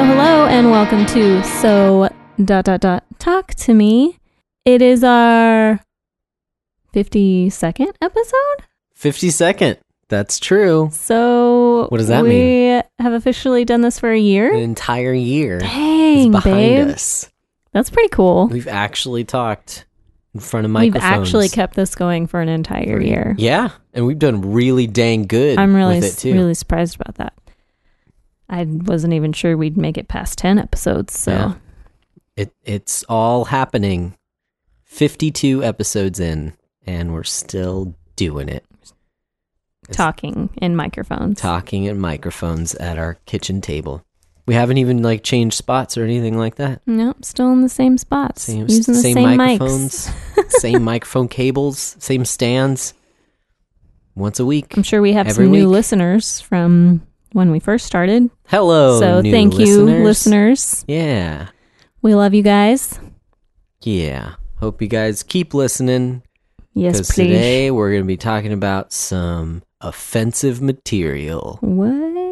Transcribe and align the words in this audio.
Hello, 0.00 0.14
hello, 0.14 0.46
and 0.46 0.70
welcome 0.70 1.04
to 1.06 1.42
So 1.42 2.08
dot 2.44 2.66
dot 2.66 2.80
dot 2.80 3.02
Talk 3.18 3.54
to 3.56 3.74
Me. 3.74 4.16
It 4.64 4.80
is 4.80 5.02
our 5.02 5.80
fifty 6.92 7.50
second 7.50 7.90
episode. 8.00 8.62
52nd. 8.96 9.78
That's 10.08 10.38
true. 10.38 10.90
So 10.92 11.88
What 11.88 11.98
does 11.98 12.06
that 12.08 12.22
we 12.22 12.28
mean? 12.28 12.82
have 13.00 13.12
officially 13.12 13.64
done 13.64 13.80
this 13.80 13.98
for 13.98 14.12
a 14.12 14.18
year. 14.18 14.54
An 14.54 14.60
entire 14.60 15.12
year 15.12 15.58
Dang, 15.58 16.30
behind 16.30 16.44
babe. 16.54 16.88
us. 16.90 17.28
That's 17.72 17.90
pretty 17.90 18.10
cool. 18.10 18.46
We've 18.46 18.68
actually 18.68 19.24
talked 19.24 19.84
in 20.32 20.38
front 20.38 20.64
of 20.64 20.70
microphones. 20.70 20.94
We've 21.02 21.20
actually 21.22 21.48
kept 21.48 21.74
this 21.74 21.96
going 21.96 22.28
for 22.28 22.40
an 22.40 22.48
entire 22.48 23.00
year. 23.02 23.34
Yeah, 23.36 23.70
and 23.92 24.06
we've 24.06 24.18
done 24.18 24.52
really 24.52 24.86
dang 24.86 25.24
good 25.26 25.58
I'm 25.58 25.74
really, 25.74 25.96
with 25.96 26.04
it 26.16 26.20
too. 26.20 26.34
really 26.34 26.54
surprised 26.54 26.94
about 27.00 27.16
that. 27.16 27.32
I 28.48 28.64
wasn't 28.64 29.12
even 29.14 29.32
sure 29.32 29.56
we'd 29.56 29.76
make 29.76 29.98
it 29.98 30.08
past 30.08 30.38
10 30.38 30.58
episodes. 30.58 31.18
So, 31.18 31.32
Yeah. 31.32 31.54
It 32.36 32.52
it's 32.64 33.02
all 33.08 33.46
happening. 33.46 34.14
52 34.84 35.62
episodes 35.64 36.20
in 36.20 36.52
and 36.86 37.12
we're 37.12 37.24
still 37.24 37.94
doing 38.16 38.48
it. 38.48 38.64
It's 39.88 39.96
talking 39.96 40.50
in 40.60 40.76
microphones. 40.76 41.40
talking 41.40 41.84
in 41.84 41.98
microphones 41.98 42.74
at 42.76 42.96
our 42.98 43.14
kitchen 43.26 43.60
table. 43.60 44.04
We 44.46 44.54
haven't 44.54 44.78
even 44.78 45.02
like 45.02 45.22
changed 45.24 45.56
spots 45.56 45.98
or 45.98 46.04
anything 46.04 46.38
like 46.38 46.54
that. 46.56 46.80
Nope, 46.86 47.22
still 47.24 47.52
in 47.52 47.60
the 47.60 47.68
same 47.68 47.98
spots. 47.98 48.42
Same 48.42 48.66
using 48.68 48.94
the 48.94 49.00
same, 49.00 49.14
same, 49.14 49.36
microphones, 49.36 50.10
same 50.48 50.82
microphone 50.92 51.28
cables, 51.28 51.96
same 51.98 52.24
stands. 52.24 52.94
Once 54.14 54.40
a 54.40 54.46
week. 54.46 54.76
I'm 54.76 54.82
sure 54.82 55.00
we 55.02 55.12
have 55.12 55.30
some 55.32 55.50
new 55.52 55.66
week. 55.68 55.72
listeners 55.72 56.40
from 56.40 57.06
when 57.32 57.50
we 57.50 57.60
first 57.60 57.86
started. 57.86 58.30
Hello. 58.46 58.98
so 59.00 59.22
thank 59.22 59.58
you, 59.58 59.84
listeners. 59.84 60.04
listeners. 60.04 60.84
Yeah. 60.88 61.48
We 62.02 62.14
love 62.14 62.34
you 62.34 62.42
guys. 62.42 62.98
Yeah. 63.82 64.34
Hope 64.56 64.80
you 64.82 64.88
guys 64.88 65.22
keep 65.22 65.54
listening 65.54 66.22
Yes, 66.74 66.94
because 66.96 67.10
please. 67.10 67.26
today 67.28 67.70
we're 67.70 67.90
going 67.90 68.02
to 68.02 68.06
be 68.06 68.16
talking 68.16 68.52
about 68.52 68.92
some 68.92 69.62
offensive 69.80 70.60
material. 70.60 71.58
what? 71.60 71.88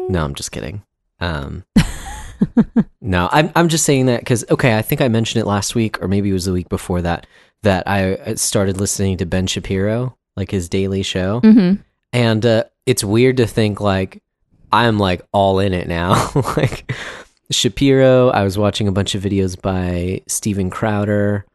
No, 0.09 0.23
I'm 0.23 0.35
just 0.35 0.51
kidding. 0.51 0.83
Um, 1.19 1.63
no, 3.01 3.27
I'm 3.31 3.51
I'm 3.55 3.67
just 3.67 3.83
saying 3.85 4.05
that 4.07 4.19
because 4.21 4.45
okay, 4.49 4.77
I 4.77 4.81
think 4.81 5.01
I 5.01 5.07
mentioned 5.07 5.41
it 5.41 5.47
last 5.47 5.73
week 5.75 6.01
or 6.01 6.07
maybe 6.07 6.29
it 6.29 6.33
was 6.33 6.45
the 6.45 6.53
week 6.53 6.69
before 6.69 7.01
that 7.01 7.25
that 7.63 7.87
I 7.87 8.35
started 8.35 8.79
listening 8.79 9.17
to 9.17 9.25
Ben 9.25 9.47
Shapiro, 9.47 10.15
like 10.35 10.51
his 10.51 10.69
daily 10.69 11.01
show, 11.03 11.41
Mm-hmm. 11.41 11.81
and 12.13 12.45
uh, 12.45 12.63
it's 12.85 13.03
weird 13.03 13.37
to 13.37 13.47
think 13.47 13.81
like 13.81 14.21
I'm 14.71 14.97
like 14.99 15.21
all 15.31 15.59
in 15.59 15.73
it 15.73 15.87
now. 15.87 16.31
like 16.57 16.91
Shapiro, 17.51 18.29
I 18.29 18.43
was 18.43 18.57
watching 18.57 18.87
a 18.87 18.91
bunch 18.91 19.15
of 19.15 19.23
videos 19.23 19.59
by 19.59 20.21
Steven 20.27 20.69
Crowder. 20.69 21.45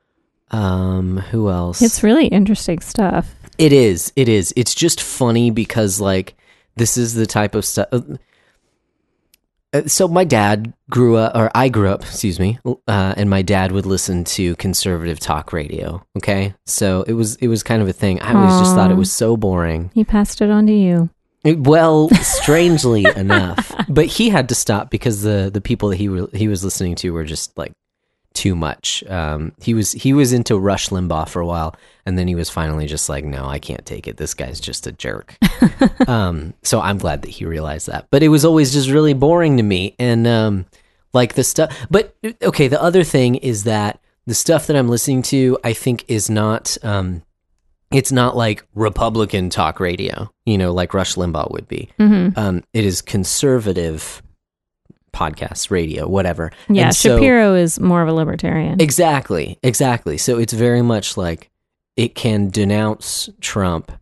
Um, 0.51 1.19
who 1.19 1.49
else? 1.51 1.81
It's 1.83 2.03
really 2.03 2.27
interesting 2.27 2.81
stuff. 2.81 3.35
It 3.59 3.73
is. 3.73 4.13
It 4.17 4.29
is. 4.29 4.53
It's 4.57 4.75
just 4.75 5.01
funny 5.01 5.51
because 5.51 6.01
like 6.01 6.35
this 6.77 6.97
is 6.97 7.15
the 7.15 7.27
type 7.27 7.55
of 7.55 7.65
stuff. 7.65 7.89
Uh, 7.93 9.83
So 9.87 10.07
my 10.07 10.25
dad 10.25 10.75
grew 10.91 11.17
up, 11.17 11.35
or 11.35 11.51
I 11.55 11.71
grew 11.71 11.89
up, 11.89 12.03
excuse 12.03 12.39
me, 12.39 12.59
uh, 12.87 13.15
and 13.17 13.31
my 13.31 13.41
dad 13.41 13.73
would 13.73 13.87
listen 13.87 14.23
to 14.25 14.55
conservative 14.57 15.19
talk 15.19 15.51
radio. 15.53 16.05
Okay, 16.19 16.55
so 16.67 17.03
it 17.05 17.15
was 17.15 17.37
it 17.37 17.49
was 17.49 17.63
kind 17.63 17.81
of 17.81 17.89
a 17.89 17.93
thing. 17.95 18.21
I 18.21 18.35
always 18.35 18.61
just 18.61 18.75
thought 18.75 18.91
it 18.91 18.97
was 18.99 19.11
so 19.13 19.35
boring. 19.37 19.91
He 19.95 20.05
passed 20.05 20.43
it 20.43 20.51
on 20.51 20.67
to 20.67 20.73
you. 20.75 21.09
Well, 21.45 22.09
strangely 22.11 23.05
enough, 23.17 23.75
but 23.89 24.07
he 24.07 24.29
had 24.29 24.49
to 24.51 24.55
stop 24.55 24.91
because 24.91 25.23
the 25.23 25.51
the 25.53 25.61
people 25.61 25.89
that 25.89 25.97
he 25.97 26.09
re- 26.09 26.29
he 26.33 26.49
was 26.49 26.63
listening 26.63 26.95
to 26.97 27.11
were 27.11 27.25
just 27.25 27.57
like 27.59 27.73
too 28.33 28.55
much. 28.55 29.03
Um, 29.09 29.53
he 29.61 29.75
was 29.75 29.93
he 29.93 30.13
was 30.13 30.33
into 30.33 30.59
Rush 30.59 30.89
Limbaugh 30.91 31.29
for 31.29 31.41
a 31.41 31.47
while, 31.47 31.75
and 32.07 32.17
then 32.17 32.29
he 32.29 32.35
was 32.35 32.49
finally 32.49 32.87
just 32.87 33.09
like, 33.09 33.25
no, 33.25 33.47
I 33.47 33.59
can't 33.59 33.85
take 33.85 34.07
it. 34.07 34.17
This 34.17 34.35
guy's 34.35 34.61
just 34.61 34.87
a 34.87 34.93
jerk. 34.93 35.37
um, 36.07 36.55
so 36.63 36.81
I'm 36.81 36.99
glad 36.99 37.23
that 37.23 37.31
he 37.31 37.45
realized 37.45 37.89
that. 37.89 38.07
But 38.11 38.23
it 38.23 38.29
was 38.29 38.45
always 38.45 38.73
just 38.73 38.89
really 38.89 39.15
boring 39.15 39.57
to 39.57 39.63
me, 39.63 39.97
and 39.99 40.27
um, 40.27 40.67
like 41.13 41.35
the 41.35 41.45
stuff. 41.45 41.77
But 41.91 42.15
okay, 42.43 42.69
the 42.69 42.83
other 42.83 43.05
thing 43.05 43.37
is 43.37 43.65
that 43.65 44.01
the 44.27 44.35
stuff 44.35 44.69
that 44.69 44.77
I'm 44.77 44.89
listening 44.89 45.23
to, 45.23 45.59
I 45.65 45.73
think, 45.73 46.05
is 46.09 46.31
not. 46.31 46.77
Um, 46.83 47.23
it's 47.95 48.13
not 48.13 48.37
like 48.37 48.67
Republican 48.75 49.51
talk 49.51 49.81
radio, 49.81 50.31
you 50.47 50.59
know, 50.59 50.73
like 50.73 50.95
Rush 50.95 51.15
Limbaugh 51.15 51.51
would 51.53 51.69
be. 51.69 51.89
Mm-hmm. 51.99 52.39
Um, 52.39 52.65
it 52.73 52.85
is 52.85 53.03
conservative 53.03 54.23
podcasts, 55.13 55.71
radio, 55.71 56.09
whatever. 56.09 56.51
Yeah, 56.69 56.87
And 56.87 56.95
so- 56.97 57.17
Shapiro 57.17 57.55
is 57.55 57.79
more 57.79 58.03
of 58.03 58.09
a 58.09 58.13
libertarian. 58.13 58.81
Exactly, 58.81 59.59
exactly. 59.63 60.17
So 60.19 60.39
it's 60.39 60.53
very 60.53 60.83
much 60.83 61.17
like 61.17 61.51
it 61.97 62.15
can 62.15 62.49
denounce 62.49 63.29
Trump 63.41 63.93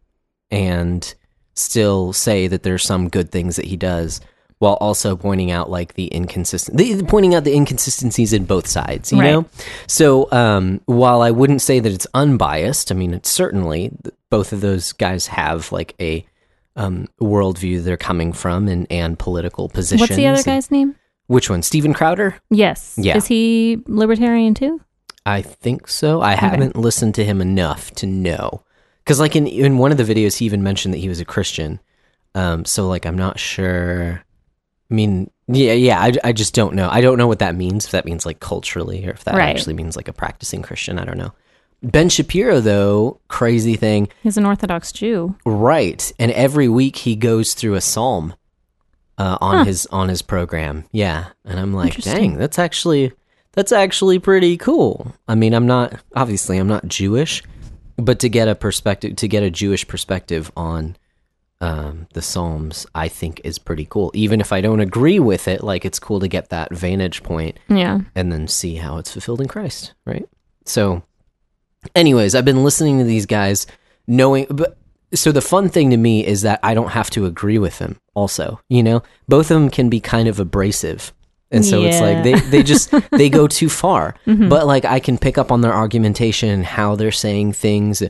and 0.50 1.12
still 1.54 2.12
say 2.12 2.46
that 2.46 2.62
there's 2.62 2.84
some 2.84 3.08
good 3.08 3.30
things 3.32 3.56
that 3.56 3.64
he 3.66 3.76
does, 3.76 4.20
while 4.60 4.75
also 4.75 5.16
pointing 5.16 5.50
out 5.50 5.69
like 5.71 5.94
the 5.94 6.06
inconsistent, 6.06 6.78
the, 6.78 7.03
pointing 7.04 7.34
out 7.34 7.44
the 7.44 7.53
inconsistencies 7.54 8.32
in 8.32 8.44
both 8.44 8.66
sides. 8.69 9.10
You 9.10 9.19
Right. 9.21 9.31
know. 9.32 9.47
So 9.88 10.31
um, 10.32 10.81
while 10.87 11.22
I 11.22 11.31
wouldn't 11.32 11.62
say 11.62 11.81
that 11.81 11.91
it's 11.93 12.06
unbiased, 12.15 12.93
I 12.93 12.94
mean, 12.94 13.12
it's 13.12 13.31
certainly 13.31 13.91
both 14.31 14.53
of 14.53 14.60
those 14.60 14.93
guys 14.93 15.26
have 15.26 15.72
like 15.72 15.94
a 15.99 16.25
um, 16.76 17.09
worldview 17.20 17.82
they're 17.82 17.97
coming 17.97 18.32
from 18.32 18.69
and 18.69 18.87
and 18.91 19.19
political 19.19 19.69
positions. 19.69 20.00
What's 20.03 20.16
the 20.16 20.26
other 20.28 20.37
and- 20.37 20.44
guy's 20.47 20.70
name? 20.70 20.94
Which 21.26 21.49
one? 21.49 21.62
Steven 21.62 21.94
Crowder. 21.94 22.37
Yes. 22.50 22.94
Yeah. 22.99 23.16
Is 23.16 23.26
he 23.26 23.82
libertarian 23.87 24.53
too? 24.54 24.81
I 25.25 25.43
think 25.43 25.87
so. 25.88 26.20
I 26.20 26.34
haven't 26.34 26.75
listened 26.76 27.15
to 27.16 27.25
him 27.25 27.41
enough 27.41 27.93
to 27.93 28.06
know. 28.06 28.65
Because, 29.04 29.20
like, 29.20 29.37
in, 29.37 29.47
in 29.47 29.78
one 29.78 29.93
of 29.93 29.97
the 29.99 30.03
videos, 30.04 30.38
he 30.38 30.44
even 30.47 30.62
mentioned 30.65 30.93
that 30.93 30.99
he 30.99 31.09
was 31.09 31.20
a 31.20 31.25
Christian. 31.25 31.78
Um, 32.34 32.65
so, 32.65 32.88
like, 32.88 33.06
I'm 33.06 33.16
not 33.16 33.38
sure. 33.38 34.25
I 34.90 34.94
mean, 34.94 35.30
yeah, 35.46 35.72
yeah, 35.72 36.00
I, 36.00 36.12
I 36.24 36.32
just 36.32 36.54
don't 36.54 36.74
know. 36.74 36.88
I 36.90 37.00
don't 37.00 37.16
know 37.18 37.28
what 37.28 37.38
that 37.40 37.54
means, 37.54 37.84
if 37.84 37.90
that 37.92 38.04
means, 38.04 38.26
like, 38.26 38.40
culturally, 38.40 39.06
or 39.06 39.10
if 39.10 39.24
that 39.24 39.34
Right. 39.34 39.48
actually 39.48 39.74
means, 39.74 39.96
like, 39.96 40.08
a 40.08 40.12
practicing 40.12 40.62
Christian. 40.62 40.98
I 40.98 41.04
don't 41.04 41.18
know. 41.18 41.32
Ben 41.82 42.08
Shapiro, 42.08 42.60
though, 42.60 43.20
crazy 43.28 43.74
thing, 43.76 44.08
He's 44.22 44.36
an 44.36 44.44
Orthodox 44.46 44.92
Jew. 44.92 45.36
right? 45.46 46.12
And 46.18 46.30
every 46.32 46.68
week 46.68 46.96
he 46.96 47.16
goes 47.16 47.54
through 47.54 47.74
a 47.74 47.80
psalm 47.80 48.34
uh, 49.16 49.38
on 49.40 49.58
Huh. 49.58 49.64
his 49.64 49.86
on 49.86 50.08
his 50.08 50.22
program. 50.22 50.84
Yeah, 50.92 51.26
and 51.44 51.58
I'm 51.60 51.72
like, 51.72 51.96
dang, 52.02 52.36
that's 52.36 52.58
actually 52.58 53.12
that's 53.52 53.72
actually 53.72 54.18
pretty 54.18 54.56
cool. 54.56 55.14
I 55.28 55.34
mean, 55.34 55.54
I'm 55.54 55.66
not 55.66 55.94
obviously 56.14 56.58
I'm 56.58 56.68
not 56.68 56.86
Jewish, 56.86 57.42
but 57.96 58.18
to 58.20 58.28
get 58.28 58.48
a 58.48 58.54
perspective, 58.54 59.16
to 59.16 59.28
get 59.28 59.42
a 59.42 59.50
Jewish 59.50 59.86
perspective 59.88 60.50
on 60.56 60.96
um, 61.60 62.06
the 62.15 62.22
Psalms, 62.22 62.87
I 62.94 63.09
think 63.09 63.41
is 63.44 63.59
pretty 63.59 63.87
cool. 63.88 64.10
Even 64.15 64.41
if 64.41 64.53
I 64.53 64.60
don't 64.60 64.81
agree 64.81 65.19
with 65.19 65.47
it, 65.48 65.62
like 65.62 65.84
it's 65.84 65.98
cool 65.98 66.21
to 66.21 66.28
get 66.28 66.48
that 66.48 66.72
vantage 66.75 67.22
point 67.22 67.59
Yeah. 67.69 68.00
and 68.15 68.32
then 68.32 68.48
see 68.48 68.76
how 68.76 68.97
it's 68.98 69.12
fulfilled 69.12 69.40
in 69.40 69.49
Christ, 69.49 69.93
right? 70.06 70.26
So, 70.64 71.02
anyways, 71.94 72.34
I've 72.34 72.44
been 72.44 72.64
listening 72.64 72.99
to 72.99 73.05
these 73.05 73.26
guys, 73.26 73.67
knowing, 74.06 74.46
but 74.50 74.76
so 75.12 75.32
the 75.32 75.40
fun 75.40 75.69
thing 75.69 75.90
to 75.90 75.96
me 75.96 76.25
is 76.25 76.43
that 76.43 76.61
I 76.62 76.73
don't 76.75 76.90
have 76.90 77.11
to 77.11 77.26
agree 77.26 77.58
with 77.58 77.79
them. 77.79 77.99
Also, 78.14 78.61
you 78.69 78.82
know, 78.82 79.02
both 79.29 79.50
of 79.50 79.55
them 79.61 79.70
can 79.70 79.88
be 79.88 80.00
kind 80.00 80.29
of 80.29 80.38
abrasive, 80.38 81.12
and 81.50 81.64
so 81.64 81.82
it's 81.82 82.00
like 82.00 82.23
they 82.23 82.34
Mm-hmm. 82.34 82.50
they 82.50 82.62
just 82.62 82.94
they 83.11 83.29
go 83.29 83.49
too 83.49 83.69
far. 83.69 84.14
But 84.26 84.67
like 84.67 84.84
I 84.84 85.00
can 85.00 85.19
pick 85.19 85.37
up 85.37 85.50
on 85.50 85.62
their 85.62 85.73
argumentation 85.75 86.49
and 86.49 86.64
how 86.64 86.94
they're 86.96 87.11
saying 87.11 87.55
things. 87.55 88.02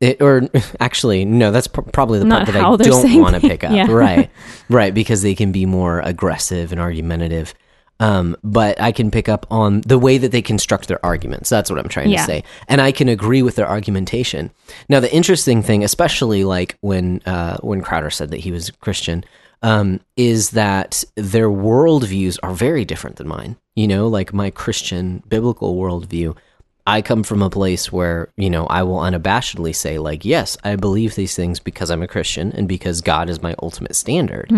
It, 0.00 0.20
or 0.20 0.42
actually, 0.80 1.24
no, 1.24 1.50
that's 1.52 1.66
pr- 1.68 1.80
probably 1.80 2.18
the 2.18 2.24
Not 2.26 2.44
part 2.44 2.52
that 2.54 2.62
I 2.62 2.76
don't 2.76 3.20
want 3.20 3.34
to 3.34 3.40
pick 3.40 3.64
up. 3.64 3.72
Yeah. 3.76 3.90
Right, 3.90 4.30
right, 4.68 4.92
because 4.92 5.22
they 5.22 5.34
can 5.34 5.52
be 5.52 5.66
more 5.66 6.00
aggressive 6.00 6.72
and 6.72 6.80
argumentative. 6.80 7.54
Um, 7.98 8.36
but 8.44 8.78
I 8.78 8.92
can 8.92 9.10
pick 9.10 9.26
up 9.26 9.46
on 9.50 9.80
the 9.80 9.98
way 9.98 10.18
that 10.18 10.30
they 10.30 10.42
construct 10.42 10.86
their 10.88 11.04
arguments. 11.04 11.48
That's 11.48 11.70
what 11.70 11.78
I'm 11.78 11.88
trying 11.88 12.10
Yeah. 12.10 12.18
to 12.20 12.26
say, 12.26 12.44
and 12.68 12.80
I 12.82 12.92
can 12.92 13.08
agree 13.08 13.40
with 13.42 13.56
their 13.56 13.66
argumentation. 13.68 14.50
Now, 14.90 15.00
the 15.00 15.10
interesting 15.14 15.62
thing, 15.62 15.82
especially 15.82 16.44
like 16.44 16.76
when 16.82 17.22
uh, 17.24 17.56
when 17.62 17.80
Crowder 17.80 18.10
said 18.10 18.30
that 18.32 18.40
he 18.40 18.52
was 18.52 18.70
Christian, 18.80 19.24
um, 19.62 20.00
is 20.14 20.50
that 20.50 21.04
their 21.14 21.48
worldviews 21.48 22.38
are 22.42 22.52
very 22.52 22.84
different 22.84 23.16
than 23.16 23.28
mine. 23.28 23.56
You 23.74 23.88
know, 23.88 24.08
like 24.08 24.34
my 24.34 24.50
Christian 24.50 25.22
biblical 25.26 25.74
worldview. 25.76 26.36
I 26.86 27.02
come 27.02 27.22
from 27.24 27.42
a 27.42 27.50
place 27.50 27.90
where, 27.90 28.28
you 28.36 28.48
know, 28.48 28.66
I 28.66 28.82
will 28.84 28.98
unabashedly 28.98 29.74
say, 29.74 29.98
like, 29.98 30.24
yes, 30.24 30.56
I 30.62 30.76
believe 30.76 31.14
these 31.14 31.34
things 31.34 31.58
because 31.58 31.90
I'm 31.90 32.02
a 32.02 32.08
Christian 32.08 32.52
and 32.52 32.68
because 32.68 33.00
God 33.00 33.28
is 33.28 33.42
my 33.42 33.54
ultimate 33.60 33.96
standard. 33.96 34.50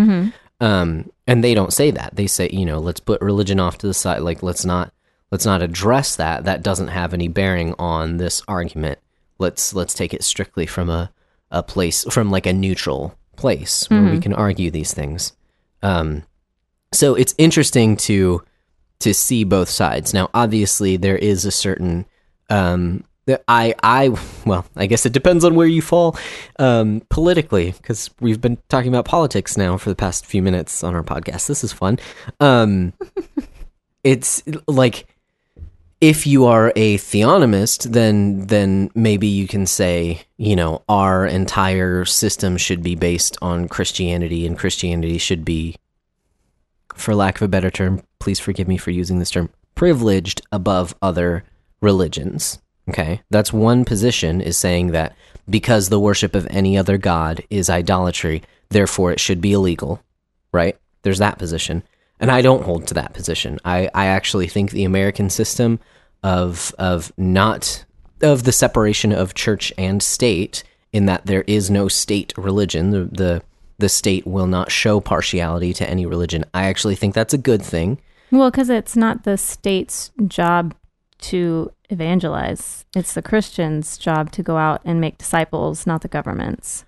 Um, 0.61 1.11
and 1.25 1.43
they 1.43 1.53
don't 1.53 1.73
say 1.73 1.89
that. 1.91 2.15
They 2.15 2.27
say, 2.27 2.49
you 2.51 2.65
know, 2.65 2.79
let's 2.79 2.99
put 2.99 3.21
religion 3.21 3.59
off 3.59 3.77
to 3.79 3.87
the 3.87 3.93
side. 3.93 4.21
Like, 4.21 4.43
let's 4.43 4.65
not 4.65 4.93
let's 5.31 5.45
not 5.45 5.61
address 5.61 6.15
that. 6.17 6.43
That 6.43 6.61
doesn't 6.63 6.89
have 6.89 7.13
any 7.13 7.27
bearing 7.27 7.73
on 7.79 8.17
this 8.17 8.41
argument. 8.47 8.99
Let's 9.39 9.73
let's 9.73 9.93
take 9.93 10.13
it 10.13 10.23
strictly 10.23 10.65
from 10.65 10.89
a 10.89 11.11
a 11.49 11.63
place 11.63 12.03
from 12.09 12.29
like 12.29 12.45
a 12.45 12.53
neutral 12.53 13.15
place 13.35 13.89
where 13.89 14.11
we 14.11 14.19
can 14.19 14.33
argue 14.33 14.69
these 14.69 14.93
things. 14.93 15.33
Um, 15.81 16.23
so 16.93 17.15
it's 17.15 17.33
interesting 17.37 17.95
to 17.97 18.43
to 18.99 19.13
see 19.13 19.45
both 19.45 19.69
sides. 19.69 20.13
Now, 20.13 20.29
obviously, 20.33 20.97
there 20.97 21.17
is 21.17 21.45
a 21.45 21.51
certain 21.51 22.05
um, 22.49 23.03
I 23.47 23.75
I 23.83 24.09
well, 24.45 24.65
I 24.75 24.85
guess 24.85 25.05
it 25.05 25.13
depends 25.13 25.43
on 25.43 25.55
where 25.55 25.67
you 25.67 25.81
fall 25.81 26.17
um, 26.57 27.01
politically 27.09 27.71
because 27.71 28.09
we've 28.19 28.41
been 28.41 28.57
talking 28.69 28.89
about 28.89 29.05
politics 29.05 29.57
now 29.57 29.77
for 29.77 29.89
the 29.89 29.95
past 29.95 30.25
few 30.25 30.41
minutes 30.41 30.83
on 30.83 30.95
our 30.95 31.03
podcast. 31.03 31.47
This 31.47 31.63
is 31.63 31.73
fun. 31.73 31.99
Um, 32.39 32.93
it's 34.03 34.43
like 34.67 35.05
if 36.01 36.25
you 36.25 36.45
are 36.45 36.71
a 36.75 36.97
theonomist, 36.97 37.91
then 37.91 38.47
then 38.47 38.89
maybe 38.95 39.27
you 39.27 39.47
can 39.47 39.65
say, 39.65 40.21
you 40.37 40.55
know, 40.55 40.83
our 40.87 41.25
entire 41.25 42.05
system 42.05 42.57
should 42.57 42.81
be 42.81 42.95
based 42.95 43.37
on 43.41 43.67
Christianity, 43.67 44.45
and 44.45 44.57
Christianity 44.57 45.17
should 45.17 45.43
be, 45.43 45.75
for 46.95 47.13
lack 47.13 47.35
of 47.35 47.41
a 47.41 47.47
better 47.47 47.69
term, 47.69 48.01
please 48.19 48.39
forgive 48.39 48.67
me 48.67 48.77
for 48.77 48.91
using 48.91 49.19
this 49.19 49.31
term, 49.31 49.49
privileged 49.75 50.41
above 50.51 50.95
other 51.01 51.43
religions. 51.81 52.59
Okay, 52.89 53.21
that's 53.29 53.53
one 53.53 53.85
position 53.85 54.41
is 54.41 54.57
saying 54.57 54.91
that 54.91 55.15
because 55.47 55.89
the 55.89 55.99
worship 55.99 56.33
of 56.35 56.47
any 56.49 56.77
other 56.77 56.97
god 56.97 57.43
is 57.49 57.69
idolatry, 57.69 58.41
therefore 58.69 59.11
it 59.11 59.19
should 59.19 59.41
be 59.41 59.53
illegal. 59.53 60.01
Right? 60.51 60.77
There's 61.03 61.19
that 61.19 61.37
position. 61.37 61.83
And 62.19 62.31
I 62.31 62.41
don't 62.41 62.63
hold 62.63 62.87
to 62.87 62.93
that 62.95 63.13
position. 63.13 63.59
I, 63.63 63.89
I 63.93 64.07
actually 64.07 64.47
think 64.47 64.71
the 64.71 64.83
American 64.83 65.29
system 65.29 65.79
of 66.23 66.73
of 66.77 67.11
not 67.17 67.85
of 68.21 68.43
the 68.43 68.51
separation 68.51 69.11
of 69.11 69.33
church 69.33 69.71
and 69.77 70.03
state 70.03 70.63
in 70.91 71.05
that 71.05 71.25
there 71.25 71.43
is 71.47 71.69
no 71.69 71.87
state 71.87 72.33
religion 72.37 72.91
the 72.91 73.05
the 73.05 73.41
the 73.77 73.87
state 73.87 74.27
will 74.27 74.47
not 74.47 74.69
show 74.71 74.99
partiality 74.99 75.73
to 75.73 75.89
any 75.89 76.05
religion 76.05 76.43
i 76.53 76.65
actually 76.65 76.95
think 76.95 77.13
that's 77.15 77.33
a 77.33 77.37
good 77.37 77.61
thing 77.61 77.97
Well, 78.31 78.51
because 78.51 78.69
it's 78.69 78.97
not 78.97 79.23
the 79.23 79.37
state's 79.37 80.11
job 80.27 80.75
to 81.21 81.71
evangelize. 81.89 82.85
It's 82.95 83.13
the 83.13 83.21
Christian's 83.21 83.97
job 83.97 84.31
to 84.33 84.43
go 84.43 84.57
out 84.57 84.81
and 84.85 84.99
make 85.01 85.17
disciples, 85.17 85.85
not 85.87 86.01
the 86.01 86.07
government's. 86.07 86.85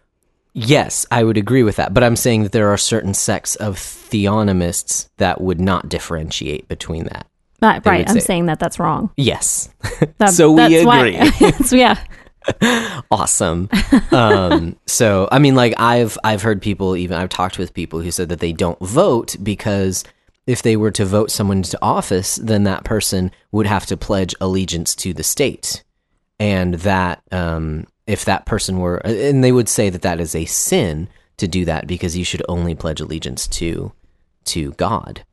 yes 0.54 1.06
i 1.12 1.24
would 1.24 1.38
agree 1.38 1.64
with 1.64 1.78
that 1.78 1.94
but 1.94 2.04
i'm 2.04 2.18
saying 2.18 2.44
that 2.44 2.52
there 2.52 2.68
are 2.74 2.78
certain 2.78 3.14
sects 3.14 3.56
of 3.56 3.78
theonomists 3.78 5.08
that 5.16 5.40
would 5.40 5.62
not 5.62 5.88
differentiate 5.88 6.68
between 6.68 7.06
that 7.06 7.26
Right, 7.62 7.86
right. 7.86 8.10
I'm 8.10 8.16
say- 8.20 8.26
saying 8.26 8.48
that 8.48 8.60
that's 8.60 8.78
wrong. 8.80 9.12
yes 9.16 9.70
That- 10.18 10.32
So 10.34 10.52
we 10.52 10.84
why- 10.86 11.08
agree. 11.08 11.52
so 11.64 11.76
yeah. 11.78 11.96
awesome. 13.12 13.70
Um, 14.12 14.76
so 14.88 15.28
I 15.32 15.40
mean, 15.40 15.56
like 15.56 15.74
I've 15.78 16.18
I've 16.24 16.42
heard 16.42 16.60
people 16.62 16.96
even 16.98 17.18
I've 17.18 17.30
talked 17.30 17.58
with 17.60 17.74
people 17.74 18.02
who 18.02 18.12
said 18.12 18.30
that 18.30 18.40
they 18.40 18.52
don't 18.52 18.80
vote 18.80 19.36
because 19.44 20.04
if 20.48 20.62
they 20.62 20.76
were 20.76 20.92
to 20.92 21.06
vote 21.06 21.32
someone 21.32 21.58
into 21.58 21.78
office, 21.82 22.36
then 22.38 22.64
that 22.64 22.84
person 22.84 23.32
would 23.52 23.68
have 23.68 23.86
to 23.88 23.98
pledge 23.98 24.36
allegiance 24.42 24.96
to 24.96 25.14
the 25.14 25.24
state, 25.24 25.84
and 26.40 26.76
that 26.76 27.22
um, 27.32 27.86
if 28.08 28.26
that 28.26 28.46
person 28.46 28.80
were, 28.80 28.98
and 28.98 29.44
they 29.44 29.52
would 29.52 29.70
say 29.70 29.90
that 29.90 30.02
that 30.02 30.20
is 30.20 30.36
a 30.36 30.46
sin 30.46 31.08
to 31.38 31.48
do 31.48 31.66
that 31.66 31.88
because 31.88 32.18
you 32.18 32.26
should 32.26 32.44
only 32.50 32.76
pledge 32.76 33.02
allegiance 33.02 33.48
to 33.48 33.92
to 34.46 34.72
God. 34.74 35.24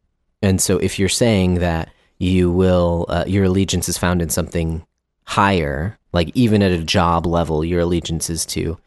And 0.42 0.60
so 0.60 0.76
if 0.78 0.98
you're 0.98 1.08
saying 1.08 1.54
that 1.56 1.88
you 2.18 2.50
will 2.50 3.06
uh, 3.08 3.24
your 3.26 3.44
allegiance 3.44 3.88
is 3.88 3.98
found 3.98 4.20
in 4.22 4.28
something 4.28 4.84
higher, 5.24 5.98
like 6.12 6.30
even 6.34 6.62
at 6.62 6.70
a 6.72 6.82
job 6.84 7.26
level, 7.26 7.64
your 7.64 7.80
allegiance 7.80 8.30
is 8.30 8.46
to 8.46 8.78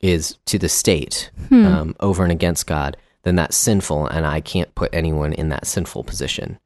is 0.00 0.38
to 0.46 0.58
the 0.58 0.68
state 0.68 1.30
Hmm. 1.48 1.66
um, 1.66 1.96
over 2.00 2.22
and 2.22 2.30
against 2.32 2.66
God, 2.66 2.96
then 3.28 3.36
that's 3.36 3.56
sinful, 3.56 4.06
and 4.06 4.26
I 4.26 4.40
can't 4.40 4.74
put 4.74 4.94
anyone 4.94 5.34
in 5.34 5.50
that 5.50 5.66
sinful 5.66 6.04
position. 6.04 6.58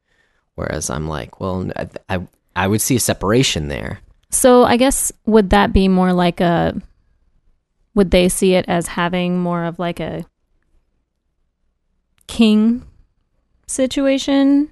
Whereas 0.55 0.89
I'm 0.89 1.07
like, 1.07 1.41
well, 1.41 1.69
I 1.75 1.87
I, 2.09 2.27
I 2.55 2.67
would 2.67 2.81
see 2.81 2.95
a 2.95 3.01
separation 3.01 3.67
there. 3.67 3.99
So 4.29 4.63
I 4.63 4.77
guess 4.77 5.11
would 5.25 5.49
that 5.49 5.73
be 5.73 5.87
more 5.87 6.13
like 6.13 6.39
a 6.39 6.73
would 7.95 8.11
they 8.11 8.29
see 8.29 8.55
it 8.55 8.65
as 8.67 8.87
having 8.87 9.39
more 9.39 9.65
of 9.65 9.77
like 9.77 9.99
a 9.99 10.25
king 12.27 12.85
situation? 13.67 14.71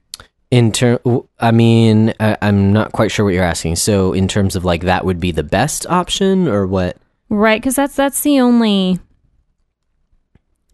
In 0.49 0.71
term, 0.71 0.99
I 1.39 1.51
mean, 1.51 2.13
I, 2.19 2.38
I'm 2.41 2.73
not 2.73 2.91
quite 2.91 3.11
sure 3.11 3.23
what 3.25 3.33
you're 3.33 3.43
asking. 3.43 3.75
So, 3.77 4.13
in 4.13 4.27
terms 4.27 4.55
of 4.55 4.65
like 4.65 4.81
that 4.83 5.05
would 5.05 5.19
be 5.19 5.31
the 5.31 5.43
best 5.43 5.85
option, 5.88 6.47
or 6.47 6.67
what? 6.67 6.97
Right, 7.29 7.61
cuz 7.61 7.75
that's 7.75 7.95
that's 7.95 8.21
the 8.21 8.39
only 8.39 8.99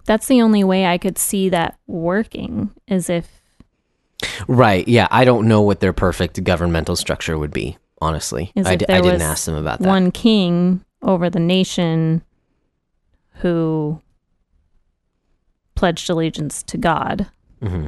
that's 0.08 0.26
the 0.28 0.42
only 0.42 0.64
way 0.64 0.88
I 0.88 0.98
could 0.98 1.20
see 1.20 1.50
that 1.50 1.78
working 1.86 2.72
is 2.88 3.10
if 3.10 3.30
Right? 4.48 4.88
Yeah, 4.88 5.08
I 5.12 5.26
don't 5.26 5.48
know 5.48 5.62
what 5.62 5.80
their 5.80 5.94
perfect 5.94 6.44
governmental 6.44 6.96
structure 6.96 7.38
would 7.38 7.52
be. 7.52 7.78
Honestly, 8.02 8.52
I, 8.56 8.76
d- 8.76 8.86
I 8.90 9.02
didn't 9.02 9.22
ask 9.22 9.46
them 9.46 9.56
about 9.56 9.80
that. 9.80 9.88
one 9.88 10.10
king 10.12 10.84
over 11.04 11.30
the 11.30 11.40
nation 11.40 12.24
who 13.42 14.02
pledged 15.76 16.10
allegiance 16.10 16.64
to 16.64 16.78
God. 16.78 17.28
hmm 17.62 17.88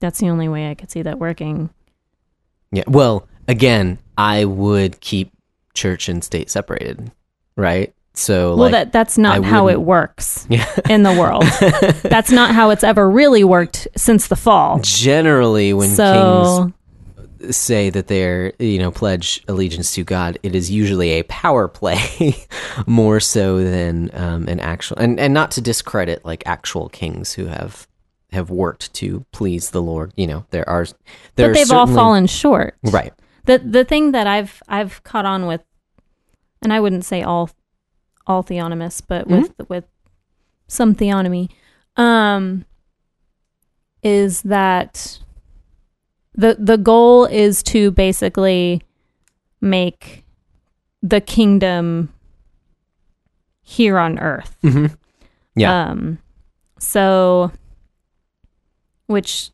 That's 0.00 0.18
the 0.20 0.28
only 0.30 0.48
way 0.48 0.70
I 0.70 0.74
could 0.74 0.90
see 0.90 1.02
that 1.02 1.18
working. 1.18 1.70
Yeah. 2.72 2.84
Well, 2.86 3.28
again, 3.48 3.98
I 4.16 4.44
would 4.44 5.00
keep 5.00 5.32
church 5.74 6.08
and 6.08 6.22
state 6.22 6.50
separated, 6.50 7.10
right? 7.56 7.92
So, 8.14 8.48
well, 8.50 8.56
like, 8.56 8.72
that 8.72 8.92
that's 8.92 9.16
not 9.16 9.38
I 9.38 9.46
how 9.46 9.68
it 9.68 9.72
wouldn't- 9.80 9.86
works 9.86 10.46
yeah. 10.50 10.66
in 10.88 11.04
the 11.04 11.12
world. 11.12 11.44
that's 12.02 12.30
not 12.30 12.54
how 12.54 12.70
it's 12.70 12.82
ever 12.84 13.08
really 13.08 13.44
worked 13.44 13.86
since 13.96 14.26
the 14.26 14.36
fall. 14.36 14.80
Generally, 14.82 15.74
when 15.74 15.88
so 15.88 16.72
kings 17.38 17.56
say 17.56 17.88
that 17.88 18.08
they're, 18.08 18.52
you 18.58 18.78
know, 18.78 18.90
pledge 18.90 19.42
allegiance 19.48 19.94
to 19.94 20.04
God, 20.04 20.38
it 20.42 20.54
is 20.54 20.70
usually 20.70 21.10
a 21.12 21.22
power 21.22 21.68
play 21.68 22.36
more 22.86 23.20
so 23.20 23.62
than 23.64 24.10
um, 24.12 24.46
an 24.48 24.60
actual, 24.60 24.98
and, 24.98 25.18
and 25.18 25.32
not 25.32 25.50
to 25.52 25.60
discredit 25.62 26.22
like 26.24 26.42
actual 26.46 26.88
kings 26.90 27.32
who 27.32 27.46
have 27.46 27.86
have 28.32 28.50
worked 28.50 28.92
to 28.94 29.24
please 29.32 29.70
the 29.70 29.80
Lord. 29.82 30.12
You 30.16 30.26
know, 30.26 30.44
there 30.50 30.68
are, 30.68 30.84
there 31.36 31.48
but 31.48 31.50
are 31.50 31.54
they've 31.54 31.72
all 31.72 31.86
fallen 31.86 32.26
short. 32.26 32.76
right. 32.82 33.12
The 33.44 33.58
the 33.58 33.84
thing 33.84 34.12
that 34.12 34.26
I've 34.26 34.62
I've 34.68 35.02
caught 35.04 35.24
on 35.24 35.46
with 35.46 35.62
and 36.62 36.72
I 36.72 36.80
wouldn't 36.80 37.06
say 37.06 37.22
all 37.22 37.48
all 38.30 38.44
theonomists, 38.44 39.02
but 39.06 39.26
with 39.26 39.52
with 39.68 39.84
some 40.68 40.94
theonomy, 40.94 41.50
um 41.96 42.64
is 44.02 44.42
that 44.42 45.18
the 46.34 46.56
the 46.58 46.78
goal 46.78 47.24
is 47.26 47.62
to 47.64 47.90
basically 47.90 48.82
make 49.60 50.24
the 51.02 51.20
kingdom 51.20 52.12
here 53.62 53.98
on 53.98 54.18
earth. 54.20 54.56
hmm 54.62 54.86
Yeah. 55.56 55.90
Um 55.90 56.18
so 56.78 57.50
which 59.06 59.50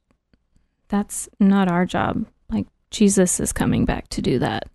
that's 0.88 1.28
not 1.40 1.68
our 1.68 1.86
job. 1.86 2.26
Like 2.50 2.66
Jesus 2.90 3.40
is 3.40 3.52
coming 3.52 3.86
back 3.86 4.08
to 4.08 4.20
do 4.20 4.38
that. 4.38 4.68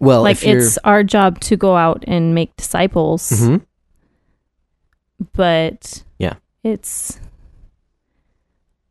Well, 0.00 0.22
like 0.22 0.36
if 0.42 0.44
it's 0.44 0.78
our 0.84 1.02
job 1.02 1.40
to 1.40 1.56
go 1.56 1.76
out 1.76 2.04
and 2.06 2.34
make 2.34 2.54
disciples, 2.56 3.30
Mhm. 3.30 3.62
but 5.32 6.02
Yeah. 6.18 6.34
It's 6.62 7.20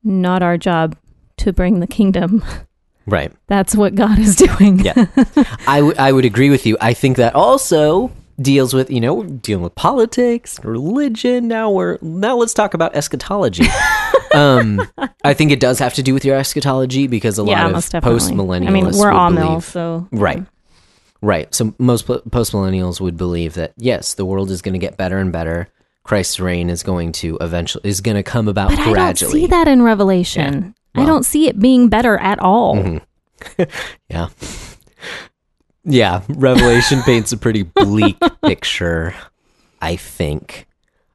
not 0.03 0.43
our 0.43 0.57
job 0.57 0.95
to 1.37 1.51
bring 1.53 1.79
the 1.79 1.87
kingdom. 1.87 2.43
right. 3.07 3.31
That's 3.47 3.75
what 3.75 3.95
God 3.95 4.19
is 4.19 4.35
doing. 4.35 4.79
Yeah. 4.79 4.93
I, 5.67 5.77
w- 5.79 5.95
I 5.97 6.11
would 6.11 6.25
agree 6.25 6.49
with 6.49 6.65
you. 6.65 6.77
I 6.81 6.93
think 6.93 7.17
that 7.17 7.33
also 7.35 8.11
deals 8.41 8.73
with 8.73 8.89
you 8.89 8.99
know 8.99 9.13
we're 9.13 9.27
dealing 9.27 9.63
with 9.63 9.75
politics, 9.75 10.59
religion. 10.63 11.47
Now 11.47 11.69
we're 11.71 11.97
now 12.01 12.35
let's 12.35 12.53
talk 12.53 12.73
about 12.73 12.95
eschatology. 12.95 13.65
um, 14.35 14.81
I 15.23 15.33
think 15.33 15.51
it 15.51 15.59
does 15.59 15.79
have 15.79 15.93
to 15.95 16.03
do 16.03 16.13
with 16.13 16.25
your 16.25 16.35
eschatology 16.37 17.07
because 17.07 17.37
a 17.39 17.43
yeah, 17.43 17.67
lot 17.67 17.93
of 17.93 18.01
post 18.03 18.31
millennials. 18.31 18.67
I 18.67 18.71
mean, 18.71 18.91
we're 18.91 19.11
all 19.11 19.29
mill, 19.31 19.61
so 19.61 20.07
right, 20.11 20.43
right. 21.23 21.53
So 21.55 21.73
most 21.79 22.05
post 22.05 22.53
millennials 22.53 23.01
would 23.01 23.17
believe 23.17 23.55
that 23.55 23.73
yes, 23.77 24.13
the 24.13 24.25
world 24.25 24.51
is 24.51 24.61
going 24.61 24.73
to 24.73 24.79
get 24.79 24.97
better 24.97 25.17
and 25.17 25.31
better. 25.31 25.69
Christ's 26.03 26.39
reign 26.39 26.69
is 26.69 26.83
going 26.83 27.13
to 27.13 27.37
eventually 27.41 27.89
is 27.89 28.01
going 28.01 28.17
to 28.17 28.23
come 28.23 28.47
about 28.47 28.69
But 28.69 28.79
I 28.79 28.93
don't 28.93 29.17
see 29.17 29.47
that 29.47 29.67
in 29.67 29.81
Revelation. 29.81 30.75
I 30.93 30.99
Well- 30.99 31.07
don't 31.07 31.25
see 31.25 31.47
it 31.47 31.57
being 31.59 31.87
better 31.89 32.17
at 32.17 32.39
all. 32.39 32.75
Mhm. 32.75 33.01
yeah. 34.09 34.27
Yeah, 35.85 36.21
Revelation 36.29 37.01
paints 37.05 37.31
a 37.31 37.37
pretty 37.37 37.63
bleak 37.63 38.17
picture, 38.43 39.15
I 39.81 39.95
think. 39.95 40.67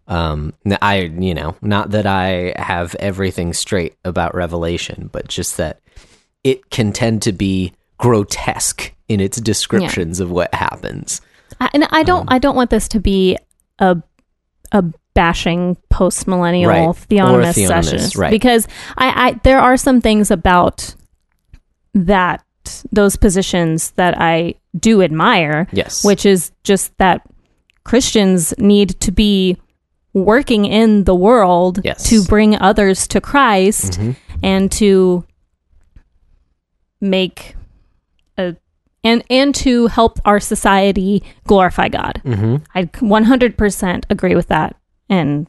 Um 0.07 0.55
I 0.81 1.01
you 1.01 1.35
know, 1.35 1.55
not 1.61 1.91
that 1.91 2.07
I 2.07 2.55
have 2.57 2.95
everything 2.97 3.53
straight 3.53 3.95
about 4.05 4.35
Revelation, 4.35 5.11
but 5.13 5.29
just 5.29 5.59
that 5.59 5.81
it 6.45 6.71
can 6.71 6.93
tend 6.93 7.23
to 7.23 7.33
be 7.33 7.73
grotesque 7.99 8.93
in 9.09 9.21
its 9.21 9.41
descriptions 9.41 10.21
of 10.21 10.31
what 10.31 10.53
happens. 10.55 11.21
I, 11.61 11.69
and 11.75 11.87
I 11.91 12.03
don't. 12.03 12.23
Um, 12.23 12.29
I 12.29 12.39
don't 12.39 12.57
want 12.57 12.71
this 12.71 12.89
to 12.89 13.01
be 13.01 13.37
a 13.79 14.01
a 14.73 14.83
bashing 15.15 15.77
post 15.89 16.29
millennial 16.29 16.71
Right. 16.71 16.89
Theonomist 17.09 17.55
theonomist, 17.55 17.67
session, 17.85 18.21
right. 18.21 18.31
Because 18.31 18.69
I, 18.97 19.29
I 19.29 19.33
there 19.43 19.59
are 19.61 19.77
some 19.77 20.01
things 20.01 20.31
about 20.31 20.95
that 21.95 22.45
those 22.93 23.17
positions 23.17 23.93
that 23.93 24.21
I 24.21 24.55
do 24.79 25.01
admire, 25.03 25.67
Yes. 25.73 26.05
which 26.05 26.27
is 26.27 26.53
just 26.65 26.97
that 26.99 27.23
Christians 27.85 28.53
need 28.59 29.01
to 29.01 29.11
be 29.11 29.57
working 30.13 30.67
in 30.67 31.05
the 31.05 31.15
world 31.15 31.81
Yes. 31.83 32.09
to 32.11 32.23
bring 32.25 32.61
others 32.61 33.09
to 33.09 33.21
Christ 33.23 33.93
Mhm. 33.99 34.17
and 34.43 34.71
to 34.73 35.25
make 37.01 37.55
and 39.05 39.23
and 39.31 39.55
to 39.57 39.87
help 39.89 40.19
our 40.25 40.41
society 40.41 41.23
glorify 41.47 41.89
God. 41.89 42.21
Mhm. 42.25 42.63
I 42.75 42.85
100% 42.85 44.05
agree 44.11 44.35
with 44.35 44.49
that 44.49 44.77
and 45.09 45.49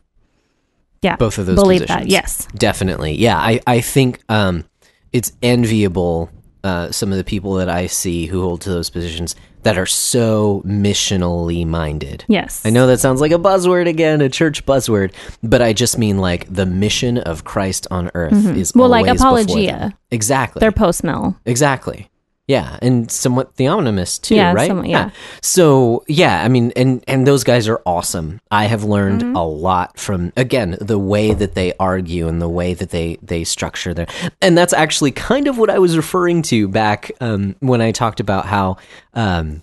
yeah, 1.02 1.16
Both 1.16 1.38
of 1.38 1.46
those 1.46 1.56
believe 1.56 1.82
positions. 1.82 2.06
that. 2.06 2.10
Yes. 2.12 2.48
Definitely. 2.56 3.14
Yeah. 3.16 3.38
I, 3.38 3.62
I 3.66 3.80
think 3.80 4.20
um, 4.28 4.66
it's 5.14 5.32
enviable, 5.42 6.30
uh, 6.64 6.92
some 6.92 7.12
of 7.14 7.18
the 7.18 7.24
people 7.24 7.54
that 7.54 7.70
I 7.70 7.88
see 7.88 8.26
who 8.26 8.42
hold 8.42 8.60
to 8.62 8.70
those 8.70 8.90
positions 8.90 9.34
that 9.64 9.78
are 9.78 9.86
so 9.86 10.62
missionally 10.66 11.66
minded. 11.66 12.26
Yes. 12.28 12.66
I 12.66 12.70
know 12.70 12.86
that 12.88 13.00
sounds 13.00 13.22
like 13.22 13.32
a 13.32 13.38
buzzword 13.40 13.88
again, 13.88 14.20
a 14.20 14.28
church 14.28 14.66
buzzword, 14.66 15.14
but 15.42 15.62
I 15.62 15.72
just 15.72 15.98
mean 15.98 16.18
like 16.18 16.54
the 16.54 16.66
mission 16.66 17.18
of 17.18 17.46
Christ 17.46 17.88
on 17.92 18.12
earth 18.14 18.34
is 18.34 18.72
Mm-hmm. 18.72 18.80
Well, 18.80 18.90
like 18.90 19.08
Apologia. 19.08 19.98
Exactly. 20.12 20.60
They're 20.60 20.72
post 20.74 21.04
mill. 21.06 21.38
Exactly. 21.46 22.10
Yeah, 22.50 22.80
and 22.82 23.12
somewhat 23.12 23.56
theonomist 23.56 24.24
too, 24.24 24.34
Yeah, 24.34 24.54
right? 24.54 24.66
somewhat, 24.68 24.88
yeah. 24.90 25.12
So 25.44 26.04
yeah, 26.08 26.44
I 26.44 26.48
mean, 26.48 26.74
and 26.76 27.04
and 27.08 27.28
those 27.28 27.44
guys 27.44 27.68
are 27.68 27.80
awesome. 27.86 28.42
I 28.50 28.66
have 28.66 28.84
learned 28.84 29.22
Mm-hmm. 29.22 29.36
a 29.36 29.46
lot 29.48 30.00
from 30.00 30.34
again 30.36 30.76
the 30.82 30.98
way 30.98 31.32
that 31.36 31.54
they 31.54 31.74
argue 31.80 32.28
and 32.28 32.42
the 32.42 32.50
way 32.50 32.74
that 32.74 32.90
they 32.90 33.20
they 33.22 33.44
structure 33.44 33.94
their, 33.94 34.08
and 34.42 34.58
that's 34.58 34.74
actually 34.74 35.12
kind 35.12 35.48
of 35.48 35.60
what 35.60 35.70
I 35.70 35.78
was 35.78 35.96
referring 35.96 36.42
to 36.50 36.68
back 36.68 37.12
um, 37.22 37.56
when 37.60 37.82
I 37.82 37.92
talked 37.92 38.20
about 38.20 38.48
how 38.48 38.78
um, 39.14 39.62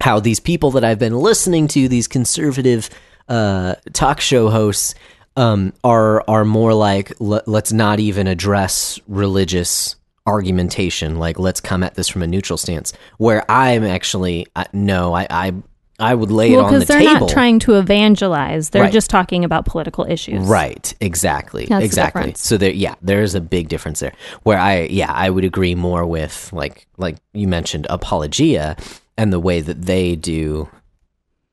how 0.00 0.18
these 0.18 0.40
people 0.40 0.70
that 0.72 0.84
I've 0.84 0.98
been 0.98 1.18
listening 1.18 1.68
to, 1.68 1.88
these 1.88 2.08
conservative 2.08 2.88
uh, 3.28 3.74
talk 3.92 4.20
show 4.22 4.48
hosts, 4.48 4.94
um, 5.36 5.74
are 5.82 6.24
are 6.26 6.46
more 6.46 6.72
like 6.72 7.12
let's 7.20 7.72
not 7.72 8.00
even 8.00 8.26
address 8.28 8.98
religious 9.08 9.96
argumentation. 10.26 11.18
Like 11.18 11.38
let's 11.38 11.60
come 11.60 11.82
at 11.82 11.94
this 11.94 12.08
from 12.08 12.22
a 12.22 12.26
neutral 12.26 12.56
stance. 12.56 12.92
Where 13.18 13.48
I'm 13.50 13.84
actually 13.84 14.46
uh, 14.56 14.64
no, 14.72 15.14
I 15.14 15.26
I 15.30 15.52
I 16.00 16.14
would 16.14 16.30
lay 16.32 16.50
Well, 16.50 16.60
it 16.60 16.64
on 16.64 16.72
the 16.72 16.78
because 16.80 16.88
they're 16.88 17.06
table. 17.14 17.20
not 17.26 17.28
trying 17.28 17.58
to 17.60 17.74
evangelize. 17.76 18.70
They're 18.70 18.82
Right. 18.82 18.92
just 18.92 19.10
talking 19.10 19.44
about 19.44 19.64
political 19.64 20.04
issues. 20.08 20.44
Right, 20.44 20.92
exactly, 21.00 21.66
That's 21.66 21.84
exactly. 21.84 22.22
difference. 22.22 22.40
So 22.40 22.56
there, 22.56 22.72
yeah, 22.72 22.96
there's 23.00 23.36
a 23.36 23.40
big 23.40 23.68
difference 23.68 24.00
there. 24.00 24.12
Where 24.42 24.58
I, 24.58 24.82
yeah, 24.90 25.12
I 25.12 25.30
would 25.30 25.44
agree 25.44 25.76
more 25.76 26.04
with 26.04 26.52
like, 26.52 26.88
like 26.96 27.18
you 27.32 27.46
mentioned, 27.46 27.86
Apologia 27.90 28.76
and 29.16 29.32
the 29.32 29.38
way 29.38 29.60
that 29.60 29.82
they 29.82 30.16
do 30.16 30.68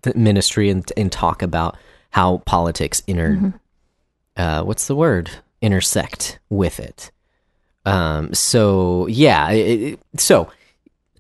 the 0.02 0.14
ministry 0.16 0.72
and 0.72 0.92
and 0.98 1.12
talk 1.12 1.44
about 1.44 1.78
how 2.10 2.38
politics 2.48 3.04
inter, 3.06 3.34
Mm-hmm. 3.36 3.50
uh, 4.38 4.64
what's 4.64 4.88
the 4.88 4.96
word, 4.96 5.30
intersect 5.62 6.40
with 6.50 6.80
it. 6.80 7.12
Um. 7.86 8.34
So 8.34 9.08
yeah. 9.08 9.50
It, 9.52 10.00
so 10.18 10.50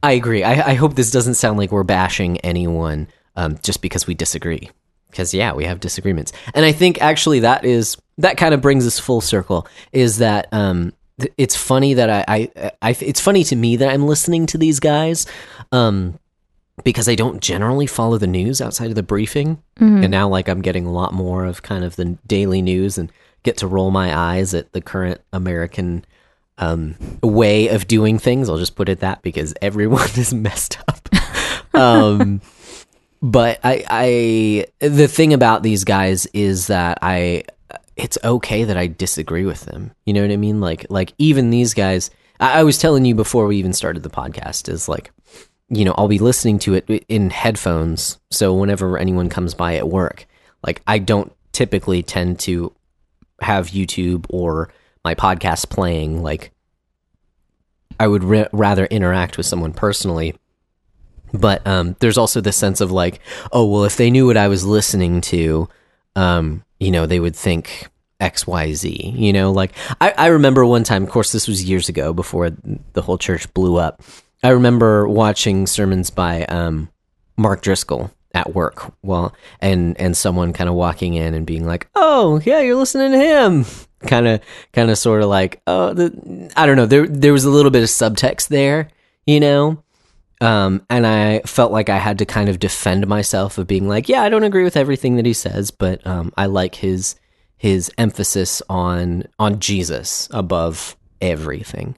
I 0.03 0.13
agree. 0.13 0.44
I, 0.44 0.72
I 0.72 0.74
hope 0.75 0.96
this 0.96 1.12
doesn't 1.12 1.36
sound 1.36 1.58
like 1.58 1.72
we're 1.72 1.84
bashing 1.84 2.38
anyone 2.39 3.08
um, 3.36 3.58
just 3.63 3.82
because 3.82 4.08
we 4.08 4.13
disagree. 4.13 4.70
Because 5.10 5.34
yeah, 5.34 5.53
we 5.53 5.65
have 5.65 5.80
disagreements, 5.82 6.32
and 6.53 6.63
I 6.63 6.72
think 6.72 7.01
actually 7.01 7.41
that 7.41 7.65
is 7.65 7.98
that 8.18 8.38
kind 8.38 8.53
of 8.53 8.62
brings 8.62 8.88
us 8.88 8.98
full 8.98 9.20
circle. 9.20 9.68
Is 9.91 10.20
that 10.20 10.48
um, 10.53 10.94
th- 11.20 11.34
it's 11.38 11.56
funny 11.56 11.96
that 11.96 12.10
I, 12.10 12.50
I 12.56 12.72
I 12.82 12.96
it's 13.01 13.20
funny 13.20 13.44
to 13.46 13.56
me 13.58 13.75
that 13.75 13.89
I'm 13.89 14.08
listening 14.08 14.46
to 14.48 14.58
these 14.58 14.80
guys, 14.80 15.25
um, 15.74 16.18
because 16.86 17.10
I 17.10 17.15
don't 17.15 17.41
generally 17.41 17.88
follow 17.88 18.18
the 18.18 18.25
news 18.27 18.62
outside 18.62 18.88
of 18.89 18.96
the 18.96 19.03
briefing, 19.03 19.62
Mm-hmm. 19.82 20.03
and 20.03 20.12
now 20.12 20.30
like 20.30 20.48
I'm 20.48 20.62
getting 20.62 20.86
a 20.86 20.91
lot 20.94 21.13
more 21.13 21.44
of 21.44 21.62
kind 21.62 21.84
of 21.84 21.98
the 21.98 22.18
daily 22.25 22.62
news 22.62 22.98
and 22.98 23.12
get 23.44 23.58
to 23.58 23.68
roll 23.68 23.91
my 23.91 24.15
eyes 24.15 24.53
at 24.53 24.72
the 24.72 24.80
current 24.82 25.20
American 25.34 26.06
um, 26.62 26.96
way 27.22 27.68
of 27.70 27.88
doing 27.88 28.20
things. 28.20 28.50
I'll 28.50 28.58
just 28.58 28.75
put 28.75 28.88
it 28.88 29.00
that 29.00 29.22
because 29.22 29.53
everyone 29.62 30.10
is 30.15 30.34
messed 30.34 30.77
up. 30.88 31.10
um, 31.75 32.41
but 33.22 33.60
I, 33.63 33.84
I, 33.89 34.65
the 34.88 35.08
thing 35.08 35.34
about 35.34 35.63
these 35.63 35.84
guys 35.84 36.27
is 36.27 36.68
that 36.68 37.00
I, 37.01 37.44
it's 37.98 38.18
okay 38.24 38.63
that 38.63 38.77
I 38.77 38.88
disagree 38.88 39.46
with 39.46 39.65
them. 39.65 39.91
You 40.06 40.13
know 40.13 40.22
what 40.22 40.32
I 40.32 40.38
mean? 40.38 40.62
Like, 40.62 40.86
like 40.89 41.13
even 41.18 41.50
these 41.50 41.74
guys. 41.74 42.10
I, 42.39 42.60
I 42.60 42.63
was 42.63 42.77
telling 42.77 43.06
you 43.06 43.15
before 43.15 43.48
we 43.48 43.58
even 43.58 43.74
started 43.74 44.03
the 44.03 44.10
podcast 44.10 44.70
is 44.70 44.88
like, 44.88 45.12
you 45.70 45.86
know, 45.86 45.94
I'll 45.98 46.08
be 46.08 46.20
listening 46.20 46.60
to 46.60 46.75
it 46.75 46.89
in 47.08 47.30
headphones. 47.30 48.20
So 48.30 48.53
whenever 48.53 48.98
anyone 48.98 49.30
comes 49.30 49.53
by 49.53 49.75
at 49.75 49.88
work, 49.88 50.25
like 50.63 50.82
I 50.86 51.00
don't 51.00 51.32
typically 51.53 52.03
tend 52.03 52.39
to 52.41 52.74
have 53.41 53.70
YouTube 53.70 54.25
or 54.30 54.72
my 55.03 55.15
podcast 55.15 55.70
playing. 55.70 56.22
Like 56.24 56.51
I 58.00 58.08
would 58.08 58.24
ra- 58.24 58.48
rather 58.51 58.86
interact 58.86 59.38
with 59.38 59.46
someone 59.46 59.74
personally. 59.74 60.36
But 61.34 61.65
um, 61.65 61.96
there's 62.00 62.17
also 62.17 62.41
this 62.41 62.58
sense 62.58 62.81
of 62.81 62.91
like, 62.91 63.20
oh 63.51 63.65
well, 63.65 63.86
if 63.86 63.96
they 63.96 64.10
knew 64.10 64.27
what 64.27 64.38
I 64.38 64.48
was 64.48 64.65
listening 64.65 65.22
to, 65.22 65.70
um, 66.15 66.63
you 66.79 66.91
know, 66.91 67.05
they 67.05 67.20
would 67.20 67.36
think 67.36 67.88
X, 68.20 68.46
Y, 68.46 68.74
Z. 68.74 69.13
You 69.15 69.34
know, 69.34 69.51
like 69.51 69.74
I, 70.01 70.13
I 70.17 70.27
remember 70.27 70.65
one 70.65 70.84
time. 70.84 71.03
Of 71.03 71.10
course, 71.10 71.31
this 71.31 71.48
was 71.48 71.63
years 71.63 71.89
ago 71.89 72.13
before 72.13 72.51
the 72.93 73.01
whole 73.01 73.17
church 73.17 73.51
blew 73.53 73.77
up. 73.77 74.01
I 74.43 74.50
remember 74.50 75.08
watching 75.08 75.67
sermons 75.67 76.10
by 76.10 76.46
um, 76.46 76.89
Mark 77.38 77.62
Driscoll 77.62 78.12
at 78.34 78.53
work, 78.55 78.93
well, 79.01 79.34
and 79.60 80.00
and 80.00 80.15
someone 80.17 80.53
kind 80.53 80.70
of 80.70 80.75
walking 80.75 81.13
in 81.13 81.34
and 81.34 81.46
being 81.46 81.65
like, 81.65 81.88
"Oh, 81.96 82.41
yeah, 82.46 82.62
you're 82.62 82.75
listening 82.75 83.12
to 83.12 83.17
him." 83.20 83.65
Kind 84.08 84.27
of, 84.27 84.41
kind 84.74 84.89
of, 84.89 84.98
sort 84.98 85.22
of 85.22 85.29
like, 85.29 85.62
oh, 85.67 85.93
the, 85.93 86.51
I 86.55 86.65
don't 86.65 86.75
know. 86.75 86.86
There, 86.86 87.08
there 87.08 87.34
was 87.34 87.46
a 87.46 87.50
little 87.50 87.72
bit 87.72 87.84
of 87.84 87.89
subtext 87.89 88.48
there, 88.48 88.89
you 89.25 89.39
know. 89.39 89.84
Um, 90.41 90.84
and 90.89 91.05
I 91.05 91.41
felt 91.41 91.72
like 91.72 91.88
I 91.89 92.00
had 92.00 92.17
to 92.17 92.25
kind 92.25 92.50
of 92.50 92.58
defend 92.58 93.08
myself 93.08 93.60
of 93.60 93.67
being 93.67 93.88
like, 93.88 94.10
yeah, 94.10 94.24
I 94.24 94.29
don't 94.29 94.43
agree 94.43 94.63
with 94.63 94.75
everything 94.75 95.17
that 95.17 95.25
he 95.25 95.34
says, 95.34 95.70
but 95.70 96.05
um, 96.05 96.34
I 96.36 96.48
like 96.48 96.75
his 96.75 97.15
his 97.58 97.91
emphasis 98.00 98.60
on 98.67 99.25
on 99.38 99.60
Jesus 99.60 100.27
above 100.31 100.98
everything. 101.22 101.96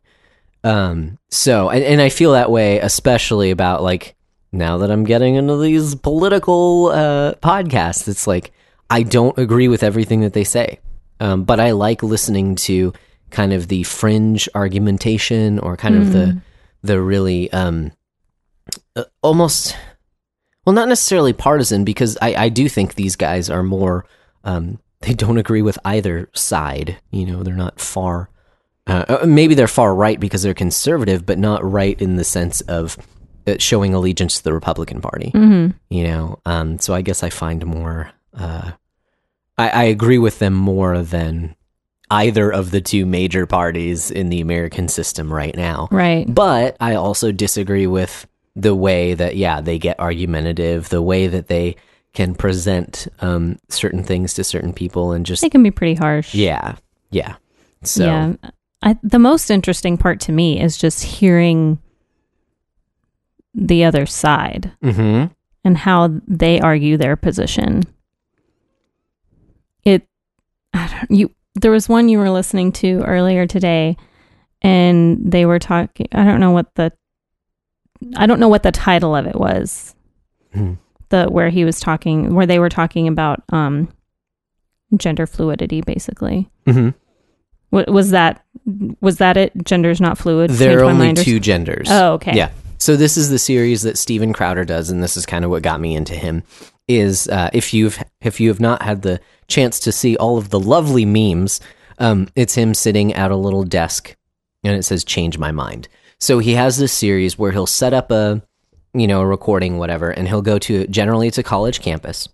Um, 0.65 1.19
so, 1.29 1.69
and, 1.69 1.83
and 1.85 2.01
I 2.01 2.09
feel 2.09 2.33
that 2.33 2.51
way, 2.51 2.79
especially 2.79 3.49
about 3.49 3.81
like 3.81 4.15
now 4.51 4.77
that 4.79 4.91
I'm 4.91 5.05
getting 5.05 5.35
into 5.35 5.57
these 5.57 5.95
political 5.95 6.87
uh, 6.87 7.35
podcasts. 7.35 8.09
It's 8.09 8.27
like 8.27 8.51
I 8.89 9.03
don't 9.03 9.37
agree 9.37 9.69
with 9.69 9.83
everything 9.83 10.19
that 10.21 10.33
they 10.33 10.43
say, 10.43 10.79
um, 11.23 11.45
but 11.45 11.61
I 11.61 11.71
like 11.71 12.03
listening 12.03 12.55
to 12.55 12.91
kind 13.29 13.53
of 13.53 13.69
the 13.69 13.83
fringe 13.83 14.49
argumentation 14.53 15.57
or 15.57 15.77
kind 15.77 15.95
of 15.95 16.11
the 16.11 16.41
the 16.81 17.01
really 17.01 17.51
um, 17.53 17.93
uh, 18.97 19.05
almost 19.21 19.75
well, 20.65 20.73
not 20.73 20.89
necessarily 20.89 21.31
partisan 21.31 21.85
because 21.85 22.17
I 22.21 22.35
I 22.35 22.49
do 22.49 22.67
think 22.67 22.95
these 22.95 23.15
guys 23.15 23.49
are 23.49 23.63
more 23.63 24.05
um, 24.43 24.79
they 24.99 25.13
don't 25.13 25.37
agree 25.37 25.61
with 25.61 25.79
either 25.85 26.29
side. 26.33 26.97
You 27.11 27.25
know, 27.25 27.41
they're 27.41 27.55
not 27.55 27.79
far. 27.79 28.29
Uh, 28.85 29.05
uh, 29.21 29.25
maybe 29.25 29.55
they're 29.55 29.67
far 29.69 29.95
right 29.95 30.19
because 30.19 30.41
they're 30.41 30.53
conservative, 30.53 31.25
but 31.25 31.39
not 31.39 31.63
right 31.63 32.01
in 32.01 32.17
the 32.17 32.25
sense 32.25 32.59
of 32.61 32.97
uh, 33.47 33.55
showing 33.59 33.93
allegiance 33.93 34.35
to 34.35 34.43
the 34.43 34.51
Republican 34.51 34.99
Party. 34.99 35.31
Mm-hmm. 35.33 35.77
You 35.89 36.03
know, 36.03 36.39
um, 36.45 36.79
so 36.79 36.93
I 36.93 37.01
guess 37.01 37.23
I 37.23 37.29
find 37.29 37.65
more. 37.65 38.11
Uh, 38.33 38.71
I, 39.57 39.69
I 39.69 39.83
agree 39.83 40.17
with 40.17 40.39
them 40.39 40.53
more 40.53 41.03
than 41.03 41.55
either 42.09 42.51
of 42.51 42.71
the 42.71 42.81
two 42.81 43.05
major 43.05 43.45
parties 43.45 44.11
in 44.11 44.29
the 44.29 44.41
American 44.41 44.87
system 44.87 45.31
right 45.31 45.55
now. 45.55 45.87
Right. 45.91 46.25
But 46.27 46.77
I 46.79 46.95
also 46.95 47.31
disagree 47.31 47.87
with 47.87 48.27
the 48.55 48.75
way 48.75 49.13
that, 49.15 49.35
yeah, 49.35 49.61
they 49.61 49.79
get 49.79 49.99
argumentative, 49.99 50.89
the 50.89 51.01
way 51.01 51.27
that 51.27 51.47
they 51.47 51.75
can 52.13 52.35
present 52.35 53.07
um, 53.21 53.57
certain 53.69 54.03
things 54.03 54.35
to 54.35 54.43
certain 54.43 54.73
people, 54.73 55.11
and 55.13 55.25
just 55.25 55.41
They 55.41 55.49
can 55.49 55.63
be 55.63 55.71
pretty 55.71 55.95
harsh. 55.95 56.35
yeah, 56.35 56.75
yeah. 57.09 57.35
So 57.81 58.05
Yeah. 58.05 58.33
I, 58.83 58.97
the 59.01 59.17
most 59.17 59.49
interesting 59.49 59.97
part 59.97 60.19
to 60.21 60.31
me 60.31 60.61
is 60.61 60.77
just 60.77 61.03
hearing 61.03 61.79
the 63.55 63.83
other 63.85 64.05
side 64.05 64.71
hmm 64.81 65.25
and 65.65 65.77
how 65.77 66.09
they 66.27 66.59
argue 66.59 66.97
their 66.97 67.15
position. 67.15 67.83
It, 70.73 70.77
I 70.77 70.87
don't, 70.87 71.11
you. 71.17 71.31
There 71.55 71.71
was 71.71 71.87
one 71.87 72.09
you 72.09 72.17
were 72.17 72.31
listening 72.31 72.71
to 72.73 73.03
earlier 73.03 73.45
today, 73.45 73.95
and 74.61 75.19
they 75.31 75.45
were 75.45 75.59
talking. 75.59 76.07
I 76.11 76.23
don't 76.23 76.39
know 76.39 76.51
what 76.51 76.73
the, 76.75 76.91
I 78.15 78.25
don't 78.25 78.39
know 78.39 78.49
what 78.49 78.63
the 78.63 78.71
title 78.71 79.15
of 79.15 79.27
it 79.27 79.35
was. 79.35 79.95
Mhm. 80.55 80.77
The 81.09 81.25
where 81.27 81.49
he 81.49 81.63
was 81.65 81.79
talking, 81.79 82.33
where 82.33 82.45
they 82.47 82.57
were 82.59 82.69
talking 82.69 83.07
about 83.07 83.43
um, 83.51 83.87
gender 84.97 85.27
fluidity, 85.27 85.81
basically. 85.81 86.49
hmm 86.65 86.89
Wa- 87.71 87.85
was 87.87 88.11
that 88.11 88.43
was 89.01 89.17
that 89.17 89.37
it? 89.37 89.51
Gender's 89.63 89.99
not 90.01 90.17
fluid. 90.17 90.49
There 90.51 90.79
are 90.79 90.85
only 90.85 91.13
two 91.13 91.39
genders. 91.39 91.87
Oh, 91.89 92.13
okay. 92.13 92.35
Yeah. 92.35 92.49
So 92.77 92.95
this 92.95 93.15
is 93.17 93.29
the 93.29 93.39
series 93.39 93.81
that 93.83 93.97
Steven 93.97 94.33
Crowder 94.33 94.65
does, 94.65 94.89
and 94.89 95.01
this 95.03 95.17
is 95.17 95.25
kind 95.25 95.45
of 95.45 95.51
what 95.51 95.63
got 95.63 95.79
me 95.79 95.95
into 95.95 96.15
him. 96.15 96.43
Is 96.87 97.27
uh, 97.29 97.49
if 97.53 97.73
you've 97.73 98.03
if 98.21 98.39
you 98.39 98.49
have 98.49 98.59
not 98.59 98.81
had 98.81 99.03
the 99.03 99.19
chance 99.47 99.79
to 99.81 99.91
see 99.91 100.15
all 100.17 100.37
of 100.37 100.49
the 100.49 100.59
lovely 100.59 101.05
memes, 101.05 101.59
um, 101.99 102.27
it's 102.35 102.55
him 102.55 102.73
sitting 102.73 103.13
at 103.13 103.31
a 103.31 103.35
little 103.35 103.63
desk, 103.63 104.15
and 104.63 104.75
it 104.75 104.83
says 104.83 105.03
"Change 105.03 105.37
my 105.37 105.51
mind." 105.51 105.87
So 106.19 106.39
he 106.39 106.53
has 106.53 106.77
this 106.77 106.93
series 106.93 107.37
where 107.37 107.51
he'll 107.51 107.67
set 107.67 107.93
up 107.93 108.11
a 108.11 108.41
you 108.93 109.07
know 109.07 109.21
a 109.21 109.25
recording, 109.25 109.77
whatever, 109.77 110.09
and 110.09 110.27
he'll 110.27 110.41
go 110.41 110.59
to 110.59 110.87
generally 110.87 111.27
it's 111.27 111.37
a 111.37 111.43
college 111.43 111.81
campus. 111.81 112.29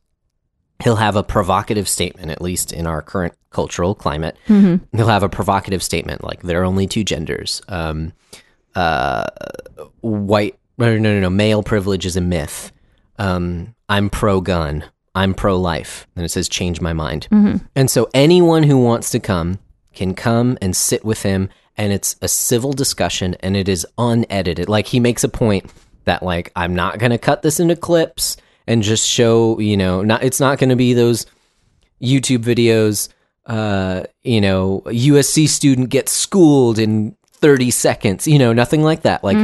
He'll 0.84 0.96
have 0.96 1.18
a 1.18 1.24
provocative 1.24 1.90
statement, 1.90 2.32
at 2.32 2.42
least 2.42 2.72
in 2.72 2.88
our 2.88 3.02
current 3.02 3.34
cultural 3.50 3.96
climate. 3.96 4.38
Mm-hmm. 4.48 4.96
He'll 4.96 5.08
have 5.08 5.24
a 5.24 5.30
provocative 5.30 5.84
statement 5.84 6.24
like 6.24 6.42
there 6.42 6.62
are 6.62 6.66
only 6.66 6.88
two 6.88 7.04
genders. 7.04 7.62
Um, 7.68 8.14
uh, 8.76 9.26
white, 10.02 10.58
no, 10.78 10.98
no, 10.98 11.14
no, 11.16 11.20
no, 11.20 11.30
male 11.30 11.64
privilege 11.64 12.06
is 12.06 12.16
a 12.16 12.22
myth. 12.22 12.72
Um, 13.18 13.76
I'm 13.90 14.10
pro 14.10 14.40
gun. 14.40 14.86
I'm 15.16 15.34
pro 15.34 15.58
life. 15.58 16.08
And 16.16 16.26
it 16.26 16.30
says 16.30 16.48
change 16.50 16.82
my 16.82 16.94
mind. 16.94 17.28
And 17.76 17.90
so 17.90 18.10
anyone 18.14 18.64
who 18.64 18.78
wants 18.78 19.10
to 19.12 19.20
come 19.20 19.60
can 19.94 20.14
come 20.14 20.58
and 20.62 20.76
sit 20.76 21.04
with 21.04 21.24
him. 21.24 21.50
And 21.78 21.94
it's 21.94 22.16
a 22.22 22.28
civil 22.28 22.74
discussion 22.74 23.36
and 23.42 23.56
it 23.56 23.70
is 23.70 23.88
unedited. 23.98 24.68
Like 24.70 24.88
he 24.88 25.00
makes 25.00 25.24
a 25.24 25.30
point 25.30 25.72
that 26.06 26.24
like, 26.24 26.52
I'm 26.56 26.76
not 26.76 27.00
going 27.00 27.12
to 27.12 27.18
cut 27.18 27.42
this 27.42 27.60
into 27.60 27.76
clips 27.76 28.38
and 28.68 28.84
just 28.84 29.08
show, 29.08 29.60
you 29.60 29.78
know, 29.78 30.02
not, 30.04 30.24
it's 30.24 30.40
not 30.40 30.60
going 30.60 30.70
to 30.70 30.76
be 30.76 30.94
those 30.94 31.26
YouTube 32.02 32.44
videos, 32.44 33.10
uh, 33.46 34.04
you 34.24 34.42
know, 34.42 34.82
USC 34.86 35.48
student 35.48 35.90
gets 35.90 36.12
schooled 36.12 36.78
in 36.80 37.16
30 37.42 37.72
seconds, 37.72 38.28
you 38.28 38.38
know, 38.38 38.52
nothing 38.54 38.84
like 38.84 39.04
that. 39.04 39.24
Like 39.24 39.38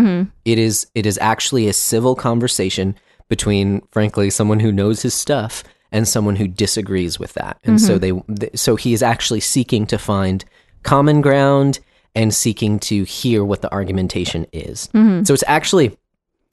it 0.44 0.60
is 0.60 0.88
it 0.94 1.06
is 1.06 1.18
actually 1.20 1.68
a 1.70 1.74
civil 1.74 2.14
conversation 2.16 2.96
between 3.30 3.82
frankly 3.92 4.30
someone 4.30 4.60
who 4.60 4.72
knows 4.72 5.02
his 5.02 5.14
stuff 5.14 5.64
and 5.92 6.08
someone 6.08 6.36
who 6.36 6.48
disagrees 6.48 7.20
with 7.20 7.34
that. 7.34 7.60
And 7.64 7.80
so 7.80 7.98
mm-hmm. 8.00 8.34
they 8.36 8.50
so 8.56 8.76
he 8.76 8.94
is 8.94 9.04
actually 9.04 9.40
seeking 9.40 9.86
to 9.88 9.98
find 9.98 10.44
common 10.84 11.22
ground 11.22 11.80
and 12.14 12.34
seeking 12.34 12.80
to 12.80 13.04
hear 13.04 13.44
what 13.44 13.62
the 13.62 13.72
argumentation 13.72 14.46
is. 14.52 14.88
Mm-hmm. 14.94 15.24
So 15.24 15.34
it's 15.34 15.44
actually 15.48 15.98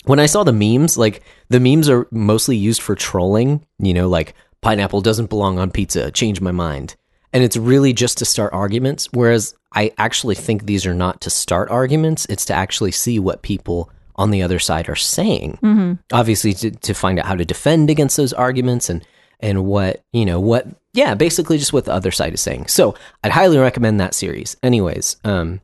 when 0.04 0.18
I 0.18 0.26
saw 0.26 0.44
the 0.44 0.52
memes, 0.52 0.98
like 0.98 1.22
the 1.48 1.60
memes 1.60 1.88
are 1.88 2.08
mostly 2.10 2.56
used 2.56 2.82
for 2.82 2.94
trolling, 2.94 3.64
you 3.78 3.94
know, 3.94 4.08
like 4.08 4.34
pineapple 4.60 5.00
doesn't 5.00 5.30
belong 5.30 5.58
on 5.58 5.70
pizza, 5.70 6.10
change 6.10 6.40
my 6.40 6.50
mind. 6.52 6.96
And 7.32 7.42
it's 7.42 7.56
really 7.56 7.92
just 7.92 8.18
to 8.18 8.24
start 8.24 8.52
arguments. 8.52 9.08
Whereas 9.12 9.54
I 9.74 9.92
actually 9.96 10.34
think 10.34 10.66
these 10.66 10.84
are 10.84 10.94
not 10.94 11.20
to 11.22 11.30
start 11.30 11.70
arguments, 11.70 12.26
it's 12.26 12.44
to 12.46 12.54
actually 12.54 12.92
see 12.92 13.18
what 13.18 13.42
people 13.42 13.90
on 14.22 14.30
the 14.30 14.42
other 14.42 14.58
side 14.58 14.88
are 14.88 14.96
saying. 14.96 15.58
Obviously, 16.12 16.52
to, 16.54 16.70
to 16.70 16.94
find 16.94 17.18
out 17.18 17.26
how 17.26 17.34
to 17.34 17.44
defend 17.44 17.90
against 17.90 18.16
those 18.16 18.32
arguments 18.32 18.88
and, 18.88 19.04
and 19.40 19.64
what, 19.64 20.02
you 20.12 20.24
know, 20.24 20.38
what, 20.38 20.66
yeah, 20.94 21.14
basically 21.14 21.58
just 21.58 21.72
what 21.72 21.84
the 21.84 21.92
other 21.92 22.12
side 22.12 22.32
is 22.32 22.40
saying. 22.40 22.68
So 22.68 22.94
I'd 23.24 23.32
highly 23.32 23.58
recommend 23.58 23.98
that 24.00 24.14
series. 24.14 24.56
Anyways, 24.62 25.16
um, 25.24 25.60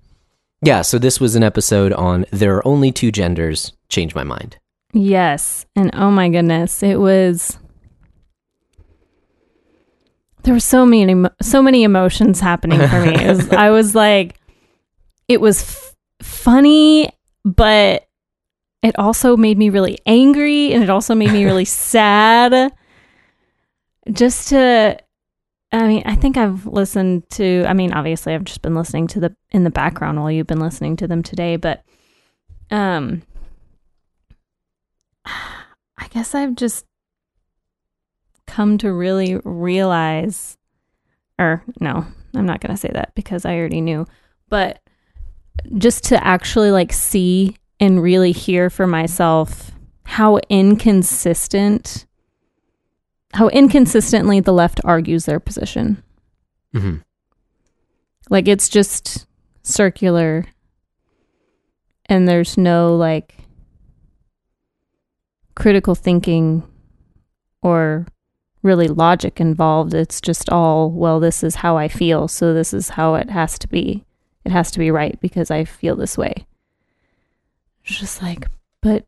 yeah, 0.60 0.82
so 0.82 0.98
this 0.98 1.20
was 1.20 1.36
an 1.36 1.44
episode 1.44 1.92
on 1.92 2.26
there 2.32 2.56
are 2.56 2.66
only 2.66 2.90
two 2.90 3.12
genders, 3.12 3.72
change 3.88 4.14
my 4.14 4.24
mind. 4.24 4.58
Yes. 4.92 5.66
And 5.76 5.90
oh 5.94 6.10
my 6.10 6.28
goodness, 6.28 6.82
it 6.82 6.98
was 6.98 7.58
there 10.42 10.54
were 10.54 10.60
so 10.60 10.86
many 10.86 11.28
so 11.42 11.62
many 11.62 11.84
emotions 11.84 12.40
happening 12.40 12.80
for 12.88 13.04
me. 13.04 13.12
Was, 13.26 13.48
I 13.52 13.70
was 13.70 13.94
like 13.94 14.40
it 15.28 15.40
was 15.40 15.62
f- 15.62 15.94
funny, 16.22 17.10
but 17.44 18.07
it 18.82 18.98
also 18.98 19.36
made 19.36 19.58
me 19.58 19.70
really 19.70 19.98
angry 20.06 20.72
and 20.72 20.82
it 20.82 20.90
also 20.90 21.14
made 21.14 21.32
me 21.32 21.44
really 21.44 21.64
sad. 21.66 22.72
Just 24.10 24.48
to 24.48 24.98
I 25.70 25.86
mean, 25.86 26.02
I 26.06 26.14
think 26.14 26.38
I've 26.38 26.66
listened 26.66 27.28
to 27.30 27.64
I 27.66 27.72
mean, 27.74 27.92
obviously 27.92 28.34
I've 28.34 28.44
just 28.44 28.62
been 28.62 28.74
listening 28.74 29.06
to 29.08 29.20
the 29.20 29.36
in 29.50 29.64
the 29.64 29.70
background 29.70 30.20
while 30.20 30.30
you've 30.30 30.46
been 30.46 30.60
listening 30.60 30.96
to 30.96 31.08
them 31.08 31.22
today, 31.22 31.56
but 31.56 31.82
um 32.70 33.22
I 35.26 36.06
guess 36.10 36.34
I've 36.34 36.54
just 36.54 36.86
come 38.46 38.78
to 38.78 38.92
really 38.92 39.36
realize, 39.44 40.56
or 41.38 41.62
no, 41.80 42.06
I'm 42.34 42.46
not 42.46 42.60
going 42.60 42.74
to 42.74 42.80
say 42.80 42.90
that 42.92 43.14
because 43.14 43.44
I 43.44 43.56
already 43.56 43.80
knew, 43.80 44.06
but 44.48 44.80
just 45.76 46.04
to 46.04 46.24
actually 46.24 46.70
like 46.70 46.92
see 46.92 47.56
and 47.80 48.02
really 48.02 48.32
hear 48.32 48.70
for 48.70 48.86
myself 48.86 49.70
how 50.04 50.38
inconsistent, 50.48 52.06
how 53.34 53.48
inconsistently 53.48 54.40
the 54.40 54.52
left 54.52 54.80
argues 54.84 55.26
their 55.26 55.40
position. 55.40 56.02
Mm-hmm. 56.74 56.96
Like 58.30 58.48
it's 58.48 58.68
just 58.68 59.26
circular 59.62 60.46
and 62.06 62.26
there's 62.26 62.56
no 62.56 62.96
like 62.96 63.34
critical 65.54 65.94
thinking 65.94 66.62
or 67.62 68.06
really 68.62 68.88
logic 68.88 69.40
involved. 69.40 69.94
It's 69.94 70.20
just 70.20 70.50
all, 70.50 70.90
well, 70.90 71.20
this 71.20 71.42
is 71.42 71.56
how 71.56 71.76
I 71.76 71.88
feel, 71.88 72.28
so 72.28 72.54
this 72.54 72.72
is 72.72 72.90
how 72.90 73.14
it 73.14 73.30
has 73.30 73.58
to 73.60 73.68
be. 73.68 74.04
It 74.44 74.52
has 74.52 74.70
to 74.72 74.78
be 74.78 74.90
right 74.90 75.20
because 75.20 75.50
I 75.50 75.64
feel 75.64 75.96
this 75.96 76.16
way. 76.16 76.46
Just 77.88 78.22
like, 78.22 78.48
but 78.82 79.06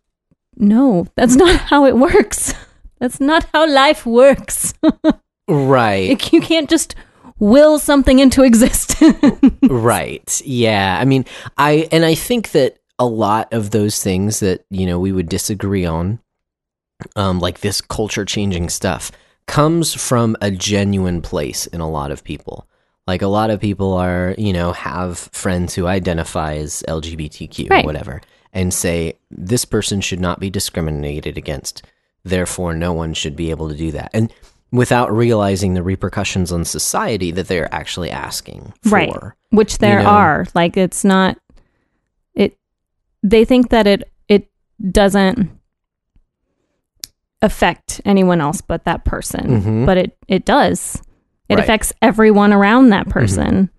no, 0.57 1.07
that's 1.17 1.37
not 1.37 1.57
how 1.71 1.85
it 1.87 1.97
works. 1.97 2.55
That's 3.01 3.19
not 3.19 3.47
how 3.55 3.67
life 3.67 4.05
works. 4.05 4.75
Right. 5.49 6.33
you 6.33 6.41
can't 6.43 6.69
just 6.69 6.95
will 7.39 7.79
something 7.79 8.19
into 8.19 8.43
existence. 8.43 9.41
right. 9.63 10.43
Yeah. 10.45 10.99
I 11.01 11.05
mean, 11.07 11.25
I 11.57 11.89
and 11.91 12.05
I 12.05 12.15
think 12.15 12.51
that 12.53 12.79
a 12.99 13.07
lot 13.07 13.53
of 13.53 13.71
those 13.71 14.03
things 14.03 14.41
that, 14.41 14.65
you 14.71 14.85
know, 14.87 15.01
we 15.01 15.13
would 15.13 15.29
disagree 15.31 15.87
on 15.87 16.21
um 17.17 17.41
like 17.41 17.61
this 17.61 17.81
culture 17.81 18.25
changing 18.27 18.69
stuff 18.69 19.11
comes 19.47 19.95
from 19.95 20.37
a 20.43 20.51
genuine 20.51 21.23
place 21.23 21.67
in 21.67 21.81
a 21.81 21.89
lot 21.91 22.11
of 22.11 22.23
people. 22.23 22.69
Like 23.07 23.23
a 23.23 23.29
lot 23.29 23.51
of 23.51 23.61
people 23.61 23.95
are, 23.95 24.35
you 24.39 24.53
know, 24.53 24.73
have 24.73 25.19
friends 25.33 25.75
who 25.75 25.87
identify 25.87 26.57
as 26.57 26.85
LGBTQ 26.87 27.71
Right. 27.71 27.83
or 27.83 27.87
whatever 27.87 28.21
and 28.53 28.73
say 28.75 29.15
this 29.31 29.65
person 29.65 30.01
should 30.01 30.21
not 30.21 30.41
be 30.41 30.51
discriminated 30.51 31.37
against. 31.39 31.83
Therefore, 32.25 32.75
no 32.75 32.93
one 32.93 33.15
should 33.15 33.37
be 33.37 33.51
able 33.51 33.69
to 33.69 33.75
do 33.77 33.91
that. 33.93 34.11
And 34.13 34.33
without 34.73 35.11
realizing 35.13 35.75
the 35.75 35.83
repercussions 35.83 36.53
on 36.53 36.65
society 36.65 37.31
that 37.33 37.49
they're 37.49 37.73
actually 37.75 38.11
asking 38.11 38.73
for. 38.83 38.91
Right. 38.91 39.13
Which 39.51 39.79
there 39.79 40.03
know? 40.03 40.09
are. 40.09 40.47
Like 40.55 40.77
it's 40.77 41.05
not 41.05 41.39
it 42.35 42.57
they 43.23 43.45
think 43.45 43.71
that 43.71 43.87
it 43.87 44.11
it 44.29 44.49
doesn't 44.91 45.51
affect 47.43 48.01
anyone 48.05 48.41
else 48.41 48.61
but 48.61 48.85
that 48.85 49.05
person. 49.05 49.63
Mhm. 49.63 49.87
But 49.87 49.97
it 49.97 50.17
it 50.29 50.45
does. 50.45 50.97
It 51.49 51.55
Right. 51.55 51.59
Mm-hmm. 51.59 51.63
affects 51.65 51.93
everyone 52.03 52.53
around 52.53 52.91
that 52.91 53.09
person. 53.09 53.71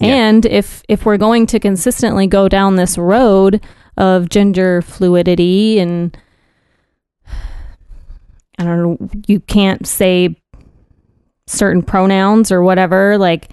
Yeah. 0.00 0.14
And 0.14 0.46
if 0.46 0.82
if 0.88 1.04
we're 1.04 1.16
going 1.16 1.46
to 1.46 1.58
consistently 1.58 2.26
go 2.26 2.48
down 2.48 2.76
this 2.76 2.96
road 2.96 3.60
of 3.96 4.28
gender 4.28 4.80
fluidity 4.82 5.80
and 5.80 6.16
I 8.58 8.64
don't 8.64 9.00
know, 9.00 9.08
you 9.26 9.40
can't 9.40 9.86
say 9.86 10.36
certain 11.46 11.82
pronouns 11.82 12.52
or 12.52 12.62
whatever, 12.62 13.18
like 13.18 13.50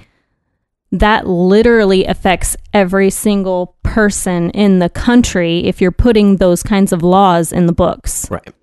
that 0.91 1.27
literally 1.27 2.05
affects 2.05 2.55
every 2.73 3.09
single 3.09 3.75
person 3.83 4.49
in 4.51 4.79
the 4.79 4.89
country 4.89 5.59
if 5.65 5.81
you're 5.81 5.91
putting 5.91 6.37
those 6.37 6.63
kinds 6.63 6.93
of 6.93 7.03
laws 7.03 7.51
in 7.51 7.65
the 7.65 7.73
books. 7.73 8.29
Right. 8.29 8.53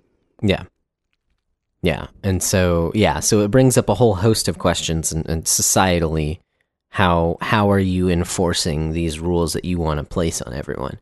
Yeah. 0.41 0.65
Yeah. 1.83 2.07
And 2.23 2.43
so, 2.43 2.93
yeah, 2.95 3.21
so 3.21 3.41
it 3.41 3.51
brings 3.51 3.77
up 3.77 3.89
a 3.89 3.95
whole 3.95 4.15
host 4.15 4.47
of 4.49 4.59
questions 4.59 5.13
and, 5.13 5.29
and 5.29 5.45
societally, 5.45 6.39
how 6.93 7.39
how 7.41 7.71
are 7.71 7.79
you 7.79 8.11
enforcing 8.11 8.93
these 8.93 9.19
rules 9.19 9.55
that 9.55 9.65
you 9.65 9.79
want 9.79 9.97
to 9.97 10.05
place 10.05 10.43
on 10.43 10.53
everyone? 10.53 11.01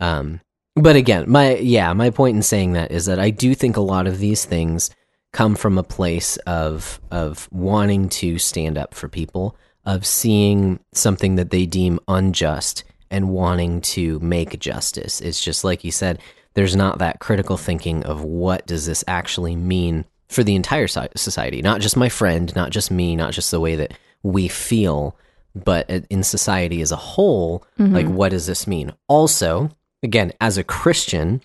Um, 0.00 0.40
but 0.74 0.96
again, 0.96 1.30
my 1.30 1.56
yeah, 1.56 1.92
my 1.92 2.08
point 2.08 2.36
in 2.36 2.42
saying 2.42 2.72
that 2.72 2.90
is 2.90 3.04
that 3.06 3.20
I 3.20 3.28
do 3.28 3.54
think 3.54 3.76
a 3.76 3.82
lot 3.82 4.06
of 4.06 4.20
these 4.20 4.46
things 4.46 4.88
come 5.34 5.54
from 5.54 5.76
a 5.76 5.82
place 5.82 6.38
of 6.38 6.98
of 7.10 7.46
wanting 7.52 8.08
to 8.08 8.38
stand 8.38 8.78
up 8.78 8.94
for 8.94 9.06
people, 9.06 9.54
of 9.84 10.06
seeing 10.06 10.80
something 10.92 11.34
that 11.34 11.50
they 11.50 11.66
deem 11.66 12.00
unjust 12.08 12.84
and 13.10 13.28
wanting 13.28 13.82
to 13.82 14.18
make 14.20 14.58
justice. 14.58 15.20
It's 15.20 15.44
just 15.44 15.62
like 15.62 15.84
you 15.84 15.92
said, 15.92 16.22
there's 16.54 16.74
not 16.74 17.00
that 17.00 17.20
critical 17.20 17.58
thinking 17.58 18.02
of 18.04 18.24
what 18.24 18.66
does 18.66 18.86
this 18.86 19.04
actually 19.06 19.56
mean 19.56 20.06
for 20.28 20.42
the 20.42 20.54
entire 20.54 20.88
society, 20.88 21.60
not 21.60 21.82
just 21.82 21.98
my 21.98 22.08
friend, 22.08 22.54
not 22.56 22.70
just 22.70 22.90
me, 22.90 23.14
not 23.14 23.34
just 23.34 23.50
the 23.50 23.60
way 23.60 23.76
that 23.76 23.92
we 24.32 24.48
feel, 24.48 25.16
but 25.54 25.88
in 26.10 26.22
society 26.22 26.80
as 26.82 26.92
a 26.92 26.96
whole, 26.96 27.64
Mm-hmm. 27.78 27.94
like 27.94 28.06
what 28.08 28.30
does 28.30 28.46
this 28.46 28.66
mean? 28.66 28.92
Also, 29.08 29.70
again, 30.02 30.32
as 30.40 30.58
a 30.58 30.64
Christian, 30.64 31.40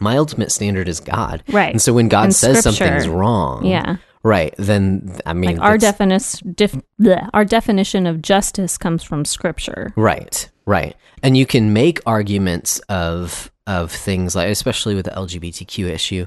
my 0.00 0.16
ultimate 0.16 0.52
standard 0.52 0.88
is 0.88 1.00
God. 1.00 1.42
Right. 1.48 1.72
And 1.72 1.82
so 1.82 1.92
when 1.92 2.08
God 2.08 2.24
And 2.24 2.34
says 2.34 2.62
something's 2.62 3.08
wrong, 3.08 3.64
Yeah. 3.64 3.96
right, 4.22 4.54
then 4.58 5.18
I 5.26 5.32
mean 5.32 5.56
Like 5.56 5.60
our 5.60 5.78
that's- 5.78 5.92
definition, 5.92 6.52
dif- 6.56 6.82
bleh, 7.00 7.28
our 7.34 7.44
definition 7.44 8.06
of 8.06 8.22
justice 8.22 8.78
comes 8.78 9.02
from 9.02 9.24
scripture. 9.24 9.92
Right, 9.96 10.48
right. 10.66 10.94
And 11.22 11.36
you 11.36 11.46
can 11.46 11.72
make 11.72 12.00
arguments 12.06 12.78
of 12.88 13.50
of 13.66 13.92
things 13.92 14.34
like 14.34 14.48
especially 14.50 14.94
with 14.94 15.04
the 15.04 15.10
LGBTQ 15.12 15.88
issue, 15.90 16.26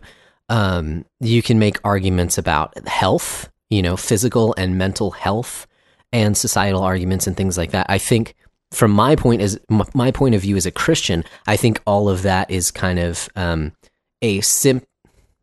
um, 0.50 1.06
you 1.20 1.42
can 1.42 1.58
make 1.60 1.78
arguments 1.84 2.38
about 2.38 2.88
health, 2.88 3.50
you 3.70 3.82
know, 3.82 3.96
physical 3.98 4.54
and 4.58 4.78
mental 4.78 5.12
health 5.12 5.66
and 6.14 6.36
societal 6.36 6.84
arguments 6.84 7.28
and 7.28 7.36
things 7.36 7.58
like 7.58 7.72
that. 7.72 7.86
I 7.90 7.98
think 7.98 8.36
from 8.72 8.92
my 8.92 9.16
point 9.16 9.42
as 9.42 9.60
my 9.94 10.12
point 10.12 10.36
of 10.36 10.42
view 10.42 10.56
as 10.56 10.66
a 10.66 10.72
Christian, 10.72 11.24
I 11.48 11.58
think 11.58 11.82
all 11.86 12.10
of 12.10 12.24
that 12.24 12.50
is 12.50 12.72
kind 12.72 13.00
of 13.00 13.30
um, 13.36 13.74
a 14.22 14.42
sim- 14.42 14.86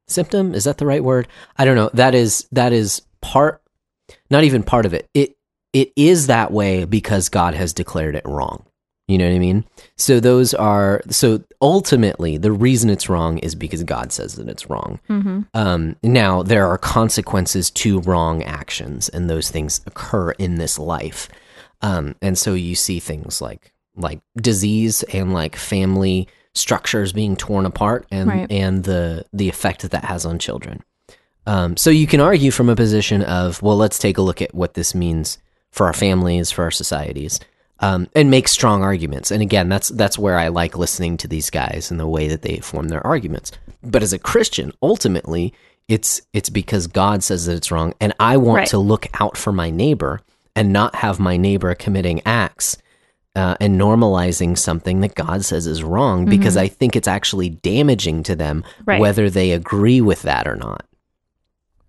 symptom. 0.07 0.55
Is 0.55 0.65
that 0.65 0.79
the 0.79 0.87
right 0.87 1.05
word? 1.05 1.29
I 1.57 1.65
don't 1.65 1.77
know. 1.77 1.91
That 1.95 2.15
is 2.15 2.47
that 2.53 2.73
is 2.73 3.03
part, 3.21 3.63
not 4.31 4.45
even 4.45 4.63
part 4.63 4.87
of 4.87 4.95
it. 4.95 5.09
It 5.15 5.37
it 5.73 5.93
is 5.97 6.27
that 6.27 6.51
way 6.51 6.85
because 6.85 7.29
God 7.29 7.55
has 7.55 7.73
declared 7.73 8.17
it 8.17 8.27
wrong. 8.27 8.65
You 9.09 9.17
know 9.17 9.27
what 9.27 9.35
I 9.37 9.39
mean? 9.39 9.65
So 9.97 10.21
those 10.21 10.53
are 10.53 11.01
so 11.09 11.43
ultimately 11.63 12.37
the 12.37 12.53
reason 12.53 12.91
it's 12.91 13.09
wrong 13.09 13.39
is 13.39 13.55
because 13.55 13.83
God 13.83 14.13
says 14.13 14.35
that 14.35 14.49
it's 14.49 14.69
wrong. 14.69 15.01
Mm-hmm. 15.09 15.41
Um, 15.55 15.97
now 16.03 16.43
there 16.43 16.67
are 16.67 16.77
consequences 16.77 17.71
to 17.73 18.01
wrong 18.03 18.43
actions, 18.43 19.09
and 19.09 19.29
those 19.31 19.51
things 19.51 19.81
occur 19.87 20.33
in 20.33 20.57
this 20.57 20.79
life. 20.79 21.29
Um, 21.81 22.17
and 22.21 22.37
so 22.37 22.53
you 22.55 22.75
see 22.75 23.01
things 23.01 23.41
like 23.41 23.73
like 23.97 24.21
disease 24.37 25.03
and 25.05 25.33
like 25.33 25.57
family 25.57 26.29
structures 26.55 27.13
being 27.13 27.35
torn 27.35 27.65
apart, 27.65 28.07
and 28.11 28.29
Right. 28.29 28.53
and 28.53 28.85
the 28.85 29.25
the 29.33 29.49
effect 29.49 29.83
that 29.83 29.91
that 29.93 30.05
has 30.05 30.27
on 30.27 30.39
children. 30.39 30.83
Um, 31.47 31.79
so 31.79 31.89
you 31.89 32.07
can 32.07 32.21
argue 32.21 32.51
from 32.51 32.69
a 32.69 32.77
position 32.77 33.23
of 33.23 33.63
well, 33.63 33.77
let's 33.79 33.99
take 33.99 34.19
a 34.19 34.23
look 34.23 34.43
at 34.43 34.55
what 34.55 34.75
this 34.75 34.95
means 34.95 35.39
for 35.71 35.87
our 35.87 35.95
families, 35.95 36.51
for 36.51 36.65
our 36.65 36.71
societies, 36.71 37.41
um, 37.81 38.09
and 38.15 38.31
make 38.31 38.49
strong 38.49 38.83
arguments. 38.83 39.31
And 39.31 39.43
again, 39.43 39.69
that's 39.69 39.89
that's 39.91 40.19
where 40.19 40.39
I 40.39 40.49
like 40.49 40.77
listening 40.77 41.17
to 41.19 41.29
these 41.29 41.51
guys 41.51 41.91
and 41.91 41.99
the 42.01 42.09
way 42.09 42.29
that 42.29 42.43
they 42.43 42.59
form 42.59 42.89
their 42.89 43.07
arguments. 43.07 43.53
But 43.83 44.03
as 44.03 44.13
a 44.13 44.19
Christian, 44.19 44.73
ultimately, 44.83 45.53
it's 45.89 46.21
it's 46.33 46.51
because 46.51 46.87
God 46.87 47.23
says 47.23 47.47
that 47.47 47.55
it's 47.57 47.71
wrong, 47.71 47.95
and 48.01 48.13
I 48.21 48.37
want 48.37 48.59
Right. 48.59 48.69
to 48.69 48.79
look 48.79 49.07
out 49.21 49.37
for 49.37 49.53
my 49.53 49.71
neighbor 49.71 50.21
and 50.57 50.73
not 50.73 50.97
have 50.97 51.21
my 51.21 51.37
neighbor 51.37 51.75
committing 51.75 52.21
acts. 52.27 52.77
Uh, 53.37 53.55
and 53.61 53.81
normalizing 53.81 54.59
something 54.59 55.01
that 55.01 55.15
God 55.15 55.45
says 55.45 55.69
is 55.69 55.85
wrong 55.85 56.25
because 56.25 56.57
I 56.57 56.67
think 56.67 56.97
it's 56.97 57.07
actually 57.07 57.51
damaging 57.51 58.25
to 58.25 58.35
them, 58.35 58.65
Mm-hmm. 58.65 58.83
Right. 58.91 59.01
whether 59.01 59.31
they 59.31 59.53
agree 59.53 60.01
with 60.01 60.23
that 60.23 60.49
or 60.49 60.57
not. 60.57 60.85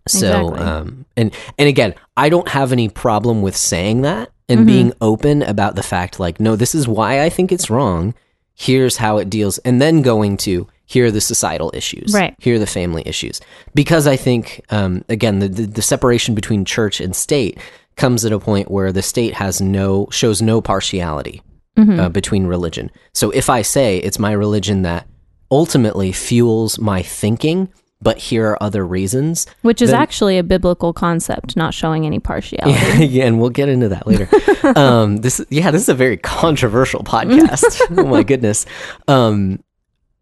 So, 0.07 0.49
Exactly. 0.49 0.59
um, 0.59 1.05
and 1.17 1.33
and 1.57 1.67
again, 1.67 1.95
I 2.15 2.29
don't 2.29 2.49
have 2.49 2.71
any 2.71 2.87
problem 2.87 3.41
with 3.41 3.55
saying 3.55 4.01
that 4.03 4.29
and 4.49 4.61
Mhm. 4.61 4.65
being 4.65 4.93
open 4.99 5.41
about 5.43 5.75
the 5.75 5.83
fact, 5.83 6.19
like, 6.19 6.39
no, 6.39 6.55
this 6.55 6.73
is 6.75 6.87
why 6.87 7.21
I 7.21 7.29
think 7.29 7.51
it's 7.51 7.69
wrong. 7.69 8.13
Here's 8.55 8.97
how 8.97 9.17
it 9.19 9.29
deals, 9.29 9.57
and 9.59 9.81
then 9.81 10.01
going 10.01 10.35
to 10.37 10.67
here 10.85 11.05
are 11.05 11.11
the 11.11 11.21
societal 11.21 11.71
issues, 11.75 12.11
Right. 12.13 12.33
Here 12.39 12.55
are 12.55 12.59
the 12.59 12.65
family 12.65 13.03
issues, 13.05 13.39
because 13.75 14.07
I 14.07 14.15
think, 14.15 14.61
um, 14.71 15.05
again, 15.07 15.37
the, 15.39 15.47
the 15.47 15.65
the 15.67 15.81
separation 15.83 16.33
between 16.35 16.65
church 16.65 16.99
and 16.99 17.15
state 17.15 17.57
comes 17.95 18.25
at 18.25 18.31
a 18.33 18.39
point 18.39 18.71
where 18.71 18.91
the 18.91 19.01
state 19.03 19.35
has 19.35 19.61
no 19.61 20.07
shows 20.11 20.41
no 20.41 20.61
partiality 20.61 21.41
Mm-hmm. 21.77 21.99
uh, 21.99 22.09
between 22.09 22.45
religion. 22.47 22.89
So 23.13 23.29
if 23.31 23.49
I 23.49 23.61
say 23.61 23.99
it's 23.99 24.19
my 24.19 24.31
religion 24.33 24.81
that 24.81 25.05
ultimately 25.51 26.11
fuels 26.11 26.77
my 26.79 27.01
thinking, 27.01 27.69
but 28.01 28.17
here 28.17 28.47
are 28.47 28.63
other 28.63 28.85
reasons, 28.85 29.45
Which 29.61 29.81
is 29.81 29.91
then- 29.91 30.01
actually 30.01 30.37
a 30.37 30.43
biblical 30.43 30.93
concept, 30.93 31.55
not 31.55 31.73
showing 31.73 32.05
any 32.05 32.19
partiality. 32.19 33.05
yeah, 33.05 33.25
and 33.25 33.39
we'll 33.39 33.49
get 33.49 33.69
into 33.69 33.89
that 33.89 34.07
later. 34.07 34.29
um, 34.77 35.17
this, 35.17 35.43
yeah, 35.49 35.71
this 35.71 35.83
is 35.83 35.89
a 35.89 35.95
very 35.95 36.17
controversial 36.17 37.03
podcast. 37.03 37.81
oh 37.97 38.05
my 38.05 38.23
goodness. 38.23 38.65
Um, 39.07 39.61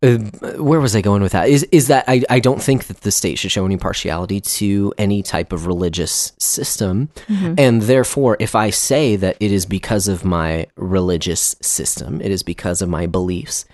uh, 0.04 0.18
where 0.58 0.80
was 0.80 0.96
I 0.96 1.02
going 1.02 1.24
with 1.24 1.32
that? 1.32 1.50
Is 1.50 1.64
is 1.72 1.88
that 1.88 2.06
I, 2.08 2.22
I 2.30 2.40
don't 2.40 2.62
think 2.62 2.86
that 2.86 3.02
the 3.02 3.10
state 3.10 3.40
should 3.40 3.52
show 3.52 3.66
any 3.66 3.78
partiality 3.78 4.40
to 4.42 4.94
any 5.00 5.24
type 5.24 5.52
of 5.52 5.66
religious 5.66 6.34
system, 6.38 7.10
and 7.28 7.82
therefore, 7.82 8.38
if 8.40 8.54
I 8.54 8.70
say 8.70 9.16
that 9.16 9.38
it 9.40 9.52
is 9.52 9.66
because 9.66 10.08
of 10.08 10.24
my 10.24 10.68
religious 10.76 11.56
system, 11.64 12.22
it 12.22 12.30
is 12.30 12.44
because 12.44 12.84
of 12.84 12.90
my 12.90 13.08
beliefs 13.08 13.66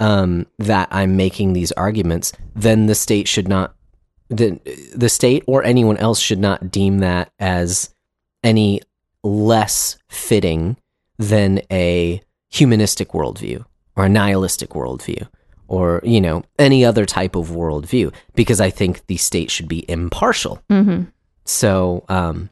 um, 0.00 0.46
that 0.58 0.88
I'm 0.90 1.16
making 1.16 1.52
these 1.52 1.72
arguments, 1.72 2.32
then 2.54 2.86
the 2.86 2.94
state 2.94 3.28
should 3.28 3.48
not 3.48 3.74
the 4.28 4.60
the 4.94 5.08
state 5.08 5.42
or 5.46 5.64
anyone 5.64 5.96
else 5.96 6.20
should 6.20 6.38
not 6.38 6.70
deem 6.70 6.98
that 6.98 7.32
as 7.38 7.94
any 8.44 8.82
less 9.24 9.96
fitting 10.08 10.76
than 11.18 11.60
a 11.72 12.20
humanistic 12.50 13.08
worldview 13.10 13.64
or 13.96 14.04
a 14.04 14.08
nihilistic 14.08 14.70
worldview 14.70 15.26
or 15.66 16.00
you 16.04 16.20
know 16.20 16.42
any 16.58 16.84
other 16.84 17.04
type 17.04 17.34
of 17.34 17.48
worldview 17.48 18.12
because 18.34 18.60
I 18.60 18.70
think 18.70 19.06
the 19.06 19.16
state 19.16 19.50
should 19.50 19.68
be 19.68 19.84
impartial. 19.90 20.62
hmm 20.68 21.04
So 21.44 22.04
um, 22.08 22.50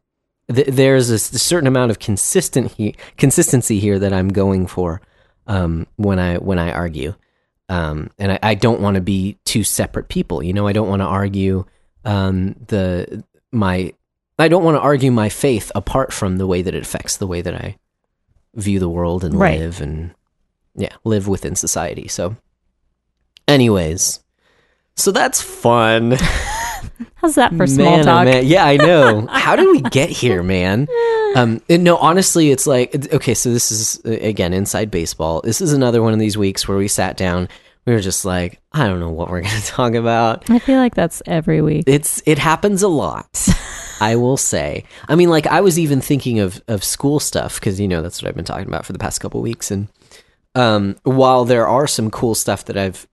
th- 0.52 0.68
there's 0.68 1.10
a 1.10 1.18
certain 1.18 1.66
amount 1.66 1.90
of 1.90 1.98
consistent 1.98 2.72
he- 2.72 2.96
consistency 3.16 3.78
here 3.78 3.98
that 3.98 4.12
I'm 4.12 4.28
going 4.28 4.66
for 4.66 5.00
um, 5.46 5.86
when 5.96 6.18
I 6.18 6.38
when 6.38 6.58
I 6.58 6.72
argue, 6.72 7.14
um, 7.68 8.10
and 8.18 8.32
I, 8.32 8.38
I 8.42 8.54
don't 8.54 8.80
want 8.80 8.94
to 8.96 9.00
be 9.00 9.38
two 9.44 9.64
separate 9.64 10.08
people. 10.08 10.42
You 10.42 10.52
know, 10.52 10.66
I 10.66 10.72
don't 10.72 10.88
want 10.88 11.00
to 11.02 11.06
argue 11.06 11.64
um, 12.04 12.54
the 12.68 13.24
my 13.52 13.92
I 14.38 14.48
don't 14.48 14.64
want 14.64 14.76
to 14.76 14.80
argue 14.80 15.10
my 15.10 15.28
faith 15.28 15.72
apart 15.74 16.12
from 16.12 16.36
the 16.38 16.46
way 16.46 16.62
that 16.62 16.74
it 16.74 16.82
affects 16.82 17.16
the 17.16 17.26
way 17.26 17.40
that 17.42 17.54
I 17.54 17.76
view 18.54 18.78
the 18.78 18.88
world 18.88 19.24
and 19.24 19.34
Right. 19.34 19.58
live 19.58 19.80
and 19.80 20.14
yeah 20.74 20.94
live 21.04 21.26
within 21.28 21.56
society. 21.56 22.06
So, 22.08 22.36
anyways. 23.48 24.20
So 24.98 25.10
that's 25.12 25.42
fun. 25.42 26.16
How's 27.16 27.34
that 27.36 27.54
for 27.56 27.66
small 27.66 27.90
Man, 27.96 28.00
oh 28.00 28.04
talk? 28.04 28.24
man. 28.24 28.46
Yeah, 28.46 28.64
I 28.64 28.76
know. 28.76 29.26
How 29.30 29.56
did 29.56 29.68
we 29.68 29.80
get 29.82 30.10
here, 30.10 30.42
man? 30.42 30.88
Um, 31.34 31.60
no, 31.68 31.98
honestly, 31.98 32.50
it's 32.50 32.66
like 32.66 33.12
okay. 33.12 33.34
So 33.34 33.52
this 33.52 33.70
is 33.70 34.02
again 34.06 34.54
inside 34.54 34.90
baseball. 34.90 35.42
This 35.42 35.60
is 35.60 35.74
another 35.74 36.00
one 36.00 36.14
of 36.14 36.18
these 36.18 36.38
weeks 36.38 36.66
where 36.66 36.78
we 36.78 36.88
sat 36.88 37.18
down. 37.18 37.48
We 37.84 37.92
were 37.92 38.00
just 38.00 38.24
like, 38.24 38.58
I 38.72 38.86
don't 38.86 39.00
know 39.00 39.10
what 39.10 39.28
we're 39.28 39.42
going 39.42 39.60
to 39.60 39.66
talk 39.66 39.92
about. 39.92 40.48
I 40.48 40.58
feel 40.60 40.78
like 40.78 40.94
that's 40.94 41.22
every 41.26 41.60
week. 41.60 41.84
It's 41.88 42.22
it 42.24 42.38
happens 42.38 42.82
a 42.82 42.88
lot. 42.88 43.48
I 44.00 44.16
will 44.16 44.38
say. 44.38 44.84
I 45.08 45.14
mean, 45.14 45.28
like 45.28 45.46
I 45.46 45.60
was 45.60 45.78
even 45.78 46.00
thinking 46.00 46.40
of 46.40 46.62
of 46.68 46.82
school 46.82 47.20
stuff 47.20 47.60
because 47.60 47.78
you 47.78 47.88
know 47.88 48.00
that's 48.00 48.22
what 48.22 48.30
I've 48.30 48.36
been 48.36 48.46
talking 48.46 48.68
about 48.68 48.86
for 48.86 48.94
the 48.94 48.98
past 48.98 49.20
couple 49.20 49.42
weeks. 49.42 49.70
And 49.70 49.88
um, 50.54 50.96
while 51.02 51.44
there 51.44 51.68
are 51.68 51.86
some 51.86 52.10
cool 52.10 52.34
stuff 52.34 52.64
that 52.64 52.78
I've 52.78 53.06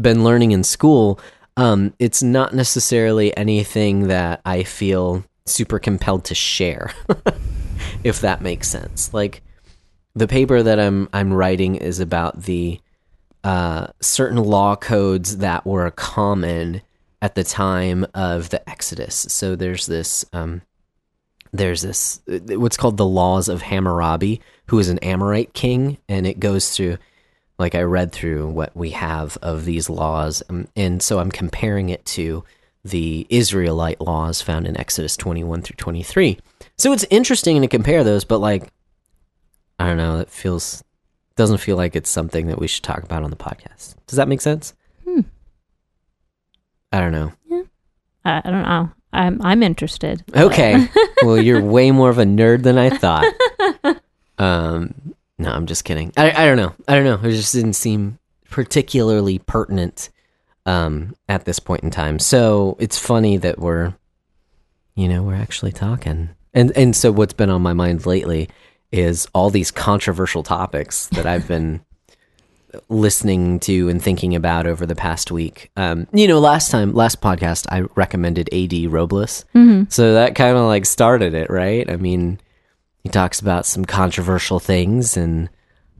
been 0.00 0.22
learning 0.22 0.52
in 0.52 0.62
school, 0.62 1.18
um, 1.56 1.94
it's 1.98 2.22
not 2.22 2.54
necessarily 2.54 3.36
anything 3.36 4.08
that 4.08 4.40
I 4.44 4.64
feel 4.64 5.24
super 5.46 5.78
compelled 5.78 6.24
to 6.26 6.34
share, 6.34 6.92
if 8.04 8.20
that 8.20 8.42
makes 8.42 8.68
sense. 8.68 9.12
Like 9.14 9.42
the 10.14 10.28
paper 10.28 10.62
that 10.62 10.80
I'm 10.80 11.08
I'm 11.12 11.32
writing 11.32 11.76
is 11.76 12.00
about 12.00 12.42
the 12.42 12.80
uh, 13.44 13.88
certain 14.00 14.38
law 14.38 14.74
codes 14.74 15.38
that 15.38 15.66
were 15.66 15.90
common 15.90 16.82
at 17.20 17.34
the 17.34 17.44
time 17.44 18.06
of 18.14 18.50
the 18.50 18.68
Exodus. 18.68 19.26
So 19.28 19.54
there's 19.54 19.86
this 19.86 20.24
um, 20.32 20.62
there's 21.52 21.82
this 21.82 22.20
what's 22.26 22.76
called 22.76 22.96
the 22.96 23.06
laws 23.06 23.48
of 23.48 23.62
Hammurabi, 23.62 24.40
who 24.66 24.78
is 24.78 24.88
an 24.88 24.98
Amorite 25.00 25.52
king, 25.52 25.98
and 26.08 26.26
it 26.26 26.40
goes 26.40 26.74
through 26.74 26.98
like 27.58 27.74
I 27.74 27.82
read 27.82 28.12
through 28.12 28.48
what 28.48 28.76
we 28.76 28.90
have 28.90 29.38
of 29.42 29.64
these 29.64 29.88
laws, 29.88 30.42
um, 30.48 30.68
and 30.76 31.02
so 31.02 31.18
I'm 31.18 31.30
comparing 31.30 31.88
it 31.88 32.04
to 32.06 32.44
the 32.84 33.26
Israelite 33.30 34.00
laws 34.00 34.42
found 34.42 34.66
in 34.66 34.76
Exodus 34.76 35.16
21 35.16 35.62
through 35.62 35.76
23. 35.76 36.38
So 36.76 36.92
it's 36.92 37.06
interesting 37.08 37.60
to 37.62 37.68
compare 37.68 38.04
those, 38.04 38.24
but 38.24 38.38
like 38.38 38.70
I 39.78 39.86
don't 39.86 39.96
know, 39.96 40.20
it 40.20 40.30
feels 40.30 40.84
doesn't 41.36 41.58
feel 41.58 41.76
like 41.76 41.96
it's 41.96 42.10
something 42.10 42.46
that 42.46 42.58
we 42.58 42.68
should 42.68 42.84
talk 42.84 43.02
about 43.02 43.22
on 43.24 43.30
the 43.30 43.36
podcast. 43.36 43.96
Does 44.06 44.16
that 44.16 44.28
make 44.28 44.40
sense? 44.40 44.74
Hmm. 45.04 45.20
I 46.92 47.00
don't 47.00 47.12
know. 47.12 47.32
I, 48.24 48.42
I 48.44 48.50
don't 48.50 48.62
know. 48.62 48.90
I'm 49.12 49.42
I'm 49.42 49.62
interested. 49.62 50.22
Okay. 50.34 50.88
well, 51.22 51.40
you're 51.40 51.62
way 51.62 51.90
more 51.90 52.10
of 52.10 52.18
a 52.18 52.24
nerd 52.24 52.62
than 52.62 52.78
I 52.78 52.90
thought. 52.90 53.32
Um, 54.36 55.13
no, 55.38 55.50
I'm 55.50 55.66
just 55.66 55.84
kidding. 55.84 56.12
I, 56.16 56.30
I 56.30 56.46
don't 56.46 56.56
know. 56.56 56.74
I 56.86 56.94
don't 56.94 57.04
know. 57.04 57.28
It 57.28 57.32
just 57.32 57.52
didn't 57.52 57.72
seem 57.74 58.18
particularly 58.50 59.38
pertinent 59.38 60.10
um, 60.66 61.14
at 61.28 61.44
this 61.44 61.58
point 61.58 61.82
in 61.82 61.90
time. 61.90 62.18
So 62.18 62.76
it's 62.78 62.98
funny 62.98 63.36
that 63.38 63.58
we're, 63.58 63.94
you 64.94 65.08
know, 65.08 65.22
we're 65.22 65.34
actually 65.34 65.72
talking. 65.72 66.30
And 66.52 66.70
and 66.76 66.94
so 66.94 67.10
what's 67.10 67.32
been 67.32 67.50
on 67.50 67.62
my 67.62 67.72
mind 67.72 68.06
lately 68.06 68.48
is 68.92 69.26
all 69.34 69.50
these 69.50 69.72
controversial 69.72 70.44
topics 70.44 71.08
that 71.08 71.26
I've 71.26 71.48
been 71.48 71.80
listening 72.88 73.58
to 73.60 73.88
and 73.88 74.00
thinking 74.00 74.36
about 74.36 74.66
over 74.68 74.86
the 74.86 74.94
past 74.94 75.32
week. 75.32 75.70
Um, 75.76 76.06
you 76.12 76.28
know, 76.28 76.38
last 76.38 76.70
time, 76.70 76.92
last 76.92 77.20
podcast, 77.20 77.66
I 77.70 77.88
recommended 77.96 78.48
AD 78.54 78.92
Robles. 78.92 79.44
So 79.90 80.14
that 80.14 80.36
kind 80.36 80.56
of 80.56 80.64
like 80.66 80.86
started 80.86 81.34
it, 81.34 81.50
right? 81.50 81.90
I 81.90 81.96
mean, 81.96 82.40
he 83.04 83.10
talks 83.10 83.40
about 83.40 83.66
some 83.66 83.84
controversial 83.84 84.58
things 84.58 85.16
and, 85.16 85.48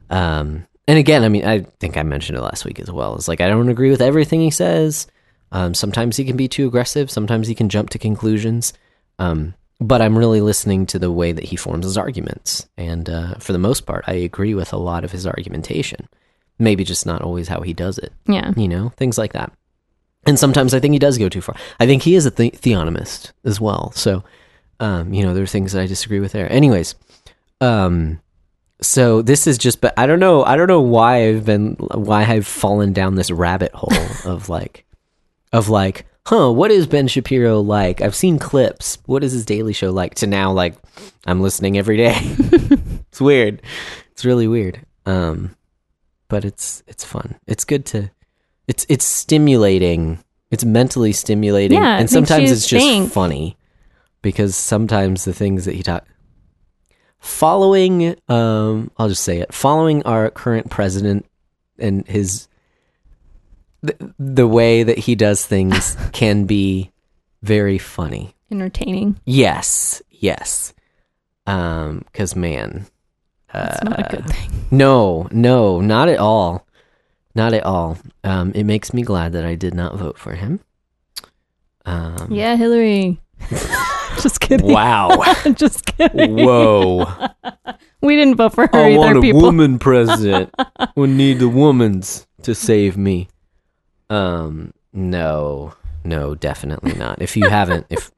um, 0.09 0.67
and 0.87 0.99
again, 0.99 1.23
I 1.23 1.29
mean, 1.29 1.45
I 1.45 1.59
think 1.79 1.97
I 1.97 2.03
mentioned 2.03 2.37
it 2.37 2.41
last 2.41 2.65
week 2.65 2.79
as 2.79 2.91
well. 2.91 3.15
It's 3.15 3.27
like, 3.27 3.41
I 3.41 3.47
don't 3.47 3.69
agree 3.69 3.89
with 3.89 4.01
everything 4.01 4.41
he 4.41 4.51
says. 4.51 5.07
Um, 5.51 5.73
sometimes 5.73 6.17
he 6.17 6.25
can 6.25 6.37
be 6.37 6.47
too 6.47 6.67
aggressive. 6.67 7.09
Sometimes 7.09 7.47
he 7.47 7.55
can 7.55 7.69
jump 7.69 7.89
to 7.91 7.97
conclusions. 7.99 8.73
Um, 9.17 9.55
but 9.79 10.01
I'm 10.01 10.17
really 10.17 10.41
listening 10.41 10.85
to 10.87 10.99
the 10.99 11.11
way 11.11 11.31
that 11.31 11.43
he 11.45 11.55
forms 11.55 11.85
his 11.85 11.97
arguments. 11.97 12.67
And 12.77 13.09
uh, 13.09 13.35
for 13.39 13.51
the 13.51 13.57
most 13.59 13.85
part, 13.87 14.03
I 14.07 14.13
agree 14.13 14.53
with 14.53 14.73
a 14.73 14.77
lot 14.77 15.03
of 15.03 15.11
his 15.11 15.25
argumentation. 15.25 16.07
Maybe 16.59 16.83
just 16.83 17.05
not 17.05 17.21
always 17.21 17.47
how 17.47 17.61
he 17.61 17.73
does 17.73 17.97
it, 17.97 18.13
Yeah. 18.27 18.51
you 18.55 18.67
know, 18.67 18.89
things 18.95 19.17
like 19.17 19.33
that. 19.33 19.51
And 20.27 20.37
sometimes 20.39 20.73
I 20.73 20.79
think 20.79 20.93
he 20.93 20.99
does 20.99 21.17
go 21.17 21.29
too 21.29 21.41
far. 21.41 21.55
I 21.79 21.85
think 21.87 22.03
he 22.03 22.15
is 22.15 22.25
a 22.25 22.29
the- 22.31 22.51
theonomist 22.51 23.31
as 23.43 23.59
well. 23.59 23.91
So, 23.95 24.23
um, 24.79 25.13
you 25.13 25.23
know, 25.23 25.33
there 25.33 25.43
are 25.43 25.47
things 25.47 25.73
that 25.73 25.81
I 25.81 25.87
disagree 25.87 26.19
with 26.19 26.31
there. 26.31 26.51
Anyways, 26.51 26.95
um, 27.61 28.21
so 28.81 29.21
this 29.21 29.47
is 29.47 29.57
just, 29.57 29.81
but 29.81 29.93
I 29.97 30.05
don't 30.05 30.19
know, 30.19 30.43
I 30.43 30.55
don't 30.57 30.67
know 30.67 30.81
why 30.81 31.27
I've 31.29 31.45
been, 31.45 31.75
why 31.75 32.23
I've 32.23 32.47
fallen 32.47 32.93
down 32.93 33.15
this 33.15 33.31
rabbit 33.31 33.71
hole 33.73 33.91
of 34.31 34.49
like, 34.49 34.85
of 35.53 35.69
like, 35.69 36.05
huh, 36.27 36.51
what 36.51 36.71
is 36.71 36.87
Ben 36.87 37.07
Shapiro 37.07 37.61
like? 37.61 38.01
I've 38.01 38.15
seen 38.15 38.39
clips. 38.39 38.97
What 39.05 39.23
is 39.23 39.31
his 39.31 39.45
daily 39.45 39.73
show 39.73 39.91
like? 39.91 40.15
To 40.15 40.27
now, 40.27 40.51
like, 40.51 40.75
I'm 41.25 41.41
listening 41.41 41.77
every 41.77 41.97
day. 41.97 42.15
it's 42.19 43.21
weird. 43.21 43.61
It's 44.11 44.25
really 44.25 44.47
weird. 44.47 44.85
Um, 45.05 45.55
but 46.27 46.43
it's 46.43 46.83
it's 46.87 47.05
fun. 47.05 47.35
It's 47.47 47.63
good 47.63 47.85
to. 47.87 48.09
It's 48.67 48.85
it's 48.89 49.05
stimulating. 49.05 50.19
It's 50.51 50.65
mentally 50.65 51.11
stimulating, 51.11 51.79
Yeah, 51.81 51.97
it 51.97 52.01
and 52.01 52.09
sometimes 52.09 52.51
it's 52.51 52.67
just 52.67 52.83
think. 52.83 53.11
funny 53.11 53.57
because 54.25 54.55
sometimes 54.55 55.23
the 55.23 55.33
things 55.33 55.65
that 55.65 55.75
he 55.75 55.83
talk. 55.83 56.03
Following, 57.19 58.15
um, 58.27 58.89
I'll 58.97 59.07
just 59.07 59.23
say 59.23 59.37
it. 59.39 59.53
Following 59.53 60.01
our 60.01 60.31
current 60.31 60.71
president 60.71 61.27
and 61.77 62.07
his 62.07 62.47
the, 63.83 63.95
the 64.17 64.47
way 64.47 64.81
that 64.81 64.97
he 64.97 65.13
does 65.13 65.45
things 65.45 65.95
can 66.11 66.45
be 66.45 66.91
very 67.43 67.77
funny. 67.77 68.35
Entertaining. 68.51 69.19
Yes, 69.25 70.01
yes. 70.09 70.73
Um, 71.45 72.03
because 72.11 72.35
man, 72.35 72.87
It's 73.53 73.83
not 73.83 73.99
a 73.99 74.15
good 74.15 74.25
thing. 74.25 74.49
no, 74.71 75.27
no, 75.31 75.81
not 75.81 76.09
at 76.09 76.17
all, 76.17 76.65
not 77.35 77.53
at 77.53 77.63
all. 77.63 77.99
Um, 78.23 78.53
it 78.55 78.63
makes 78.63 78.91
me 78.91 79.03
glad 79.03 79.33
that 79.33 79.45
I 79.45 79.53
did 79.53 79.75
not 79.75 79.95
vote 79.97 80.17
for 80.17 80.33
him. 80.33 80.61
Um, 81.85 82.29
Yeah, 82.31 82.55
Hillary. 82.55 83.21
Just 84.25 84.39
kidding. 84.39 84.71
Wow. 84.73 85.21
Just 85.53 85.85
kidding. 85.85 86.35
Whoa. 86.35 87.05
We 88.01 88.15
didn't 88.15 88.37
vote 88.37 88.53
for 88.55 88.65
her 88.65 88.75
I 88.75 88.89
either, 88.89 88.97
want 88.97 89.17
a 89.19 89.21
people. 89.21 89.41
woman 89.41 89.77
president. 89.87 90.51
we 90.95 91.05
need 91.05 91.37
the 91.37 91.45
womans 91.45 92.25
to 92.41 92.55
save 92.55 92.97
me. 92.97 93.27
Um, 94.09 94.73
no, 94.93 95.73
no, 96.03 96.33
definitely 96.33 96.93
not. 96.93 97.21
If 97.21 97.37
you 97.37 97.47
haven't, 97.49 97.85
if 97.91 98.09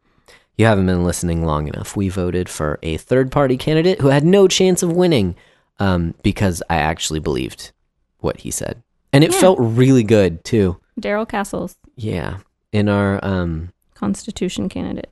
you 0.57 0.65
haven't 0.65 0.85
been 0.85 1.03
listening 1.03 1.45
long 1.45 1.67
enough, 1.67 1.97
we 1.97 2.07
voted 2.07 2.47
for 2.47 2.79
a 2.81 2.95
third 2.95 3.29
party 3.29 3.57
candidate 3.57 3.99
who 3.99 4.07
had 4.07 4.23
no 4.23 4.47
chance 4.47 4.81
of 4.83 4.93
winning, 4.93 5.35
um, 5.79 6.13
because 6.23 6.63
I 6.69 6.77
actually 6.77 7.19
believed 7.19 7.73
what 8.19 8.37
he 8.39 8.49
said, 8.51 8.81
and 9.11 9.25
it 9.25 9.33
Yeah. 9.33 9.39
felt 9.41 9.59
really 9.59 10.03
good 10.03 10.45
too. 10.45 10.79
Darrell 10.97 11.25
Castles, 11.25 11.75
Yeah, 11.97 12.37
in 12.71 12.87
our 12.87 13.19
um, 13.25 13.73
Constitution 13.93 14.69
candidate. 14.69 15.11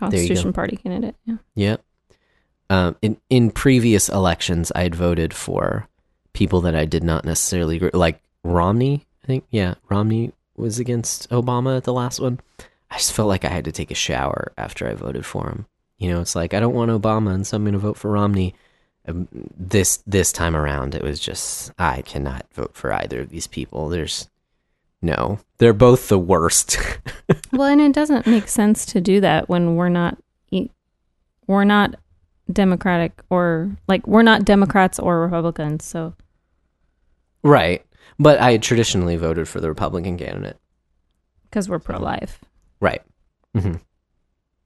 Constitution 0.00 0.52
Party 0.52 0.76
candidate. 0.76 1.14
Yeah. 1.24 1.36
Yep. 1.54 1.84
Um, 2.70 2.96
in 3.02 3.16
in 3.28 3.50
previous 3.50 4.08
elections, 4.08 4.72
I 4.74 4.82
had 4.82 4.94
voted 4.94 5.34
for 5.34 5.88
people 6.32 6.60
that 6.62 6.74
I 6.74 6.84
did 6.84 7.04
not 7.04 7.24
necessarily 7.24 7.76
agree, 7.76 7.90
like 7.92 8.20
Romney. 8.42 9.06
I 9.22 9.26
think 9.26 9.44
yeah, 9.50 9.74
Romney 9.88 10.32
was 10.56 10.78
against 10.78 11.28
Obama 11.30 11.76
at 11.76 11.84
the 11.84 11.92
last 11.92 12.20
one. 12.20 12.40
I 12.90 12.96
just 12.96 13.12
felt 13.12 13.28
like 13.28 13.44
I 13.44 13.48
had 13.48 13.64
to 13.66 13.72
take 13.72 13.90
a 13.90 13.96
shower 13.96 14.52
after 14.56 14.88
I 14.88 14.94
voted 14.94 15.24
for 15.24 15.48
him. 15.48 15.66
You 15.98 16.10
know, 16.10 16.20
it's 16.20 16.34
like 16.34 16.54
I 16.54 16.60
don't 16.60 16.74
want 16.74 16.90
Obama, 16.90 17.34
and 17.34 17.46
so 17.46 17.56
I'm 17.56 17.64
going 17.64 17.74
to 17.74 17.78
vote 17.78 17.96
for 17.96 18.10
Romney. 18.10 18.54
Um, 19.06 19.28
this 19.56 19.98
this 20.06 20.32
time 20.32 20.56
around, 20.56 20.94
it 20.94 21.02
was 21.02 21.20
just 21.20 21.72
I 21.78 22.02
cannot 22.02 22.46
vote 22.52 22.74
for 22.74 22.92
either 22.92 23.20
of 23.20 23.30
these 23.30 23.46
people. 23.46 23.88
There's 23.88 24.28
no, 25.02 25.38
they're 25.58 25.72
both 25.72 26.08
the 26.08 26.18
worst. 26.18 26.76
Well, 27.52 27.68
and 27.68 27.80
it 27.80 27.92
doesn't 27.92 28.26
make 28.26 28.48
sense 28.48 28.84
to 28.86 29.00
do 29.00 29.20
that 29.20 29.48
when 29.48 29.74
we're 29.76 29.88
not 29.88 30.18
we're 31.46 31.64
not 31.64 31.96
democratic 32.52 33.20
or 33.28 33.70
like 33.88 34.06
we're 34.06 34.22
not 34.22 34.44
Democrats 34.44 34.98
or 35.00 35.20
Republicans. 35.20 35.84
So 35.84 36.14
right, 37.42 37.84
but 38.18 38.40
I 38.40 38.56
traditionally 38.58 39.16
voted 39.16 39.48
for 39.48 39.60
the 39.60 39.68
Republican 39.68 40.16
candidate. 40.16 40.56
because 41.44 41.68
we're 41.68 41.78
pro 41.80 41.98
life. 41.98 42.40
Right. 42.80 43.02
hmm 43.54 43.74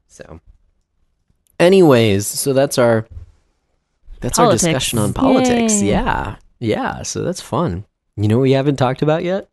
So, 0.08 0.40
anyways, 1.58 2.26
so 2.26 2.52
that's 2.52 2.78
our 2.78 3.06
that's 4.20 4.38
Politics. 4.38 4.64
our 4.64 4.70
discussion 4.72 4.98
on 4.98 5.12
politics. 5.12 5.80
Yay. 5.82 5.88
Yeah, 5.90 6.36
yeah. 6.60 7.02
So 7.02 7.22
that's 7.22 7.40
fun. 7.40 7.84
You 8.16 8.28
know 8.28 8.36
what 8.38 8.42
we 8.42 8.52
haven't 8.52 8.76
talked 8.76 9.02
about 9.02 9.22
yet? 9.24 9.48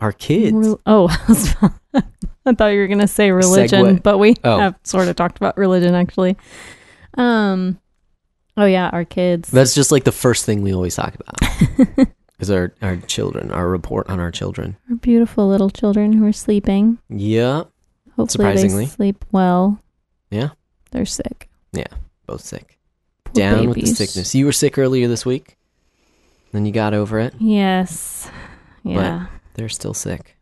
Our 0.00 0.12
kids. 0.12 0.54
Rel- 0.54 0.80
oh, 0.86 1.08
I 2.46 2.54
thought 2.54 2.68
you 2.68 2.78
were 2.78 2.86
going 2.86 3.00
to 3.00 3.08
say 3.08 3.30
religion, 3.30 3.84
Segue. 3.98 4.02
but 4.02 4.18
we 4.18 4.36
Oh. 4.44 4.58
have 4.58 4.74
sort 4.84 5.08
of 5.08 5.16
talked 5.16 5.36
about 5.36 5.56
religion 5.58 5.94
actually. 5.94 6.36
Um, 7.14 7.78
oh 8.56 8.64
yeah, 8.66 8.90
our 8.92 9.04
kids. 9.04 9.50
That's 9.50 9.74
just 9.74 9.90
like 9.92 10.04
the 10.04 10.12
first 10.12 10.44
thing 10.46 10.62
we 10.62 10.72
always 10.72 10.94
talk 10.94 11.14
about. 11.14 12.08
is 12.38 12.50
our 12.50 12.72
our 12.80 12.96
children, 12.96 13.50
our 13.50 13.68
report 13.68 14.08
on 14.08 14.20
our 14.20 14.30
children. 14.30 14.76
our 14.88 14.96
beautiful 14.96 15.48
little 15.48 15.70
children 15.70 16.12
who 16.12 16.24
are 16.26 16.32
sleeping. 16.32 16.98
Yeah, 17.08 17.64
Hopefully, 18.16 18.28
Surprisingly. 18.28 18.84
they 18.86 18.90
sleep 18.90 19.24
well. 19.32 19.80
Yeah. 20.30 20.50
they're 20.90 21.04
sick. 21.06 21.48
Yeah, 21.72 21.86
both 22.26 22.40
sick. 22.42 22.78
Poor 23.24 23.34
Down 23.34 23.68
with 23.68 23.80
the 23.80 23.86
sickness. 23.86 24.34
You 24.34 24.46
were 24.46 24.52
sick 24.52 24.78
earlier 24.78 25.06
this 25.08 25.26
week. 25.26 25.56
Then 26.52 26.64
you 26.64 26.72
got 26.72 26.94
over 26.94 27.18
it. 27.18 27.34
Yes, 27.38 28.30
yeah, 28.84 29.26
They're 29.58 29.68
still 29.68 29.92
sick 29.92 30.38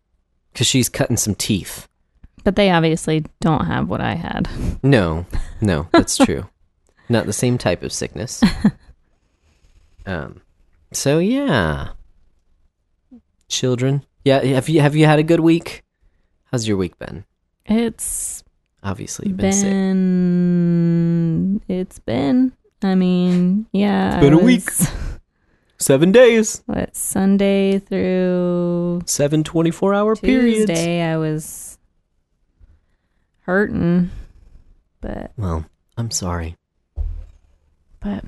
because 0.52 0.66
she's 0.66 0.90
cutting 0.90 1.16
some 1.16 1.35
teeth. 1.35 1.88
but 2.44 2.55
they 2.55 2.70
obviously 2.70 3.24
don't 3.40 3.64
have 3.64 3.88
what 3.88 4.00
I 4.02 4.14
had. 4.14 4.46
No, 4.83 5.24
no, 5.61 5.88
that's 5.90 6.16
true. 6.18 6.46
Not 7.09 7.24
the 7.26 7.33
same 7.33 7.57
type 7.59 7.83
of 7.83 7.92
sickness. 7.92 8.42
Um. 10.09 10.40
So 10.92 11.18
yeah, 11.18 11.88
children. 13.48 14.05
Yeah, 14.24 14.40
have 14.44 14.68
you 14.68 14.81
have 14.81 14.94
you 14.94 15.05
had 15.07 15.18
a 15.18 15.24
good 15.24 15.40
week? 15.40 15.83
How's 16.52 16.68
your 16.68 16.76
week 16.76 16.96
been? 17.00 17.24
It's 17.64 18.44
Obviously, 18.85 19.31
you've 19.31 19.37
been, 19.37 19.50
sick. 21.61 21.76
it's 21.76 21.98
been. 21.98 22.52
I 22.83 22.94
mean, 22.94 23.66
yeah, 23.72 24.14
It's 24.14 24.20
been 24.24 24.33
a 24.33 24.38
week. 24.38 24.70
Seven 25.87 26.11
days, 26.11 26.64
What 26.66 26.96
Sunday 26.96 27.79
through 27.79 29.03
seven 29.07 29.44
24 29.44 29.94
hour 29.94 30.16
periods. 30.16 30.66
Tuesday, 30.66 31.01
I 31.01 31.16
was 31.16 31.79
hurting, 33.42 34.11
but 35.01 35.31
Well, 35.37 35.64
I'm 35.96 36.11
sorry. 36.11 36.57
but 38.01 38.25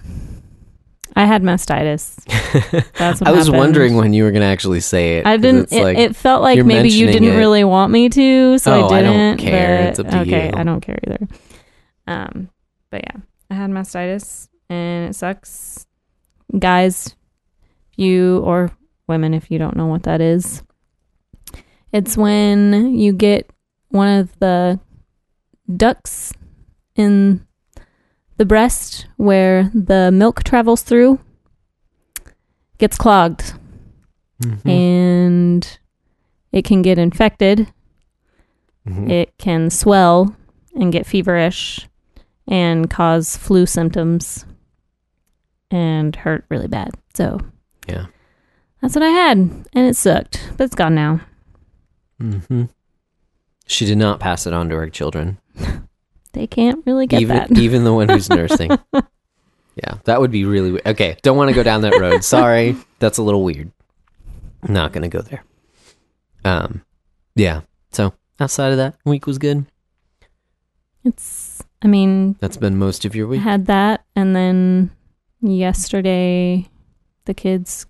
I 1.17 1.25
had 1.25 1.43
mastitis. 1.43 2.15
That's 2.97 3.21
what 3.21 3.27
I 3.27 3.33
was 3.33 3.47
happened. 3.47 3.59
wondering 3.59 3.97
when 3.97 4.13
you 4.13 4.23
were 4.23 4.31
going 4.31 4.43
to 4.43 4.47
actually 4.47 4.79
say 4.79 5.19
it. 5.19 5.27
I 5.27 5.35
'cause 5.35 5.43
didn't. 5.43 5.63
it's 5.65 5.73
It, 5.73 5.83
like- 5.83 5.99
it 5.99 6.15
felt 6.15 6.43
like 6.45 6.55
you're 6.55 6.65
maybe 6.65 6.91
you 6.91 7.07
mentioning 7.07 7.25
didn't 7.25 7.37
it. 7.37 7.41
really 7.41 7.65
want 7.65 7.91
me 7.91 8.09
to, 8.09 8.59
so 8.59 8.73
Oh, 8.73 8.89
I 8.95 8.99
I 8.99 9.03
don't 9.03 9.17
didn't. 9.37 9.41
care. 9.41 9.79
but- 9.83 9.89
It's 9.89 9.99
up 9.99 10.09
to 10.11 10.21
okay, 10.21 10.47
you. 10.47 10.53
I 10.55 10.63
don't 10.63 10.81
care 10.81 10.99
either. 11.05 11.27
Um, 12.07 12.51
but 12.93 13.03
yeah, 13.03 13.21
I 13.51 13.55
had 13.55 13.71
mastitis, 13.71 14.47
and 14.71 15.11
it 15.11 15.17
sucks. 15.17 15.87
Guys, 16.57 17.17
you 17.99 18.39
or 18.41 18.71
women, 19.07 19.35
if 19.35 19.51
you 19.51 19.59
don't 19.59 19.77
know 19.77 19.87
what 19.87 20.05
that 20.05 20.21
is, 20.21 20.63
it's 21.93 22.17
when 22.17 22.95
you 22.95 23.13
get 23.13 23.51
one 23.89 24.09
of 24.19 24.39
the 24.39 24.79
ducts 25.75 26.33
in 26.95 27.47
the 28.37 28.45
breast 28.45 29.07
where 29.17 29.71
the 29.75 30.11
milk 30.13 30.45
travels 30.45 30.83
through 30.83 31.19
gets 32.79 32.97
clogged 32.97 33.55
Mhm. 34.43 34.69
and 34.71 35.79
it 36.53 36.65
can 36.65 36.83
get 36.83 36.99
infected. 36.99 37.73
Mhm. 38.87 39.11
It 39.11 39.37
can 39.39 39.71
swell 39.71 40.37
and 40.77 40.93
get 40.93 41.07
feverish 41.07 41.89
and 42.47 42.89
cause 42.89 43.37
flu 43.37 43.67
symptoms. 43.67 44.45
and 45.71 46.17
hurt 46.17 46.47
really 46.49 46.67
bad. 46.67 46.89
So 47.13 47.39
Yeah. 47.89 48.07
that's 48.83 48.95
what 48.95 49.03
I 49.03 49.09
had, 49.11 49.39
and 49.39 49.67
it 49.75 49.97
sucked, 49.97 50.51
but 50.57 50.65
it's 50.65 50.75
gone 50.75 50.95
now. 50.95 51.21
Mm-hmm. 52.21 52.65
She 53.67 53.87
did 53.87 53.99
not 53.99 54.21
pass 54.21 54.47
it 54.47 54.53
on 54.53 54.69
to 54.69 54.77
her 54.77 54.89
children, 54.91 55.39
They 56.33 56.47
can't 56.47 56.85
really 56.87 57.07
get 57.07 57.21
even 57.23 57.37
that. 57.37 57.53
even 57.59 57.85
the 57.85 57.93
one 57.95 58.09
who's 58.09 58.29
nursing. 58.41 58.71
yeah, 58.93 59.95
that 60.05 60.21
would 60.21 60.31
be 60.31 60.45
really 60.45 60.73
we- 60.73 60.81
okay. 60.87 61.17
Don't 61.23 61.37
want 61.37 61.49
to 61.49 61.55
go 61.55 61.63
down 61.63 61.81
that 61.83 61.99
road. 61.99 62.23
Sorry, 62.23 62.77
that's 62.99 63.19
a 63.19 63.23
little 63.23 63.43
weird. 63.43 63.73
Not 64.69 64.93
gonna 64.93 65.09
go 65.09 65.21
there. 65.23 65.43
Um, 66.45 66.83
yeah. 67.35 67.63
So 67.93 68.13
outside 68.39 68.73
of 68.73 68.77
that, 68.77 68.97
week 69.05 69.27
was 69.27 69.39
good. 69.39 69.65
It's, 71.05 71.63
I 71.81 71.87
mean, 71.87 72.35
That's 72.41 72.57
been 72.59 72.77
most 72.77 73.05
of 73.05 73.15
your 73.15 73.27
week. 73.27 73.41
had 73.41 73.67
that, 73.67 74.05
and 74.15 74.35
then 74.37 74.91
yesterday 75.41 76.69
the 77.29 77.35
kids 77.35 77.87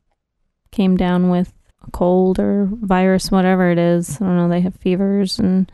came 0.72 0.96
down 0.98 1.30
with 1.30 1.52
a 1.86 1.90
cold 1.92 2.38
or 2.38 2.68
virus, 2.70 3.30
whatever 3.30 3.70
it 3.70 3.78
is. 3.78 4.20
I 4.20 4.24
don't 4.26 4.36
know. 4.36 4.48
They 4.48 4.60
have 4.60 4.74
fevers 4.74 5.38
and 5.38 5.70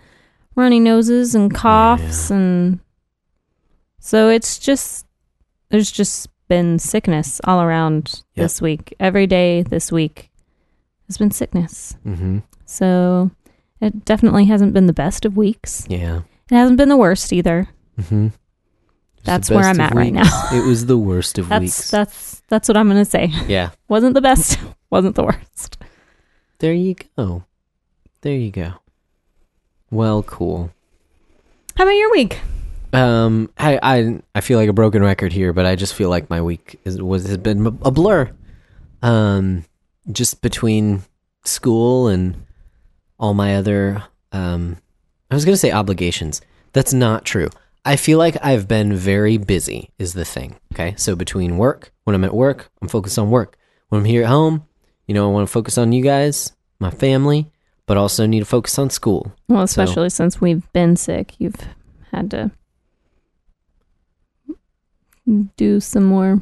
runny 0.55 0.79
noses 0.79 1.35
and 1.35 1.53
coughs, 1.53 2.31
and 2.31 2.79
so 3.98 4.29
it's 4.29 4.59
just 4.59 5.07
there's 5.70 5.90
just 5.90 6.29
been 6.46 6.79
sickness 6.79 7.40
all 7.44 7.62
around 7.62 8.22
Yep. 8.35 8.44
this 8.44 8.61
week. 8.62 8.94
Every 9.00 9.27
day 9.27 9.62
this 9.62 9.90
week 9.90 10.31
has 11.09 11.16
been 11.16 11.31
sickness. 11.31 11.96
Mm-hmm. 12.07 12.40
So 12.66 13.31
it 13.81 14.05
definitely 14.05 14.44
hasn't 14.44 14.74
been 14.74 14.87
the 14.87 14.92
best 14.92 15.24
of 15.24 15.37
weeks. 15.37 15.87
Yeah. 15.88 16.20
It 16.50 16.55
hasn't 16.55 16.77
been 16.77 16.90
the 16.90 16.96
worst 16.98 17.33
either. 17.33 17.68
Mm-hmm. 17.98 18.29
That's 19.24 19.50
where 19.50 19.64
I'm 19.64 19.80
at 19.80 19.94
right 19.94 20.12
now. 20.12 20.28
it 20.52 20.66
was 20.66 20.87
the 20.87 20.98
worst 20.98 21.38
of 21.38 21.48
That's 21.48 21.60
weeks. 21.62 21.90
that's 21.90 22.42
that's 22.48 22.68
what 22.68 22.76
I'm 22.76 22.88
gonna 22.88 23.04
say. 23.04 23.30
yeah. 23.48 23.70
Wasn't 23.88 24.14
the 24.14 24.20
best, 24.20 24.58
wasn't 24.90 25.14
the 25.16 25.24
worst. 25.24 25.78
There 26.58 26.72
you 26.74 26.94
go. 27.16 27.44
There 28.20 28.34
you 28.37 28.50
go. 28.50 28.74
Well, 29.90 30.22
cool. 30.22 30.70
How 31.76 31.84
about 31.84 31.92
your 31.92 32.10
week? 32.12 32.38
Um, 32.92 33.50
I 33.58 33.78
I 33.82 34.22
I 34.34 34.40
feel 34.40 34.58
like 34.58 34.68
a 34.68 34.72
broken 34.72 35.02
record 35.02 35.32
here, 35.32 35.52
but 35.52 35.66
I 35.66 35.74
just 35.74 35.94
feel 35.94 36.08
like 36.10 36.30
my 36.30 36.40
week 36.40 36.78
is 36.84 37.00
was 37.02 37.26
has 37.26 37.38
been 37.38 37.66
a 37.66 37.90
blur. 37.90 38.30
Um, 39.02 39.64
just 40.12 40.40
between 40.42 41.02
school 41.44 42.08
and 42.08 42.37
all 43.18 43.34
my 43.34 43.56
other 43.56 44.02
um, 44.32 44.76
I 45.30 45.34
was 45.34 45.44
gonna 45.44 45.56
say 45.56 45.72
obligations. 45.72 46.40
That's 46.72 46.92
not 46.94 47.24
true. 47.24 47.48
I 47.84 47.96
feel 47.96 48.18
like 48.18 48.36
I've 48.42 48.66
been 48.66 48.94
very 48.94 49.36
busy. 49.36 49.90
Is 49.98 50.14
the 50.14 50.24
thing. 50.24 50.56
Okay, 50.72 50.94
so 50.96 51.14
between 51.16 51.58
work, 51.58 51.92
when 52.04 52.14
I'm 52.16 52.24
at 52.24 52.34
work, 52.34 52.70
I'm 52.80 52.88
focused 52.88 53.18
on 53.18 53.30
work. 53.30 53.56
When 53.88 54.00
I'm 54.00 54.04
here 54.06 54.22
at 54.22 54.28
home, 54.28 54.64
you 55.06 55.14
know, 55.14 55.28
I 55.28 55.32
want 55.32 55.46
to 55.48 55.52
focus 55.52 55.76
on 55.78 55.92
you 55.92 56.02
guys, 56.02 56.52
my 56.80 56.90
family, 56.90 57.50
but 57.86 57.96
also 57.96 58.24
need 58.26 58.40
to 58.40 58.46
focus 58.46 58.78
on 58.78 58.88
school. 58.90 59.32
Well, 59.48 59.66
So- 59.66 59.82
especially 59.82 60.10
since 60.10 60.40
we've 60.40 60.70
been 60.72 60.96
sick, 60.96 61.34
you've 61.38 61.60
had 62.10 62.30
to 62.30 62.50
do 65.56 65.80
some 65.80 66.04
more 66.04 66.40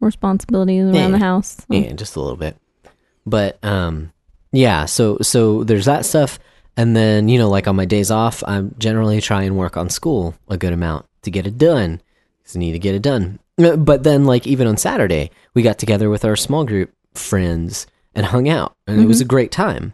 responsibilities 0.00 0.84
around 0.84 0.94
Yeah. 0.94 1.08
the 1.10 1.18
house. 1.18 1.56
So- 1.58 1.64
Yeah, 1.76 1.92
just 1.92 2.16
a 2.16 2.20
little 2.20 2.36
bit. 2.36 2.56
But 3.24 3.58
um 3.64 4.12
yeah, 4.52 4.84
so 4.86 5.18
so 5.22 5.62
there's 5.64 5.84
that 5.86 6.04
stuff 6.04 6.38
and 6.76 6.96
then, 6.96 7.28
you 7.28 7.38
know, 7.38 7.48
like 7.48 7.68
on 7.68 7.76
my 7.76 7.84
days 7.84 8.10
off, 8.10 8.42
I'm 8.46 8.74
generally 8.78 9.20
try 9.20 9.42
and 9.42 9.56
work 9.56 9.76
on 9.76 9.90
school 9.90 10.34
a 10.48 10.56
good 10.56 10.72
amount 10.72 11.06
to 11.22 11.30
get 11.30 11.46
it 11.46 11.58
done. 11.58 12.00
Cuz 12.44 12.56
I 12.56 12.58
need 12.58 12.72
to 12.72 12.78
get 12.78 12.94
it 12.94 13.02
done. 13.02 13.38
But 13.56 14.02
then 14.02 14.24
like 14.24 14.46
even 14.46 14.66
on 14.66 14.76
Saturday, 14.76 15.30
we 15.54 15.62
got 15.62 15.78
together 15.78 16.08
with 16.08 16.24
our 16.24 16.36
small 16.36 16.64
group 16.64 16.90
friends 17.14 17.86
and 18.14 18.26
hung 18.26 18.48
out 18.48 18.74
and 18.86 19.00
it 19.00 19.06
was 19.06 19.20
a 19.20 19.26
great 19.26 19.52
time. 19.52 19.92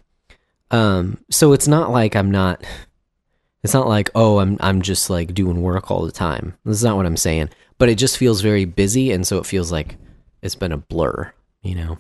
Um 0.71 1.19
so 1.31 1.53
it's 1.53 1.69
not 1.69 1.91
like 1.91 2.15
I'm 2.15 2.31
not 2.31 2.65
it's 3.65 3.75
not 3.75 3.89
like, 3.89 4.11
oh, 4.15 4.39
I'm 4.39 4.57
I'm 4.61 4.83
just 4.83 5.11
like 5.11 5.35
doing 5.35 5.61
work 5.63 5.91
all 5.91 6.07
the 6.07 6.13
time. 6.13 6.57
This 6.65 6.77
is 6.77 6.85
not 6.85 6.97
what 6.97 7.07
I'm 7.07 7.17
saying. 7.17 7.51
But 7.79 7.89
it 7.89 7.97
just 7.99 8.19
feels 8.19 8.41
very 8.41 8.65
busy 8.65 9.13
and 9.13 9.27
so 9.27 9.39
it 9.39 9.47
feels 9.47 9.71
like 9.73 9.97
it's 10.43 10.55
been 10.55 10.73
a 10.73 10.79
blur, 10.79 11.33
you 11.63 11.75
know. 11.75 11.99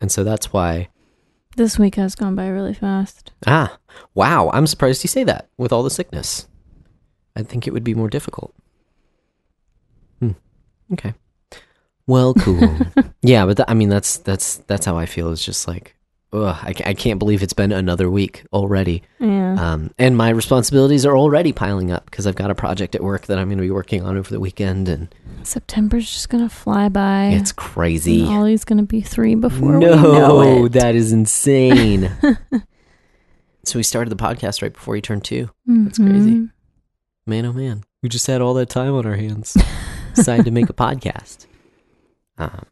And 0.00 0.10
so 0.10 0.24
that's 0.24 0.52
why 0.52 0.88
This 1.56 1.78
week 1.78 1.94
has 1.94 2.14
gone 2.14 2.34
by 2.34 2.48
really 2.48 2.74
fast. 2.74 3.32
ah, 3.46 3.78
wow, 4.14 4.50
I'm 4.52 4.66
surprised 4.66 5.02
you 5.02 5.08
say 5.08 5.24
that 5.24 5.48
with 5.56 5.72
all 5.72 5.82
the 5.82 5.90
sickness. 5.90 6.46
I 7.34 7.42
think 7.42 7.66
it 7.66 7.72
would 7.72 7.82
be 7.84 7.94
more 7.94 8.10
difficult. 8.10 8.54
Hmm. 10.20 10.32
Okay. 10.92 11.14
Well, 12.06 12.34
cool. 12.34 12.76
yeah, 13.22 13.46
but 13.46 13.56
th- 13.56 13.68
I 13.68 13.74
mean 13.74 13.88
that's 13.88 14.18
that's 14.18 14.58
that's 14.68 14.84
how 14.86 14.96
I 14.98 15.06
feel. 15.06 15.32
It's 15.32 15.44
just 15.44 15.66
like 15.66 15.95
ugh, 16.32 16.56
I, 16.60 16.74
I 16.84 16.94
can't 16.94 17.18
believe 17.18 17.42
it's 17.42 17.52
been 17.52 17.72
another 17.72 18.10
week 18.10 18.44
already. 18.52 19.02
Yeah. 19.18 19.54
Um, 19.54 19.90
and 19.98 20.16
my 20.16 20.30
responsibilities 20.30 21.06
are 21.06 21.16
already 21.16 21.52
piling 21.52 21.90
up 21.90 22.04
because 22.06 22.26
I've 22.26 22.36
got 22.36 22.50
a 22.50 22.54
project 22.54 22.94
at 22.94 23.02
work 23.02 23.26
that 23.26 23.38
I'm 23.38 23.48
going 23.48 23.58
to 23.58 23.62
be 23.62 23.70
working 23.70 24.02
on 24.04 24.16
over 24.16 24.30
the 24.30 24.40
weekend, 24.40 24.88
and 24.88 25.14
September's 25.42 26.10
just 26.10 26.28
gonna 26.28 26.48
fly 26.48 26.88
by. 26.88 27.26
it's 27.26 27.52
crazy. 27.52 28.22
And 28.22 28.30
Ollie's 28.30 28.64
gonna 28.64 28.82
be 28.82 29.00
three 29.00 29.34
before 29.34 29.78
no, 29.78 29.96
we 29.96 30.02
know 30.02 30.64
it. 30.66 30.72
that 30.72 30.94
is 30.94 31.12
insane. 31.12 32.10
so 33.64 33.78
we 33.78 33.82
started 33.82 34.10
the 34.10 34.16
podcast 34.16 34.62
right 34.62 34.72
before 34.72 34.94
he 34.94 35.00
turned 35.00 35.24
two. 35.24 35.50
That's 35.66 35.98
crazy. 35.98 36.48
Man, 37.26 37.44
oh 37.44 37.52
man, 37.52 37.82
we 38.02 38.08
just 38.08 38.26
had 38.26 38.40
all 38.40 38.54
that 38.54 38.68
time 38.68 38.94
on 38.94 39.06
our 39.06 39.16
hands. 39.16 39.56
Decided 40.14 40.44
to 40.44 40.50
make 40.50 40.70
a 40.70 40.72
podcast. 40.72 41.46
Um, 42.38 42.64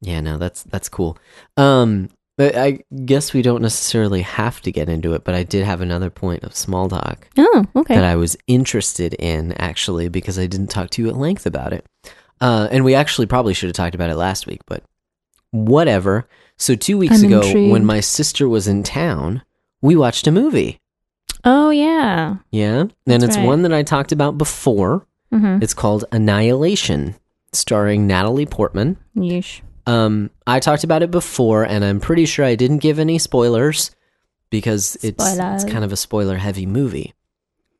yeah, 0.00 0.20
no, 0.20 0.38
that's 0.38 0.62
that's 0.64 0.88
cool. 0.88 1.16
Um, 1.56 2.08
but 2.42 2.56
I 2.56 2.80
guess 3.04 3.32
we 3.32 3.42
don't 3.42 3.62
necessarily 3.62 4.22
have 4.22 4.60
to 4.62 4.72
get 4.72 4.88
into 4.88 5.14
it, 5.14 5.22
but 5.22 5.34
I 5.34 5.42
did 5.44 5.64
have 5.64 5.80
another 5.80 6.10
point 6.10 6.42
of 6.42 6.56
small 6.56 6.88
talk 6.88 7.28
Oh, 7.38 7.64
okay. 7.76 7.94
that 7.94 8.04
I 8.04 8.16
was 8.16 8.36
interested 8.46 9.14
in 9.14 9.52
actually 9.52 10.08
because 10.08 10.38
I 10.38 10.46
didn't 10.46 10.68
talk 10.70 10.90
to 10.90 11.02
you 11.02 11.08
at 11.08 11.16
length 11.16 11.46
about 11.46 11.72
it. 11.72 11.86
Uh, 12.40 12.66
and 12.72 12.84
we 12.84 12.94
actually 12.96 13.26
probably 13.26 13.54
should 13.54 13.68
have 13.68 13.76
talked 13.76 13.94
about 13.94 14.10
it 14.10 14.16
last 14.16 14.46
week, 14.48 14.60
but 14.66 14.82
whatever. 15.52 16.26
So 16.56 16.74
two 16.74 16.98
weeks 16.98 17.22
I'm 17.22 17.32
ago, 17.32 17.70
when 17.70 17.84
my 17.84 18.00
sister 18.00 18.48
was 18.48 18.66
in 18.66 18.82
town, 18.82 19.42
we 19.80 19.94
watched 19.96 20.26
a 20.26 20.32
movie. 20.32 20.80
oh 21.44 21.70
yeah. 21.70 22.36
Yeah, 22.50 22.80
and 22.80 22.92
That's 23.06 23.24
it's 23.24 23.36
right. 23.36 23.46
one 23.46 23.62
that 23.62 23.72
I 23.72 23.82
talked 23.82 24.10
about 24.12 24.38
before. 24.38 25.06
Mm-hmm. 25.32 25.62
It's 25.62 25.74
called 25.74 26.04
Annihilation, 26.12 27.14
starring 27.52 28.06
Natalie 28.06 28.46
Portman. 28.46 28.96
Yeesh. 29.16 29.60
Um, 29.86 30.30
I 30.46 30.60
talked 30.60 30.84
about 30.84 31.02
it 31.02 31.10
before, 31.10 31.64
and 31.64 31.84
I'm 31.84 32.00
pretty 32.00 32.26
sure 32.26 32.44
I 32.44 32.54
didn't 32.54 32.78
give 32.78 32.98
any 32.98 33.18
spoilers 33.18 33.90
because 34.50 34.96
it's 35.02 35.24
it's 35.38 35.64
kind 35.64 35.84
of 35.84 35.92
a 35.92 35.96
spoiler 35.96 36.36
heavy 36.36 36.66
movie. 36.66 37.14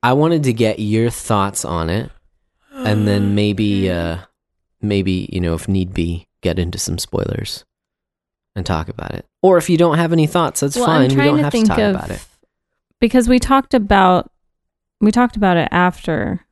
I 0.03 0.15
wanted 0.15 0.43
to 0.45 0.53
get 0.53 0.79
your 0.81 1.11
thoughts 1.11 1.65
on 1.65 1.91
it, 1.91 2.11
and 2.73 3.07
then 3.07 3.35
maybe, 3.37 3.91
uh, 3.91 4.19
maybe 4.81 5.29
you 5.33 5.41
know, 5.41 5.55
if 5.55 5.69
need 5.69 5.95
be, 5.95 6.27
get 6.41 6.59
into 6.59 6.79
some 6.79 6.99
spoilers 6.99 7.65
and 8.57 8.67
talk 8.67 8.89
about 8.89 9.15
it. 9.15 9.25
Or 9.43 9.59
if 9.59 9.71
you 9.71 9.77
don't 9.77 9.99
have 9.99 10.13
any 10.13 10.27
thoughts, 10.27 10.61
that's 10.61 10.77
Well, 10.77 10.87
fine. 10.87 11.11
We 11.11 11.17
don't 11.17 11.37
to 11.39 11.45
have 11.45 11.53
to 11.53 11.63
talk 11.65 11.79
of 11.79 11.95
about 11.95 12.11
it. 12.11 12.25
because 12.99 13.29
we 13.29 13.39
talked 13.39 13.75
about 13.75 14.31
we 15.01 15.11
talked 15.13 15.37
about 15.37 15.57
it 15.57 15.69
after 15.71 16.47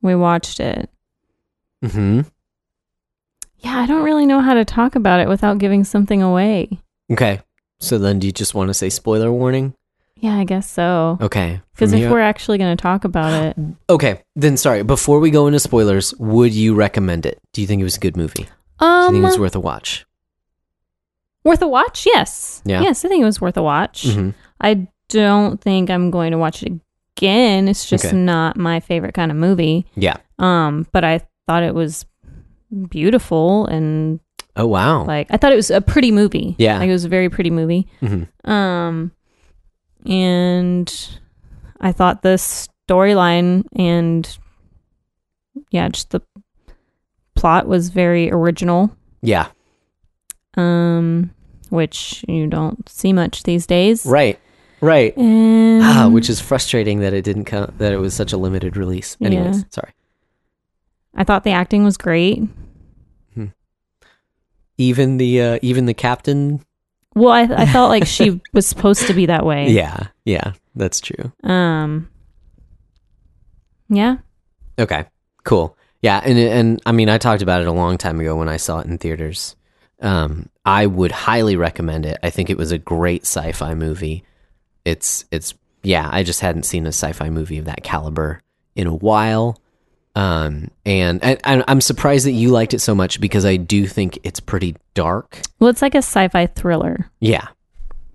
we 0.00 0.14
watched 0.14 0.60
it. 0.60 0.88
hmm 1.84 2.20
Yeah, 3.62 3.78
I 3.78 3.86
don't 3.86 4.02
really 4.04 4.26
know 4.26 4.40
how 4.40 4.54
to 4.54 4.64
talk 4.64 4.94
about 4.96 5.20
it 5.20 5.28
without 5.28 5.58
giving 5.58 5.84
something 5.84 6.20
away. 6.22 6.80
Okay. 7.10 7.40
So 7.80 7.98
then, 7.98 8.18
do 8.18 8.26
you 8.26 8.32
just 8.32 8.54
want 8.54 8.68
to 8.68 8.74
say 8.74 8.88
spoiler 8.90 9.32
warning? 9.32 9.74
Yeah, 10.16 10.36
I 10.36 10.44
guess 10.44 10.70
so. 10.70 11.18
Okay. 11.20 11.60
Because 11.74 11.92
if 11.92 11.98
here- 12.00 12.10
we're 12.10 12.20
actually 12.20 12.58
going 12.58 12.76
to 12.76 12.80
talk 12.80 13.04
about 13.04 13.32
it, 13.32 13.56
Okay, 13.90 14.20
then 14.36 14.56
sorry. 14.56 14.82
Before 14.84 15.18
we 15.18 15.30
go 15.30 15.46
into 15.48 15.58
spoilers, 15.58 16.14
would 16.18 16.52
you 16.52 16.74
recommend 16.74 17.26
it? 17.26 17.38
Do 17.52 17.60
you 17.60 17.66
think 17.66 17.80
it 17.80 17.84
was 17.84 17.96
a 17.96 18.00
good 18.00 18.16
movie? 18.16 18.44
Do 18.78 18.86
you 18.86 18.86
um, 18.86 19.12
think 19.12 19.22
it 19.24 19.26
was 19.26 19.38
worth 19.38 19.54
a 19.56 19.60
watch? 19.60 20.06
worth 21.44 21.62
a 21.62 21.68
watch? 21.68 22.06
Yes. 22.06 22.62
Yeah. 22.64 22.82
Yes, 22.82 23.04
I 23.04 23.08
think 23.08 23.22
it 23.22 23.24
was 23.26 23.40
worth 23.40 23.56
a 23.56 23.62
watch. 23.62 24.06
hmm 24.06 24.30
I 24.60 24.86
don't 25.08 25.60
think 25.60 25.90
I'm 25.90 26.10
going 26.12 26.30
to 26.30 26.38
watch 26.38 26.62
it 26.62 26.72
again. 27.16 27.66
It's 27.68 27.84
just 27.84 28.04
Okay. 28.06 28.16
not 28.16 28.56
my 28.56 28.78
favorite 28.80 29.12
kind 29.14 29.30
of 29.32 29.36
movie. 29.36 29.86
Yeah. 29.96 30.16
Um, 30.38 30.86
but 30.92 31.02
I 31.04 31.20
thought 31.48 31.64
it 31.64 31.74
was 31.74 32.06
beautiful 32.88 33.66
and 33.66 34.20
Oh 34.56 34.66
wow. 34.66 35.04
like 35.04 35.26
I 35.30 35.36
thought 35.36 35.52
it 35.52 35.56
was 35.56 35.70
a 35.70 35.80
pretty 35.80 36.10
movie. 36.12 36.54
Yeah. 36.58 36.78
like 36.78 36.88
it 36.88 36.92
was 36.92 37.04
a 37.04 37.08
very 37.08 37.28
pretty 37.30 37.50
movie. 37.50 37.88
hmm 38.00 38.24
Um, 38.50 39.12
and 40.06 41.08
I 41.80 41.92
thought 41.92 42.22
the 42.22 42.36
storyline 42.36 43.64
and 43.74 44.38
yeah, 45.70 45.88
just 45.88 46.10
the 46.10 46.20
plot 47.34 47.66
was 47.66 47.88
very 47.90 48.30
original. 48.30 48.94
Yeah. 49.22 49.48
Um, 50.56 51.30
which 51.70 52.24
you 52.28 52.46
don't 52.46 52.86
see 52.88 53.12
much 53.12 53.42
these 53.44 53.66
days. 53.66 54.04
Right. 54.04 54.38
Right. 54.80 55.16
And 55.16 55.82
Ah, 55.82 56.08
which 56.08 56.28
is 56.28 56.40
frustrating 56.40 57.00
that 57.00 57.12
it 57.14 57.22
didn't 57.22 57.44
come. 57.44 57.72
That 57.78 57.92
it 57.92 57.98
was 57.98 58.14
such 58.14 58.32
a 58.32 58.36
limited 58.36 58.76
release. 58.76 59.16
Anyways, 59.20 59.58
Yeah. 59.58 59.64
sorry. 59.70 59.92
I 61.14 61.24
thought 61.24 61.44
the 61.44 61.50
acting 61.50 61.84
was 61.84 61.96
great. 61.96 62.42
Hmm. 63.34 63.46
even 64.78 65.18
the 65.18 65.40
uh, 65.40 65.58
even 65.62 65.86
the 65.86 65.94
captain. 65.94 66.64
Well, 67.14 67.32
I 67.32 67.42
I 67.42 67.66
felt 67.66 67.90
like 67.90 68.06
she 68.06 68.40
was 68.52 68.66
supposed 68.66 69.06
to 69.06 69.14
be 69.14 69.26
that 69.26 69.44
way. 69.44 69.70
Yeah, 69.70 70.08
yeah, 70.24 70.52
that's 70.74 71.00
true. 71.00 71.32
Um. 71.44 72.08
Yeah. 73.88 74.18
Okay, 74.78 75.04
cool. 75.44 75.76
Yeah, 76.00 76.20
and 76.24 76.38
and 76.38 76.82
I 76.86 76.92
mean, 76.92 77.08
I 77.08 77.18
talked 77.18 77.42
about 77.42 77.60
it 77.60 77.66
a 77.66 77.72
long 77.72 77.98
time 77.98 78.18
ago 78.18 78.36
when 78.36 78.48
I 78.48 78.56
saw 78.56 78.80
it 78.80 78.86
in 78.86 78.98
theaters. 78.98 79.54
Um, 80.00 80.48
I 80.64 80.86
would 80.86 81.12
highly 81.12 81.54
recommend 81.56 82.06
it. 82.06 82.18
I 82.22 82.30
think 82.30 82.50
it 82.50 82.58
was 82.58 82.72
a 82.72 82.78
great 82.78 83.22
sci-fi 83.22 83.74
movie. 83.74 84.24
It's 84.84 85.26
it's 85.30 85.54
yeah, 85.84 86.08
I 86.10 86.22
just 86.22 86.40
hadn't 86.40 86.64
seen 86.64 86.86
a 86.86 86.88
sci-fi 86.88 87.30
movie 87.30 87.58
of 87.58 87.66
that 87.66 87.84
caliber 87.84 88.40
in 88.74 88.86
a 88.86 88.94
while. 88.94 89.60
Um, 90.14 90.70
and, 90.84 91.22
and 91.24 91.64
I'm 91.66 91.80
surprised 91.80 92.26
that 92.26 92.32
you 92.32 92.50
liked 92.50 92.74
it 92.74 92.80
so 92.80 92.94
much 92.94 93.20
because 93.20 93.44
I 93.46 93.56
do 93.56 93.86
think 93.86 94.18
it's 94.24 94.40
pretty 94.40 94.76
dark. 94.94 95.40
Well, 95.58 95.70
it's 95.70 95.80
like 95.82 95.94
a 95.94 95.98
sci-fi 95.98 96.46
thriller. 96.46 97.10
Yeah, 97.20 97.48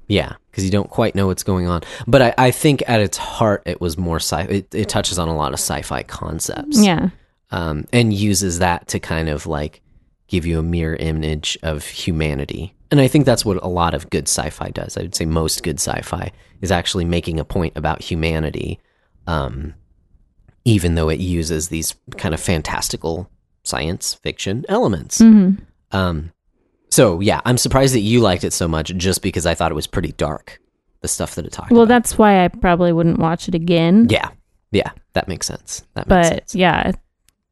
yeah, 0.08 0.34
because 0.52 0.64
you 0.64 0.70
don't 0.72 0.90
quite 0.90 1.16
know 1.16 1.28
what's 1.28 1.44
going 1.44 1.68
on. 1.68 1.82
But 2.06 2.22
I, 2.22 2.34
I 2.38 2.52
think 2.52 2.84
at 2.88 3.00
its 3.02 3.18
heart, 3.18 3.64
it 3.66 3.82
was 3.82 3.98
more 3.98 4.18
sci. 4.18 4.42
It, 4.44 4.76
it 4.76 4.90
touches 4.90 5.18
on 5.18 5.28
a 5.28 5.36
lot 5.36 5.54
of 5.54 5.60
sci-fi 5.60 6.04
concepts. 6.04 6.84
Yeah. 6.84 7.10
um, 7.52 7.86
and 7.94 8.14
uses 8.14 8.60
that 8.60 8.88
to 8.90 9.00
kind 9.00 9.30
of 9.30 9.46
like 9.48 9.82
give 10.28 10.46
you 10.46 10.60
a 10.60 10.64
mirror 10.64 10.96
image 10.96 11.58
of 11.64 11.86
humanity. 11.86 12.74
And 12.92 13.00
I 13.00 13.08
think 13.08 13.26
that's 13.26 13.46
what 13.46 13.62
a 13.64 13.68
lot 13.68 13.94
of 13.94 14.10
good 14.10 14.28
sci-fi 14.28 14.70
does. 14.70 14.98
I 14.98 15.02
would 15.02 15.16
say 15.16 15.26
most 15.26 15.64
good 15.64 15.80
sci-fi 15.80 16.32
is 16.62 16.72
actually 16.72 17.06
making 17.06 17.40
a 17.40 17.46
point 17.46 17.74
about 17.76 18.02
humanity, 18.02 18.80
um, 19.26 19.74
even 20.68 20.96
though 20.96 21.08
it 21.08 21.20
uses 21.22 21.70
these 21.70 21.96
kind 22.18 22.34
of 22.36 22.42
fantastical 22.42 23.30
science 23.64 24.16
fiction 24.16 24.66
elements. 24.68 25.20
hmm 25.20 25.52
Um, 25.92 26.34
so 26.90 27.22
yeah, 27.22 27.40
I'm 27.46 27.58
surprised 27.58 27.96
that 27.96 28.02
you 28.02 28.20
liked 28.20 28.44
it 28.44 28.52
so 28.52 28.68
much, 28.68 28.94
just 28.98 29.22
because 29.22 29.46
I 29.46 29.56
thought 29.56 29.72
it 29.72 29.76
was 29.76 29.88
pretty 29.88 30.12
dark, 30.12 30.60
the 31.02 31.08
stuff 31.08 31.36
that 31.36 31.46
it 31.46 31.54
talked 31.54 31.72
about. 31.72 31.76
Well, 31.76 31.84
about. 31.86 31.94
that's 31.96 32.18
why 32.18 32.44
I 32.44 32.50
probably 32.50 32.92
wouldn't 32.92 33.18
watch 33.20 33.48
it 33.48 33.56
again. 33.56 34.08
yeah, 34.10 34.30
yeah, 34.72 34.92
that 35.14 35.30
makes 35.30 35.48
sense. 35.48 35.86
That 35.94 36.08
makes 36.10 36.30
but 36.30 36.34
sense. 36.36 36.56
yeah, 36.56 36.92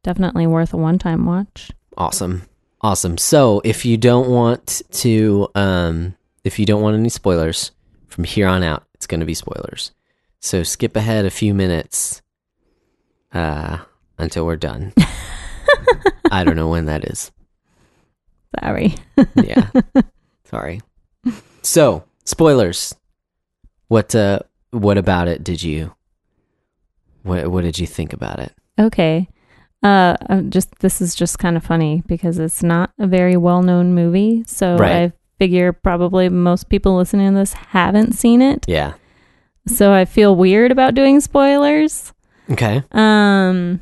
definitely 0.04 0.46
worth 0.48 0.74
a 0.74 0.78
one-time 0.78 1.26
watch. 1.26 1.72
Awesome. 1.98 2.44
Awesome. 2.82 3.18
So 3.18 3.62
if 3.64 3.86
you 3.86 3.96
don't 3.98 4.30
want 4.30 4.82
to 4.92 5.48
um 5.56 6.16
if 6.44 6.60
you 6.60 6.66
don't 6.66 6.82
want 6.82 6.98
any 6.98 7.10
spoilers, 7.10 7.72
from 8.08 8.26
here 8.26 8.48
on 8.48 8.62
out 8.62 8.84
it's 8.94 9.08
gonna 9.08 9.26
be 9.26 9.34
spoilers. 9.34 9.92
So 10.42 10.64
skip 10.64 10.96
ahead 10.98 11.26
a 11.26 11.30
few 11.32 11.54
minutes 11.54 12.22
uh 13.36 13.78
until 14.18 14.46
we're 14.46 14.56
done. 14.56 14.94
I 16.32 16.44
don't 16.44 16.56
know 16.56 16.70
when 16.70 16.86
that 16.86 17.06
is. 17.06 17.32
Sorry. 18.64 18.96
Yeah. 19.36 19.70
Sorry. 20.46 20.82
So, 21.62 22.06
spoilers. 22.24 22.96
What 23.90 24.16
uh 24.16 24.40
what 24.72 24.98
about 24.98 25.28
it 25.28 25.44
did 25.44 25.62
you 25.62 25.94
what 27.24 27.48
what 27.52 27.64
did 27.64 27.78
you 27.78 27.86
think 27.88 28.14
about 28.14 28.40
it? 28.40 28.54
Okay. 28.80 29.28
Uh, 29.84 30.16
I'm 30.30 30.50
just 30.50 30.74
this 30.80 31.00
is 31.02 31.14
just 31.14 31.38
kind 31.38 31.56
of 31.58 31.64
funny 31.64 32.02
because 32.08 32.40
it's 32.40 32.64
not 32.64 32.92
a 32.98 33.06
very 33.06 33.38
well-known 33.38 33.94
movie, 33.94 34.44
so 34.48 34.78
Right. 34.78 34.96
I 34.96 35.14
figure 35.38 35.74
probably 35.74 36.28
most 36.30 36.70
people 36.70 36.96
listening 36.98 37.34
to 37.34 37.40
this 37.40 37.54
haven't 37.54 38.14
seen 38.14 38.42
it. 38.42 38.66
Yeah. 38.68 38.94
So 39.68 39.94
I 39.94 40.06
feel 40.06 40.36
weird 40.36 40.72
about 40.72 40.96
doing 40.96 41.20
spoilers. 41.20 42.14
Okay. 42.52 42.84
Um, 42.92 43.82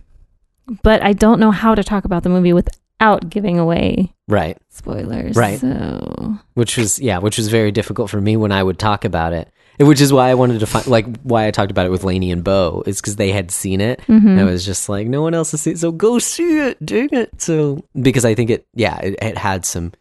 but 0.83 1.01
I 1.03 1.13
don't 1.13 1.39
know 1.39 1.51
how 1.51 1.75
to 1.75 1.83
talk 1.83 2.05
about 2.05 2.23
the 2.23 2.29
movie 2.29 2.53
without 2.53 3.29
giving 3.29 3.59
away 3.59 4.13
Right. 4.27 4.57
spoilers. 4.69 5.35
Right. 5.35 5.59
So 5.59 6.37
which 6.53 6.77
was 6.77 6.99
yeah, 6.99 7.17
which 7.19 7.37
was 7.37 7.49
very 7.49 7.71
difficult 7.71 8.09
for 8.09 8.21
me 8.21 8.37
when 8.37 8.51
I 8.51 8.63
would 8.63 8.79
talk 8.79 9.03
about 9.05 9.33
it. 9.33 9.49
Which 9.79 10.01
is 10.01 10.13
why 10.13 10.29
I 10.29 10.35
wanted 10.35 10.59
to 10.59 10.67
find 10.67 10.85
like 10.87 11.05
why 11.23 11.47
I 11.47 11.51
talked 11.51 11.71
about 11.71 11.87
it 11.87 11.89
with 11.89 12.03
Lainey 12.03 12.31
and 12.31 12.43
Bo 12.43 12.83
is 12.85 13.01
because 13.01 13.15
they 13.15 13.31
had 13.31 13.49
seen 13.51 13.81
it. 13.81 13.99
Mhm. 14.07 14.25
And 14.27 14.39
I 14.39 14.43
was 14.43 14.63
just 14.65 14.87
like, 14.87 15.07
no 15.07 15.21
one 15.23 15.33
else 15.33 15.51
has 15.51 15.61
seen 15.61 15.73
it, 15.73 15.79
so 15.79 15.91
go 15.91 16.19
see 16.19 16.59
it, 16.59 16.83
dang 16.85 17.09
it. 17.11 17.41
So 17.41 17.83
because 17.99 18.23
I 18.23 18.35
think 18.35 18.49
it 18.51 18.67
yeah, 18.75 18.97
it, 18.99 19.15
it 19.21 19.37
had 19.37 19.65
some 19.65 19.91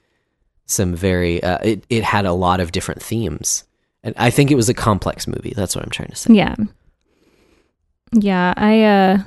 some 0.67 0.95
very 0.95 1.43
uh, 1.43 1.59
it 1.65 1.85
it 1.89 2.05
had 2.05 2.27
a 2.27 2.33
lot 2.33 2.61
of 2.61 2.71
different 2.71 3.03
themes, 3.03 3.65
and 4.05 4.15
I 4.19 4.31
think 4.31 4.51
it 4.51 4.57
was 4.57 4.69
a 4.69 4.75
complex 4.75 5.27
movie. 5.27 5.55
That's 5.57 5.75
what 5.75 5.83
I'm 5.85 5.91
trying 5.91 6.11
to 6.11 6.17
say. 6.17 6.35
Yeah. 6.35 6.55
Yeah, 8.13 8.53
I 8.57 8.83
uh 8.83 9.19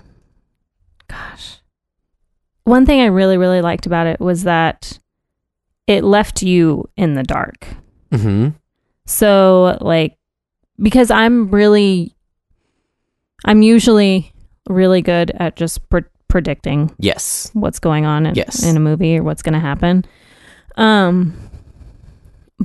gosh. 1.08 1.58
One 2.64 2.86
thing 2.86 3.02
I 3.02 3.06
really 3.06 3.38
really 3.38 3.62
liked 3.62 3.86
about 3.86 4.08
it 4.08 4.20
was 4.20 4.44
that 4.44 5.00
it 5.88 6.04
left 6.04 6.42
you 6.42 6.90
in 6.98 7.14
the 7.14 7.24
dark. 7.24 7.68
Mm-hmm. 8.12 8.50
So 9.06 9.78
like 9.82 10.18
because 10.80 11.12
I'm 11.12 11.50
really 11.52 12.16
I'm 13.46 13.62
usually 13.62 14.32
really 14.68 15.02
good 15.02 15.32
at 15.40 15.56
just 15.56 15.88
pre- 15.90 16.04
predicting 16.28 16.92
Yes. 16.98 17.52
what's 17.54 17.80
going 17.80 18.06
on 18.06 18.26
in, 18.26 18.36
Yes. 18.36 18.64
in 18.64 18.76
a 18.76 18.80
movie 18.80 19.18
or 19.18 19.24
what's 19.24 19.42
going 19.44 19.54
to 19.54 19.60
happen. 19.60 20.06
Um 20.76 21.34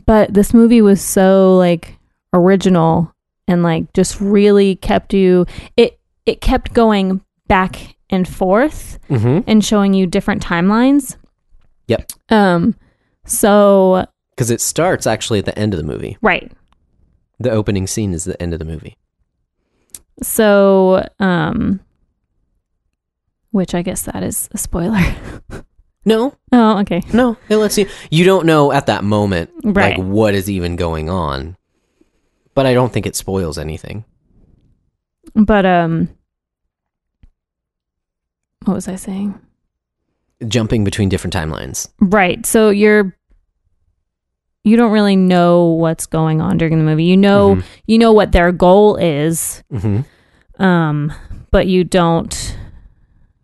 but 0.07 0.33
this 0.33 0.55
movie 0.55 0.81
was 0.83 1.01
so 1.03 1.57
like 1.57 1.99
original 2.33 3.15
and 3.49 3.63
like 3.63 3.93
just 3.93 4.21
really 4.21 4.77
kept 4.77 5.13
you 5.13 5.45
it 5.77 6.00
it 6.27 6.41
kept 6.41 6.73
going 6.73 7.23
back 7.49 7.97
and 8.11 8.27
forth 8.29 8.99
Mm-hmm. 9.09 9.41
and 9.49 9.65
showing 9.65 9.95
you 9.95 10.07
different 10.07 10.43
timelines. 10.45 11.17
Yep. 11.89 12.11
Um 12.29 12.75
so 13.25 14.07
Because 14.35 14.51
it 14.51 14.61
starts 14.61 15.07
actually 15.07 15.39
at 15.41 15.45
the 15.45 15.59
end 15.59 15.75
of 15.75 15.79
the 15.79 15.85
movie. 15.87 16.17
right. 16.23 16.51
The 17.39 17.51
opening 17.51 17.87
scene 17.87 18.13
is 18.13 18.25
the 18.25 18.41
end 18.43 18.53
of 18.53 18.59
the 18.59 18.65
movie. 18.65 18.97
So 20.23 21.07
um 21.19 21.81
which 23.51 23.75
I 23.75 23.83
guess 23.83 24.03
that 24.03 24.23
is 24.23 24.49
a 24.53 24.59
spoiler. 24.59 25.03
No, 26.07 26.33
oh, 26.51 26.79
okay. 26.79 27.03
no. 27.13 27.37
It 27.51 27.57
lets 27.59 27.77
you. 27.77 27.87
You 28.11 28.25
don't 28.25 28.47
know 28.47 28.73
at 28.73 28.87
that 28.87 29.05
moment 29.05 29.51
Right. 29.63 29.99
like 29.99 30.07
what 30.07 30.35
is 30.35 30.49
even 30.49 30.75
going 30.77 31.11
on. 31.11 31.59
But 32.55 32.65
I 32.65 32.73
don't 32.73 32.91
think 32.91 33.05
it 33.05 33.15
spoils 33.15 33.59
anything. 33.59 34.07
But 35.35 35.65
um 35.67 36.09
what 38.65 38.75
was 38.75 38.89
I 38.89 38.97
saying? 38.97 39.39
Jumping 40.47 40.85
between 40.85 41.09
different 41.09 41.35
timelines. 41.35 41.89
Right. 42.01 42.45
So 42.47 42.71
you're 42.71 43.17
you 44.65 44.77
don't 44.77 44.93
really 44.93 45.17
know 45.17 45.67
what's 45.67 46.05
going 46.07 46.41
on 46.43 46.59
during 46.59 46.79
the 46.79 46.85
movie. 46.85 47.05
You 47.05 47.17
know 47.17 47.57
Mhm. 47.57 47.65
you 47.87 47.99
know 47.99 48.13
what 48.13 48.33
their 48.33 48.53
goal 48.53 48.97
is. 48.97 49.63
Mhm. 49.73 50.05
Um 50.59 51.13
but 51.51 51.67
you 51.67 51.85
don't 51.85 52.57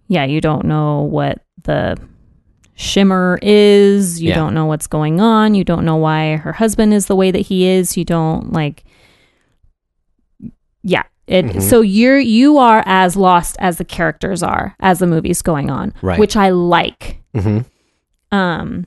yeah, 0.08 0.24
you 0.24 0.40
don't 0.40 0.64
know 0.66 1.02
what 1.02 1.42
the 1.64 1.96
shimmer 2.74 3.38
is. 3.42 4.20
You 4.22 4.28
Yeah. 4.28 4.34
don't 4.36 4.54
know 4.54 4.66
what's 4.66 4.86
going 4.86 5.20
on. 5.20 5.54
You 5.54 5.64
don't 5.64 5.84
know 5.84 5.96
why 5.96 6.36
her 6.36 6.52
husband 6.52 6.92
is 6.94 7.06
the 7.06 7.16
way 7.16 7.30
that 7.30 7.40
he 7.40 7.66
is. 7.66 7.96
You 7.96 8.04
don't 8.04 8.52
like 8.52 8.84
Yeah. 10.82 11.02
It 11.26 11.46
Mhm. 11.46 11.62
so 11.62 11.80
you're 11.80 12.18
you 12.20 12.58
are 12.58 12.82
as 12.86 13.16
lost 13.16 13.56
as 13.58 13.78
the 13.78 13.84
characters 13.84 14.42
are 14.42 14.76
as 14.80 15.00
the 15.00 15.06
movie's 15.06 15.42
going 15.42 15.70
on, 15.70 15.92
Right. 16.02 16.18
which 16.20 16.36
I 16.36 16.50
like. 16.50 17.20
Mhm. 17.34 17.64
Um 18.30 18.86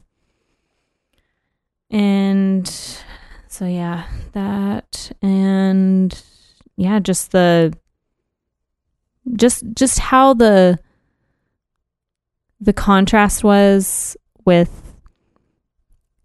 and 1.91 2.67
so 3.47 3.65
yeah, 3.65 4.03
that 4.33 5.11
and 5.21 6.21
yeah, 6.77 6.99
just 6.99 7.31
the 7.31 7.73
just 9.35 9.63
just 9.75 9.99
how 9.99 10.33
the 10.33 10.79
the 12.61 12.73
contrast 12.73 13.43
was 13.43 14.15
with 14.45 14.81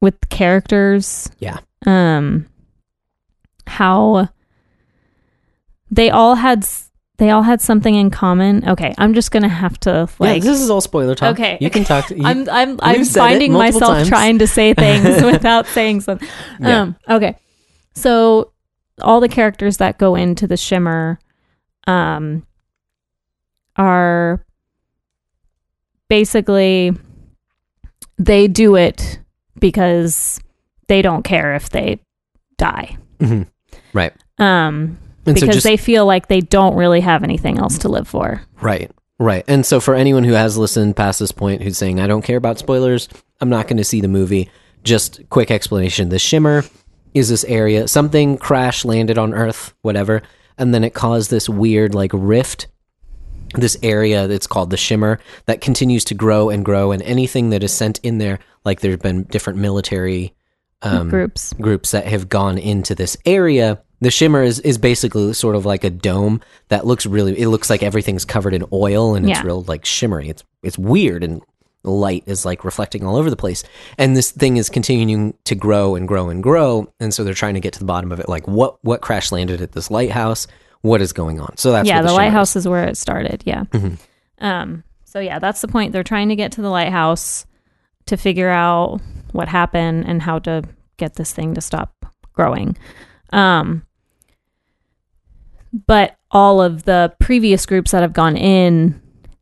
with 0.00 0.20
the 0.20 0.26
characters. 0.26 1.30
Yeah. 1.38 1.58
Um 1.86 2.46
how 3.66 4.28
they 5.94 6.10
all 6.10 6.34
had 6.34 6.66
they 7.18 7.30
all 7.30 7.42
had 7.42 7.60
something 7.60 7.94
in 7.94 8.10
common. 8.10 8.68
Okay, 8.68 8.92
I'm 8.98 9.14
just 9.14 9.30
going 9.30 9.44
to 9.44 9.48
have 9.48 9.78
to 9.80 10.08
like 10.18 10.42
yeah, 10.42 10.50
this 10.50 10.60
is 10.60 10.68
all 10.68 10.80
spoiler 10.80 11.14
talk. 11.14 11.34
Okay. 11.38 11.58
you 11.60 11.70
can 11.70 11.84
talk. 11.84 12.08
To, 12.08 12.16
you, 12.16 12.22
I'm 12.24 12.48
I'm 12.50 12.78
I'm 12.82 13.04
finding 13.04 13.52
myself 13.52 13.98
times. 13.98 14.08
trying 14.08 14.38
to 14.40 14.46
say 14.46 14.74
things 14.74 15.22
without 15.32 15.66
saying 15.68 16.00
something. 16.00 16.28
Yeah. 16.60 16.80
Um 16.80 16.96
okay. 17.08 17.36
So 17.94 18.52
all 19.00 19.20
the 19.20 19.28
characters 19.28 19.76
that 19.76 19.98
go 19.98 20.16
into 20.16 20.46
the 20.48 20.56
shimmer 20.56 21.20
um 21.86 22.44
are 23.76 24.44
basically 26.08 26.92
they 28.18 28.48
do 28.48 28.74
it 28.76 29.20
because 29.60 30.40
they 30.88 31.02
don't 31.02 31.22
care 31.22 31.54
if 31.54 31.70
they 31.70 32.00
die. 32.58 32.96
Mhm. 33.20 33.46
Right. 33.92 34.12
Um 34.38 34.98
And 35.26 35.34
because 35.34 35.40
so 35.40 35.52
just 35.52 35.64
they 35.64 35.76
feel 35.76 36.06
like 36.06 36.28
they 36.28 36.40
don't 36.40 36.76
really 36.76 37.00
have 37.00 37.22
anything 37.22 37.58
else 37.58 37.78
to 37.78 37.88
live 37.88 38.06
for. 38.08 38.42
right, 38.60 38.90
right. 39.18 39.44
And 39.48 39.64
so 39.64 39.80
for 39.80 39.94
anyone 39.94 40.24
who 40.24 40.32
has 40.34 40.58
listened 40.58 40.96
past 40.96 41.18
this 41.18 41.32
point, 41.32 41.62
who's 41.62 41.78
saying 41.78 42.00
I 42.00 42.06
don't 42.06 42.22
care 42.22 42.36
about 42.36 42.58
spoilers, 42.58 43.08
I'm 43.40 43.48
not 43.48 43.66
going 43.66 43.78
to 43.78 43.84
see 43.84 44.00
the 44.00 44.08
movie. 44.08 44.50
just 44.82 45.20
quick 45.30 45.50
explanation: 45.50 46.08
the 46.10 46.18
shimmer 46.18 46.64
is 47.14 47.28
this 47.28 47.44
area. 47.44 47.88
Something 47.88 48.36
crash 48.36 48.84
landed 48.84 49.18
on 49.18 49.32
Earth, 49.32 49.72
whatever, 49.82 50.22
and 50.58 50.74
then 50.74 50.84
it 50.84 50.94
caused 50.94 51.30
this 51.30 51.48
weird 51.48 51.94
like 51.94 52.10
rift. 52.12 52.66
This 53.54 53.76
area 53.84 54.26
that's 54.26 54.48
called 54.48 54.70
the 54.70 54.76
shimmer 54.76 55.20
that 55.46 55.60
continues 55.60 56.04
to 56.06 56.14
grow 56.14 56.50
and 56.50 56.64
grow, 56.64 56.90
and 56.90 57.00
anything 57.02 57.50
that 57.50 57.62
is 57.62 57.72
sent 57.72 58.00
in 58.00 58.18
there, 58.18 58.40
like 58.64 58.80
there's 58.80 58.96
been 58.96 59.22
different 59.24 59.60
military 59.60 60.34
um, 60.82 61.08
Groups. 61.08 61.52
groups 61.54 61.92
that 61.92 62.06
have 62.06 62.28
gone 62.28 62.58
into 62.58 62.94
this 62.94 63.16
area. 63.24 63.80
The 64.04 64.10
shimmer 64.10 64.42
is, 64.42 64.60
is 64.60 64.78
basically 64.78 65.32
sort 65.32 65.56
of 65.56 65.64
like 65.66 65.82
a 65.84 65.90
dome 65.90 66.40
that 66.68 66.86
looks 66.86 67.06
really. 67.06 67.38
It 67.38 67.48
looks 67.48 67.68
like 67.70 67.82
everything's 67.82 68.24
covered 68.24 68.54
in 68.54 68.64
oil 68.72 69.14
and 69.14 69.28
it's 69.28 69.38
Yeah. 69.40 69.44
real 69.44 69.62
like 69.62 69.84
shimmery. 69.84 70.28
It's 70.28 70.44
it's 70.62 70.78
weird 70.78 71.24
and 71.24 71.42
light 71.82 72.22
is 72.26 72.44
like 72.46 72.64
reflecting 72.64 73.04
all 73.04 73.16
over 73.16 73.28
the 73.28 73.36
place. 73.36 73.62
And 73.98 74.16
this 74.16 74.30
thing 74.30 74.56
is 74.56 74.70
continuing 74.70 75.34
to 75.44 75.54
grow 75.54 75.96
and 75.96 76.08
grow 76.08 76.28
and 76.30 76.42
grow. 76.42 76.90
And 77.00 77.12
so 77.12 77.24
they're 77.24 77.34
trying 77.34 77.54
to 77.54 77.60
get 77.60 77.72
to 77.74 77.78
the 77.78 77.84
bottom 77.84 78.10
of 78.12 78.20
it. 78.20 78.28
Like 78.28 78.46
what 78.48 78.76
what 78.82 79.00
crash 79.02 79.30
landed 79.32 79.60
at 79.60 79.72
this 79.72 79.90
lighthouse? 79.90 80.46
What 80.82 81.00
is 81.02 81.12
going 81.12 81.40
on? 81.40 81.56
So 81.56 81.72
that's 81.72 81.88
yeah, 81.88 81.96
where 81.96 82.02
the, 82.04 82.08
shimmer 82.08 82.12
is. 82.14 82.24
lighthouse 82.26 82.56
is. 82.56 82.68
where 82.68 82.84
it 82.88 82.96
started. 82.96 83.42
Yeah. 83.46 83.64
Mhm. 83.72 83.98
Um. 84.40 84.84
So 85.04 85.18
yeah, 85.20 85.38
that's 85.38 85.60
the 85.60 85.68
point. 85.68 85.92
They're 85.92 86.02
trying 86.02 86.28
to 86.28 86.36
get 86.36 86.52
to 86.52 86.62
the 86.62 86.68
lighthouse 86.70 87.46
to 88.06 88.16
figure 88.16 88.50
out 88.50 89.00
what 89.32 89.48
happened 89.48 90.04
and 90.06 90.20
how 90.22 90.38
to 90.40 90.62
get 90.98 91.14
this 91.14 91.32
thing 91.32 91.54
to 91.54 91.60
stop 91.60 91.92
growing. 92.34 92.76
Um. 93.32 93.82
But 95.86 96.16
all 96.30 96.62
of 96.62 96.84
the 96.84 97.12
previous 97.20 97.66
groups 97.66 97.90
that 97.90 98.02
have 98.02 98.12
gone 98.12 98.36
in 98.36 99.00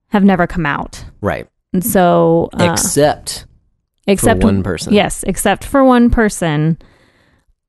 have 0.08 0.24
never 0.24 0.46
come 0.46 0.64
out, 0.66 1.04
Right. 1.20 1.46
and 1.72 1.84
so 1.84 2.48
uh, 2.54 2.70
Except 2.72 3.46
except 4.06 4.40
for 4.40 4.46
one 4.46 4.62
person. 4.62 4.92
Yes, 4.92 5.22
except 5.24 5.64
for 5.64 5.84
one 5.84 6.10
person. 6.10 6.78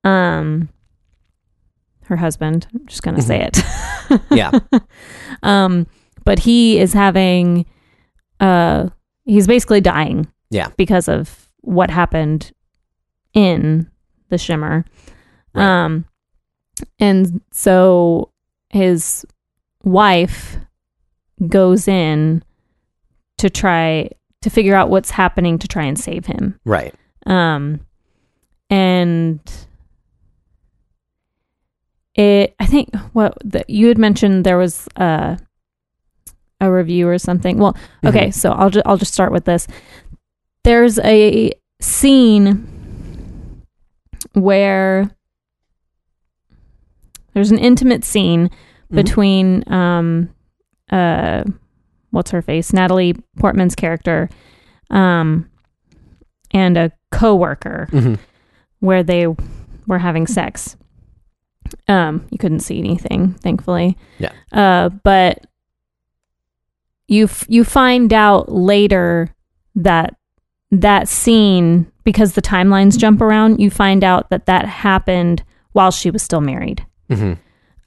Um, 0.03 0.69
her 2.05 2.15
husband. 2.17 2.67
I'm 2.73 2.85
just 2.87 3.03
gonna 3.03 3.21
say 3.21 3.41
it. 3.43 3.59
Yeah. 4.31 4.51
um, 5.43 5.87
but 6.25 6.37
he 6.39 6.77
is 6.79 6.93
having, 6.93 7.65
uh, 8.39 8.89
he's 9.25 9.47
basically 9.47 9.81
dying. 9.81 10.27
Yeah. 10.51 10.67
Because 10.77 11.07
of 11.07 11.47
what 11.61 11.89
happened 11.89 12.51
in 13.33 13.89
the 14.29 14.37
shimmer. 14.37 14.85
Right. 15.55 15.63
Um, 15.85 16.05
and 16.99 17.41
so 17.51 18.29
his 18.73 19.23
wife 19.83 20.57
goes 21.47 21.87
in 21.87 22.43
to 23.37 23.47
try 23.47 24.09
to 24.41 24.49
figure 24.49 24.73
out 24.73 24.89
what's 24.89 25.11
happening 25.11 25.59
to 25.59 25.67
try 25.67 25.83
and 25.83 25.99
save 25.99 26.25
him. 26.25 26.59
Right. 26.65 26.95
Um, 27.27 27.81
and 28.71 29.39
it, 32.15 32.55
I 32.59 32.65
think 32.65 32.95
what 33.13 33.37
the, 33.45 33.63
you 33.67 33.89
had 33.89 33.99
mentioned 33.99 34.43
there 34.43 34.57
was 34.57 34.87
a 34.95 35.37
a 36.59 36.71
review 36.71 37.07
or 37.07 37.19
something. 37.19 37.59
Well, 37.59 37.77
okay, 38.03 38.31
so 38.31 38.53
I'll 38.53 38.71
just 38.71 38.87
I'll 38.87 38.97
just 38.97 39.13
start 39.13 39.31
with 39.31 39.45
this. 39.45 39.67
There's 40.63 40.97
a 40.99 41.51
scene 41.79 42.67
where 44.33 45.11
there's 47.33 47.51
an 47.51 47.57
intimate 47.59 48.03
scene 48.03 48.49
Mhm. 48.91 48.95
between 48.95 49.63
um 49.71 50.29
uh 50.91 51.43
what's 52.11 52.31
her 52.31 52.41
face 52.41 52.73
Natalie 52.73 53.15
Portman's 53.37 53.75
character 53.75 54.29
um 54.89 55.49
and 56.51 56.77
a 56.77 56.91
coworker 57.11 57.87
Mhm. 57.91 58.19
where 58.79 59.01
they 59.03 59.27
were 59.87 59.99
having 59.99 60.27
sex. 60.27 60.75
Um, 61.87 62.25
you 62.29 62.37
couldn't 62.37 62.59
see 62.59 62.77
anything, 62.77 63.33
thankfully. 63.35 63.97
Yeah. 64.19 64.31
Uh, 64.51 64.89
but 64.89 65.45
you 67.07 67.25
f- 67.25 67.45
you 67.49 67.63
find 67.63 68.13
out 68.13 68.51
later 68.51 69.29
that 69.75 70.15
that 70.71 71.07
scene 71.07 71.87
because 72.03 72.33
the 72.33 72.41
timelines 72.41 72.97
jump 72.97 73.21
around. 73.21 73.59
You 73.59 73.69
find 73.69 74.03
out 74.03 74.29
that 74.29 74.45
that 74.45 74.65
happened 74.67 75.43
while 75.71 75.91
she 75.91 76.11
was 76.11 76.21
still 76.21 76.41
married. 76.41 76.85
Mhm. 77.09 77.37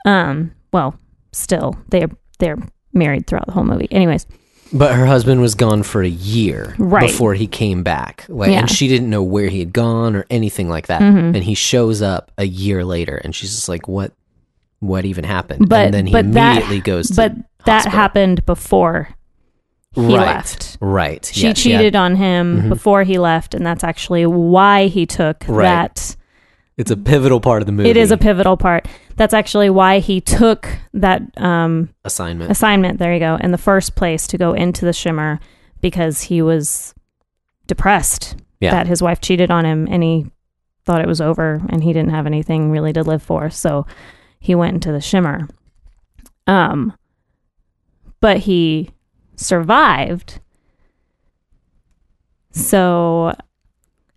Um, 0.05 0.53
well, 0.73 0.99
still 1.33 1.77
they 1.91 2.07
they're 2.39 2.59
married 2.93 3.27
throughout 3.27 3.47
the 3.47 3.53
whole 3.53 3.65
movie. 3.65 3.89
Anyways, 3.91 4.27
But 4.73 4.95
her 4.95 5.07
husband 5.07 5.41
was 5.41 5.55
gone 5.55 5.83
for 5.85 6.03
a 6.03 6.09
year 6.09 6.75
Right. 6.79 7.07
before 7.09 7.35
he 7.35 7.47
came 7.47 7.83
back. 7.85 8.25
Like, 8.29 8.51
Yeah. 8.51 8.59
And 8.61 8.71
she 8.71 8.89
didn't 8.89 9.09
know 9.11 9.23
where 9.23 9.49
he 9.49 9.61
had 9.61 9.73
gone 9.73 10.17
or 10.17 10.27
anything 10.29 10.69
like 10.69 10.89
that. 10.89 11.01
Mhm. 11.01 11.35
And 11.37 11.45
he 11.45 11.55
shows 11.55 12.03
up 12.03 12.33
a 12.37 12.45
year 12.47 12.85
later 12.85 13.15
and 13.23 13.33
she's 13.35 13.55
just 13.55 13.69
like, 13.69 13.87
what 13.89 14.13
what 14.81 15.05
even 15.07 15.25
happened? 15.25 15.69
But- 15.69 15.87
and 15.87 15.95
then 15.95 16.07
he 16.07 16.13
but 16.13 16.33
that- 16.35 16.53
immediately 16.59 16.81
goes 16.81 17.09
to 17.09 17.15
but 17.15 17.33
that 17.65 17.73
hospital. 17.85 17.99
happened 17.99 18.45
before 18.47 19.09
he 19.95 20.03
right. 20.03 20.13
left. 20.27 20.77
Right. 20.81 21.31
she 21.33 21.43
Yeah, 21.43 21.47
had- 21.49 21.57
cheated 21.57 21.97
on 21.97 22.17
him 22.17 22.63
Mhm. 22.65 22.69
before 22.69 23.03
he 23.05 23.19
left 23.19 23.55
and 23.55 23.65
that's 23.65 23.83
actually 23.85 24.27
why 24.27 24.89
he 24.89 25.07
took 25.07 25.45
Right. 25.49 25.63
that 25.65 26.16
it's 26.77 26.91
a 26.91 26.97
pivotal 26.97 27.41
part 27.41 27.63
of 27.63 27.67
the 27.67 27.73
movie. 27.73 27.89
it 27.89 27.97
is 27.97 28.11
a 28.11 28.17
pivotal 28.17 28.57
part 28.57 28.87
that's 29.17 29.33
actually 29.35 29.71
why 29.71 29.99
he 29.99 30.21
took 30.21 30.69
that 30.93 31.23
um, 31.39 31.89
assignment. 32.05 32.51
assignment 32.51 32.99
there 32.99 33.13
you 33.15 33.19
go 33.21 33.37
in 33.37 33.51
the 33.51 33.59
first 33.59 33.95
place 33.97 34.27
to 34.27 34.37
go 34.39 34.53
into 34.53 34.85
the 34.85 34.93
shimmer 34.93 35.41
because 35.81 36.23
he 36.23 36.43
was 36.43 36.95
depressed 37.67 38.37
Yeah. 38.61 38.71
that 38.73 38.87
his 38.87 39.03
wife 39.03 39.21
cheated 39.21 39.51
on 39.51 39.65
him 39.65 39.89
and 39.91 40.03
he 40.03 40.27
thought 40.85 41.01
it 41.01 41.09
was 41.09 41.21
over 41.21 41.63
and 41.71 41.83
he 41.83 41.93
didn't 41.93 42.11
have 42.11 42.27
anything 42.27 42.71
really 42.71 42.93
to 42.93 43.03
live 43.03 43.23
for 43.23 43.51
so 43.51 43.87
he 44.39 44.55
went 44.55 44.75
into 44.75 44.93
the 44.93 45.01
shimmer 45.01 45.49
um 46.47 46.93
but 48.21 48.39
he 48.41 48.91
survived 49.35 50.41
so 52.53 53.35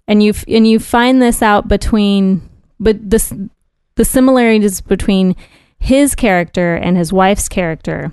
and 0.07 0.23
you 0.23 0.33
and 0.47 0.67
you 0.67 0.79
find 0.79 1.21
this 1.21 1.41
out 1.41 1.67
between 1.67 2.48
but 2.79 3.09
this 3.09 3.33
the 3.95 4.05
similarities 4.05 4.81
between 4.81 5.35
his 5.77 6.15
character 6.15 6.75
and 6.75 6.97
his 6.97 7.11
wife's 7.13 7.49
character 7.49 8.11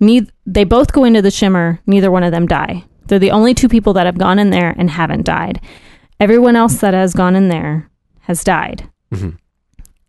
neith- 0.00 0.30
they 0.46 0.64
both 0.64 0.92
go 0.92 1.04
into 1.04 1.22
the 1.22 1.30
shimmer 1.30 1.80
neither 1.86 2.10
one 2.10 2.22
of 2.22 2.32
them 2.32 2.46
die. 2.46 2.84
They're 3.06 3.18
the 3.18 3.30
only 3.30 3.54
two 3.54 3.68
people 3.68 3.92
that 3.94 4.06
have 4.06 4.18
gone 4.18 4.38
in 4.38 4.50
there 4.50 4.74
and 4.76 4.90
haven't 4.90 5.24
died. 5.24 5.60
Everyone 6.20 6.56
else 6.56 6.78
that 6.80 6.94
has 6.94 7.14
gone 7.14 7.34
in 7.36 7.48
there 7.48 7.88
has 8.20 8.44
died. 8.44 8.88
Mhm. 9.12 9.36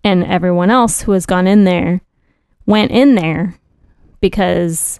and 0.03 0.24
everyone 0.26 0.70
else 0.72 1.01
who 1.01 1.11
has 1.13 1.26
gone 1.26 1.45
in 1.47 1.63
there 1.65 1.99
went 2.65 2.89
in 2.91 3.15
there 3.15 3.55
because 4.22 4.99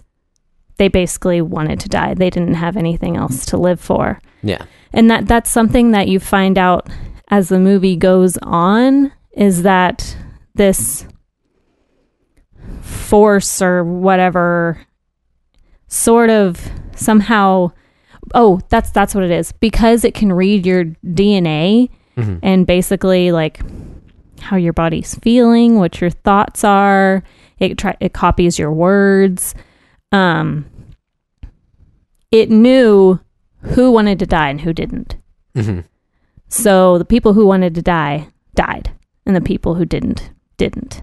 they 0.76 0.88
basically 0.88 1.40
wanted 1.42 1.80
to 1.80 1.88
die. 1.88 2.14
They 2.14 2.30
didn't 2.30 2.54
have 2.54 2.76
anything 2.76 3.16
else 3.16 3.44
to 3.46 3.56
live 3.56 3.80
for. 3.80 4.20
Yeah. 4.42 4.62
and 4.92 5.10
that 5.10 5.26
that's 5.28 5.50
something 5.50 5.90
that 5.92 6.08
you 6.08 6.18
find 6.18 6.58
out 6.58 6.88
as 7.30 7.48
the 7.48 7.58
movie 7.60 7.96
goes 7.96 8.36
on 8.42 9.12
is 9.32 9.62
that 9.62 10.16
this 10.54 11.06
force 12.80 13.62
or 13.62 13.84
whatever 13.84 14.80
sort 15.88 16.30
of 16.30 16.70
somehow 16.94 17.70
oh 18.34 18.60
that's 18.68 18.90
that's 18.90 19.14
what 19.14 19.24
it 19.24 19.30
is 19.30 19.52
because 19.52 20.04
it 20.04 20.14
can 20.14 20.32
read 20.32 20.66
your 20.66 20.84
DNA 21.04 21.88
Mhm. 22.16 22.40
and 22.42 22.66
basically 22.66 23.32
like 23.32 23.60
how 24.40 24.56
your 24.56 24.72
body's 24.72 25.14
feeling 25.16 25.78
what 25.78 26.00
your 26.00 26.10
thoughts 26.10 26.64
are 26.64 27.22
it 27.58 27.78
try 27.78 27.96
it 28.00 28.12
copies 28.12 28.58
your 28.58 28.72
words 28.72 29.54
um 30.12 30.64
it 32.30 32.50
knew 32.50 33.18
who 33.62 33.90
wanted 33.92 34.18
to 34.18 34.26
die 34.26 34.48
and 34.48 34.60
who 34.60 34.72
didn't 34.72 35.16
Mhm. 35.56 35.84
So 36.50 36.98
the 36.98 37.04
people 37.06 37.32
who 37.32 37.46
wanted 37.46 37.74
to 37.76 37.82
die 37.82 38.28
died, 38.54 38.90
and 39.24 39.34
the 39.34 39.40
people 39.40 39.76
who 39.76 39.84
didn't 39.86 40.30
didn't. 40.58 41.00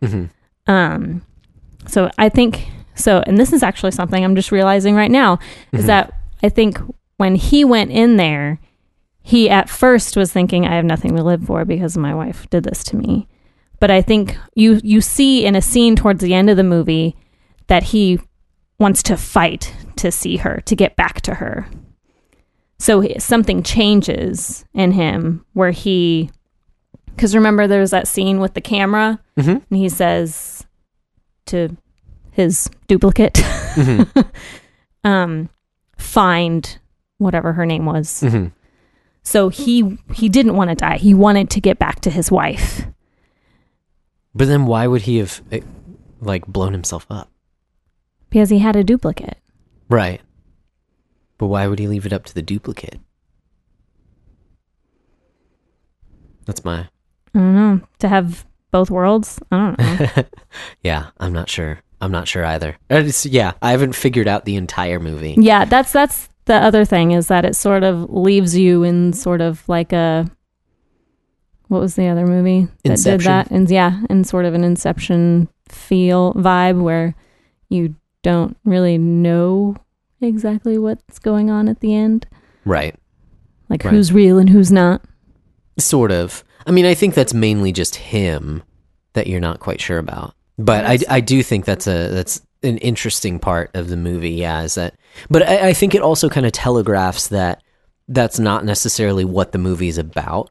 Mhm. 0.00 0.30
Um, 0.66 1.22
so 1.86 2.10
I 2.16 2.30
think 2.30 2.68
so, 2.94 3.22
and 3.26 3.36
this 3.36 3.52
is 3.52 3.62
actually 3.62 3.90
something 3.90 4.24
I'm 4.24 4.34
just 4.36 4.50
realizing 4.52 4.94
right 4.94 5.10
now 5.10 5.38
is 5.72 5.82
Mhm. 5.84 5.86
that 5.88 6.14
I 6.42 6.48
think 6.48 6.80
when 7.18 7.34
he 7.34 7.64
went 7.64 7.90
in 7.90 8.16
there, 8.16 8.58
he 9.20 9.50
at 9.50 9.68
first 9.68 10.16
was 10.16 10.32
thinking, 10.32 10.66
"I 10.66 10.76
have 10.76 10.84
nothing 10.84 11.14
to 11.16 11.22
live 11.22 11.42
for 11.44 11.64
because 11.64 11.96
my 11.98 12.14
wife 12.14 12.46
did 12.50 12.64
this 12.64 12.82
to 12.84 12.96
me." 12.96 13.26
But 13.80 13.90
I 13.90 14.00
think 14.00 14.38
you 14.54 14.80
you 14.82 15.00
see 15.00 15.44
in 15.44 15.54
a 15.56 15.60
scene 15.62 15.96
towards 15.96 16.22
the 16.22 16.32
end 16.34 16.48
of 16.48 16.56
the 16.56 16.62
movie 16.64 17.16
that 17.66 17.82
he 17.84 18.20
wants 18.78 19.02
to 19.04 19.16
fight 19.16 19.74
to 19.96 20.10
see 20.10 20.36
her 20.38 20.62
to 20.66 20.76
get 20.76 20.96
back 20.96 21.20
to 21.22 21.34
her. 21.34 21.66
So 22.78 23.06
something 23.18 23.62
changes 23.62 24.64
in 24.74 24.92
him 24.92 25.44
where 25.52 25.70
he, 25.70 26.30
because 27.06 27.34
remember 27.34 27.66
there's 27.66 27.90
that 27.92 28.08
scene 28.08 28.40
with 28.40 28.54
the 28.54 28.60
camera 28.60 29.20
Mhm. 29.36 29.62
and 29.70 29.78
he 29.78 29.88
says 29.88 30.66
to 31.46 31.76
his 32.32 32.68
duplicate, 32.88 33.34
Mhm. 33.34 34.26
um, 35.04 35.48
find 35.96 36.78
whatever 37.18 37.52
her 37.52 37.64
name 37.64 37.86
was. 37.86 38.22
Mhm. 38.22 38.52
So 39.22 39.48
he 39.48 39.98
he 40.12 40.28
didn't 40.28 40.56
want 40.56 40.70
to 40.70 40.74
die. 40.76 40.98
He 40.98 41.14
wanted 41.14 41.48
to 41.50 41.60
get 41.60 41.78
back 41.78 42.00
to 42.00 42.10
his 42.10 42.30
wife. 42.30 42.86
But 44.34 44.48
then 44.48 44.66
why 44.66 44.86
would 44.86 45.02
he 45.02 45.18
have 45.18 45.40
eh, 45.52 45.60
like 46.20 46.46
blown 46.46 46.72
himself 46.72 47.06
up? 47.10 47.30
because 48.30 48.50
he 48.50 48.58
had 48.58 48.74
a 48.74 48.82
duplicate. 48.82 49.38
Right. 49.88 50.20
But 51.38 51.46
why 51.48 51.66
would 51.66 51.78
he 51.78 51.88
leave 51.88 52.06
it 52.06 52.12
up 52.12 52.24
to 52.26 52.34
the 52.34 52.42
duplicate? 52.42 52.98
That's 56.46 56.64
my 56.64 56.80
I 57.34 57.38
don't 57.38 57.54
know. 57.54 57.80
To 58.00 58.08
have 58.08 58.46
both 58.70 58.90
worlds? 58.90 59.40
I 59.50 59.56
don't 59.56 59.78
know. 59.78 60.24
Yeah, 60.82 61.06
I'm 61.18 61.32
not 61.32 61.48
sure. 61.48 61.80
I'm 62.00 62.12
not 62.12 62.28
sure 62.28 62.44
either. 62.44 62.76
It's- 62.90 63.24
yeah, 63.26 63.52
I 63.62 63.70
haven't 63.70 63.94
figured 63.94 64.28
out 64.28 64.44
the 64.44 64.56
entire 64.56 65.00
movie. 65.00 65.34
yeah, 65.38 65.64
that's 65.64 65.92
that's 65.92 66.28
the 66.44 66.54
other 66.56 66.84
thing 66.84 67.12
is 67.12 67.28
that 67.28 67.44
it 67.44 67.56
sort 67.56 67.82
of 67.82 68.10
leaves 68.10 68.56
you 68.56 68.82
in 68.82 69.12
sort 69.14 69.40
of 69.40 69.66
like 69.68 69.92
a 69.92 70.26
what 71.68 71.80
was 71.80 71.94
the 71.96 72.06
other 72.08 72.26
movie 72.26 72.68
that 72.84 72.90
Inception. 72.90 73.18
did 73.18 73.26
that? 73.26 73.50
And 73.50 73.70
yeah, 73.70 74.02
in 74.10 74.22
sort 74.24 74.44
of 74.44 74.52
an 74.54 74.62
inception 74.62 75.48
feel 75.68 76.34
vibe 76.34 76.82
where 76.82 77.14
you 77.70 77.94
don't 78.22 78.56
really 78.64 78.98
know 78.98 79.74
exactly 80.20 80.78
what's 80.78 81.18
going 81.18 81.50
on 81.50 81.68
at 81.68 81.80
the 81.80 81.94
end. 81.94 82.26
Right. 82.64 82.94
Like 83.68 83.84
Right. 83.84 83.92
who's 83.94 84.12
real 84.12 84.38
and 84.38 84.50
who's 84.50 84.72
not. 84.72 85.02
Sort 85.78 86.12
of. 86.12 86.44
I 86.66 86.70
mean, 86.70 86.86
I 86.86 86.94
think 86.94 87.14
that's 87.14 87.34
mainly 87.34 87.72
just 87.72 87.96
him 87.96 88.62
that 89.14 89.26
you're 89.26 89.40
not 89.40 89.60
quite 89.60 89.80
sure 89.80 89.98
about. 89.98 90.34
But 90.58 90.84
I, 90.86 90.98
I 91.16 91.20
do 91.20 91.42
think 91.42 91.64
that's 91.64 91.86
a 91.86 92.08
that's 92.08 92.40
an 92.62 92.78
interesting 92.78 93.38
part 93.38 93.70
of 93.74 93.88
the 93.88 93.96
movie. 93.96 94.30
Yeah, 94.30 94.62
is 94.62 94.76
that? 94.76 94.94
But 95.28 95.42
I, 95.48 95.68
I 95.68 95.72
think 95.72 95.94
it 95.94 96.02
also 96.02 96.28
kind 96.28 96.46
of 96.46 96.52
telegraphs 96.52 97.28
that 97.28 97.62
that's 98.08 98.38
not 98.38 98.64
necessarily 98.64 99.24
what 99.24 99.52
the 99.52 99.58
movie 99.58 99.88
is 99.88 99.98
about. 99.98 100.50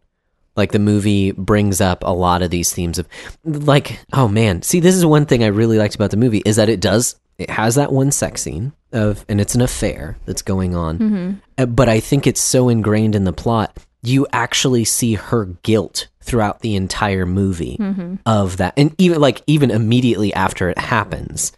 Like 0.56 0.72
the 0.72 0.80
movie 0.80 1.32
brings 1.32 1.82
up 1.82 2.04
a 2.04 2.14
lot 2.14 2.42
of 2.44 2.52
these 2.52 2.72
themes 2.72 3.00
of, 3.00 3.08
like, 3.44 4.00
oh 4.12 4.28
man, 4.28 4.62
see, 4.62 4.80
this 4.80 4.94
is 4.96 5.06
one 5.06 5.26
thing 5.26 5.44
I 5.44 5.48
really 5.48 5.80
liked 5.80 5.96
about 5.96 6.12
the 6.12 6.18
movie 6.18 6.44
is 6.46 6.58
that 6.58 6.70
it 6.70 6.80
does 6.80 7.16
it 7.44 7.50
has 7.50 7.76
that 7.76 7.92
one 7.92 8.12
sex 8.12 8.42
scene 8.42 8.74
of, 8.92 9.26
and 9.30 9.40
it's 9.40 9.56
an 9.56 9.62
affair 9.62 10.18
that's 10.26 10.42
going 10.42 10.76
on. 10.76 10.98
Mm-hmm. 10.98 11.32
Uh, 11.58 11.66
But 11.66 11.90
I 11.90 12.00
think 12.00 12.26
it's 12.26 12.42
so 12.42 12.70
ingrained 12.70 13.16
in 13.16 13.24
the 13.24 13.34
plot, 13.34 13.78
you 14.02 14.28
actually 14.34 14.84
see 14.84 15.14
her 15.16 15.46
guilt 15.64 16.08
throughout 16.22 16.62
the 16.62 16.76
entire 16.76 17.26
movie 17.26 17.78
mm-hmm. 17.80 18.16
of 18.26 18.58
that, 18.58 18.74
and 18.78 18.96
even 18.98 19.22
like 19.22 19.42
even 19.48 19.72
immediately 19.72 20.34
after 20.34 20.70
it 20.70 20.78
happens, 20.78 21.52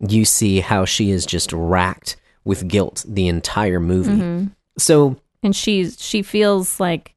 you 0.00 0.24
see 0.24 0.60
how 0.60 0.84
she 0.84 1.10
is 1.10 1.26
just 1.26 1.52
racked 1.52 2.16
with 2.44 2.68
guilt 2.68 3.04
the 3.08 3.28
entire 3.28 3.80
movie. 3.80 4.10
Mm-hmm. 4.10 4.46
So 4.78 5.16
And 5.42 5.54
she's 5.54 6.00
she 6.00 6.22
feels 6.22 6.80
like 6.80 7.14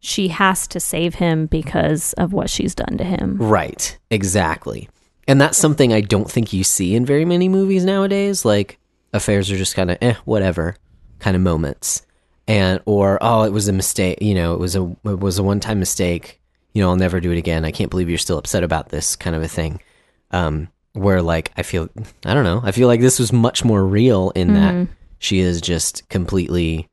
she 0.00 0.28
has 0.28 0.66
to 0.68 0.80
save 0.80 1.16
him 1.16 1.46
because 1.46 2.12
of 2.14 2.32
what 2.32 2.50
she's 2.50 2.74
done 2.74 2.98
to 2.98 3.04
him. 3.04 3.36
Right, 3.38 3.98
exactly. 4.10 4.88
And 5.28 5.40
that's 5.40 5.58
something 5.58 5.92
I 5.92 6.00
don't 6.00 6.30
think 6.30 6.52
you 6.52 6.64
see 6.64 6.96
in 6.96 7.04
very 7.04 7.26
many 7.26 7.48
movies 7.48 7.84
nowadays. 7.84 8.44
Like 8.44 8.78
affairs 9.12 9.50
are 9.50 9.56
just 9.56 9.76
kind 9.76 9.90
of 9.90 9.98
eh, 10.00 10.14
whatever 10.24 10.74
kind 11.18 11.36
of 11.36 11.42
moments, 11.42 12.02
and 12.48 12.80
or 12.86 13.18
oh, 13.20 13.42
it 13.42 13.52
was 13.52 13.68
a 13.68 13.72
mistake. 13.72 14.22
You 14.22 14.34
know, 14.34 14.54
it 14.54 14.60
was 14.60 14.74
a 14.74 14.84
it 15.04 15.20
was 15.20 15.38
a 15.38 15.42
one 15.42 15.60
time 15.60 15.78
mistake. 15.78 16.40
You 16.72 16.82
know, 16.82 16.88
I'll 16.88 16.96
never 16.96 17.20
do 17.20 17.30
it 17.30 17.38
again. 17.38 17.64
I 17.64 17.70
can't 17.70 17.90
believe 17.90 18.08
you're 18.08 18.18
still 18.18 18.38
upset 18.38 18.64
about 18.64 18.88
this 18.88 19.14
kind 19.16 19.36
of 19.36 19.42
a 19.42 19.48
thing. 19.48 19.82
Um, 20.30 20.68
where 20.94 21.22
like 21.22 21.52
I 21.56 21.62
feel 21.62 21.88
I 22.24 22.34
don't 22.34 22.44
know. 22.44 22.60
I 22.64 22.72
feel 22.72 22.88
like 22.88 23.00
this 23.00 23.18
was 23.18 23.32
much 23.32 23.64
more 23.64 23.84
real 23.84 24.30
in 24.34 24.54
that 24.54 24.88
she 25.18 25.40
is 25.40 25.60
just 25.60 26.08
completely 26.08 26.88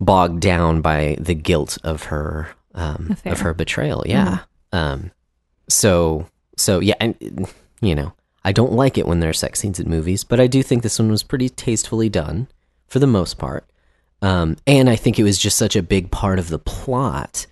bogged 0.00 0.40
down 0.40 0.80
by 0.80 1.16
the 1.20 1.34
guilt 1.34 1.78
of 1.84 2.04
her 2.04 2.48
um, 2.74 3.16
of 3.24 3.40
her 3.40 3.52
betrayal. 3.52 4.04
Yeah. 4.06 4.40
Um, 4.72 5.10
so 5.68 6.28
so 6.56 6.80
yeah, 6.80 6.94
and 7.00 7.48
you 7.80 7.94
know, 7.94 8.12
I 8.44 8.52
don't 8.52 8.72
like 8.72 8.98
it 8.98 9.06
when 9.06 9.20
there 9.20 9.30
are 9.30 9.34
sex 9.34 9.60
scenes 9.60 9.80
in 9.80 9.90
movies, 9.90 10.24
but 10.24 10.40
I 10.40 10.46
do 10.46 10.62
think 10.62 10.82
this 10.82 10.98
one 10.98 11.10
was 11.10 11.22
pretty 11.22 11.48
tastefully 11.48 12.08
done 12.08 12.48
for 12.86 12.98
the 12.98 13.06
most 13.06 13.38
part. 13.38 13.64
Um, 14.22 14.56
and 14.66 14.88
I 14.88 14.96
think 14.96 15.18
it 15.18 15.24
was 15.24 15.38
just 15.38 15.58
such 15.58 15.76
a 15.76 15.82
big 15.82 16.10
part 16.10 16.38
of 16.38 16.48
the 16.48 16.58
plot 16.58 17.46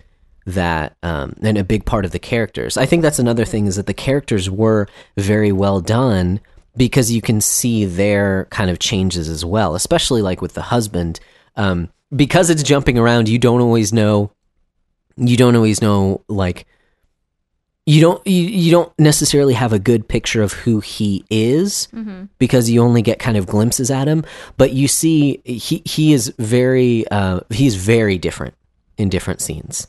that 0.45 0.95
um, 1.03 1.35
and 1.41 1.57
a 1.57 1.63
big 1.63 1.85
part 1.85 2.05
of 2.05 2.11
the 2.11 2.19
characters. 2.19 2.77
I 2.77 2.85
think 2.85 3.01
that's 3.01 3.19
another 3.19 3.45
thing 3.45 3.67
is 3.67 3.75
that 3.75 3.87
the 3.87 3.93
characters 3.93 4.49
were 4.49 4.87
very 5.17 5.51
well 5.51 5.81
done 5.81 6.39
because 6.77 7.11
you 7.11 7.21
can 7.21 7.41
see 7.41 7.85
their 7.85 8.45
kind 8.51 8.69
of 8.69 8.79
changes 8.79 9.29
as 9.29 9.45
well, 9.45 9.75
especially 9.75 10.21
like 10.21 10.41
with 10.41 10.53
the 10.53 10.61
husband. 10.61 11.19
Um, 11.55 11.89
because 12.15 12.49
it's 12.49 12.63
jumping 12.63 12.97
around, 12.97 13.29
you 13.29 13.39
don't 13.39 13.61
always 13.61 13.91
know. 13.91 14.31
You 15.17 15.37
don't 15.37 15.55
always 15.55 15.81
know 15.81 16.23
like 16.27 16.67
you 17.85 18.01
don't 18.01 18.25
you, 18.25 18.41
you 18.41 18.71
don't 18.71 18.91
necessarily 18.97 19.53
have 19.53 19.71
a 19.71 19.79
good 19.79 20.07
picture 20.07 20.41
of 20.41 20.53
who 20.53 20.79
he 20.79 21.23
is 21.29 21.87
because 22.39 22.69
you 22.69 22.81
only 22.81 23.01
get 23.01 23.19
kind 23.19 23.37
of 23.37 23.45
glimpses 23.45 23.91
at 23.91 24.07
him 24.07 24.25
but 24.57 24.73
you 24.73 24.87
see 24.87 25.41
he 25.45 25.81
he 25.85 26.13
is 26.13 26.33
very 26.39 27.07
uh 27.09 27.41
he's 27.49 27.75
very 27.75 28.17
different 28.17 28.55
in 28.97 29.09
different 29.09 29.41
scenes. 29.41 29.87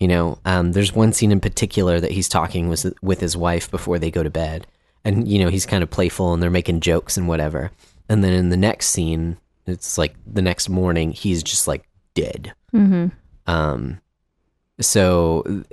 You 0.00 0.08
know 0.08 0.38
um 0.44 0.72
there's 0.72 0.94
one 0.94 1.12
scene 1.12 1.32
in 1.32 1.40
particular 1.40 2.00
that 2.00 2.12
he's 2.12 2.28
talking 2.28 2.68
with 2.68 2.92
with 3.02 3.20
his 3.20 3.36
wife 3.36 3.70
before 3.70 3.98
they 3.98 4.10
go 4.10 4.22
to 4.22 4.30
bed. 4.30 4.66
And 5.04 5.28
you 5.28 5.38
know 5.38 5.48
he's 5.50 5.66
kind 5.66 5.82
of 5.82 5.90
playful 5.90 6.32
and 6.32 6.42
they're 6.42 6.50
making 6.50 6.80
jokes 6.80 7.16
and 7.16 7.28
whatever. 7.28 7.70
And 8.08 8.24
then 8.24 8.32
in 8.32 8.48
the 8.48 8.56
next 8.56 8.88
scene 8.88 9.36
it's 9.66 9.98
like 9.98 10.14
the 10.26 10.40
next 10.40 10.70
morning 10.70 11.12
he's 11.12 11.42
just 11.42 11.68
like 11.68 11.86
dead. 12.14 12.54
Mm-hmm. 12.74 13.08
um, 13.46 14.00
so 14.80 15.64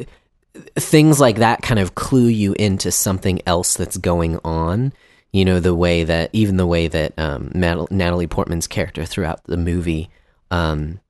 things 0.76 1.20
like 1.20 1.38
that 1.38 1.62
kind 1.62 1.80
of 1.80 1.96
clue 1.96 2.28
you 2.28 2.54
into 2.60 2.92
something 2.92 3.42
else 3.46 3.76
that's 3.76 3.98
going 3.98 4.40
on. 4.44 4.94
You 5.32 5.44
know, 5.44 5.60
the 5.60 5.76
way 5.76 6.06
that 6.06 6.30
even 6.34 6.56
the 6.58 6.66
way 6.68 6.88
that 6.88 7.18
um, 7.20 7.52
Natalie 7.54 8.28
Portman's 8.28 8.68
character 8.68 9.04
throughout 9.06 9.44
the 9.44 9.58
movie, 9.58 10.10
um, 10.50 11.02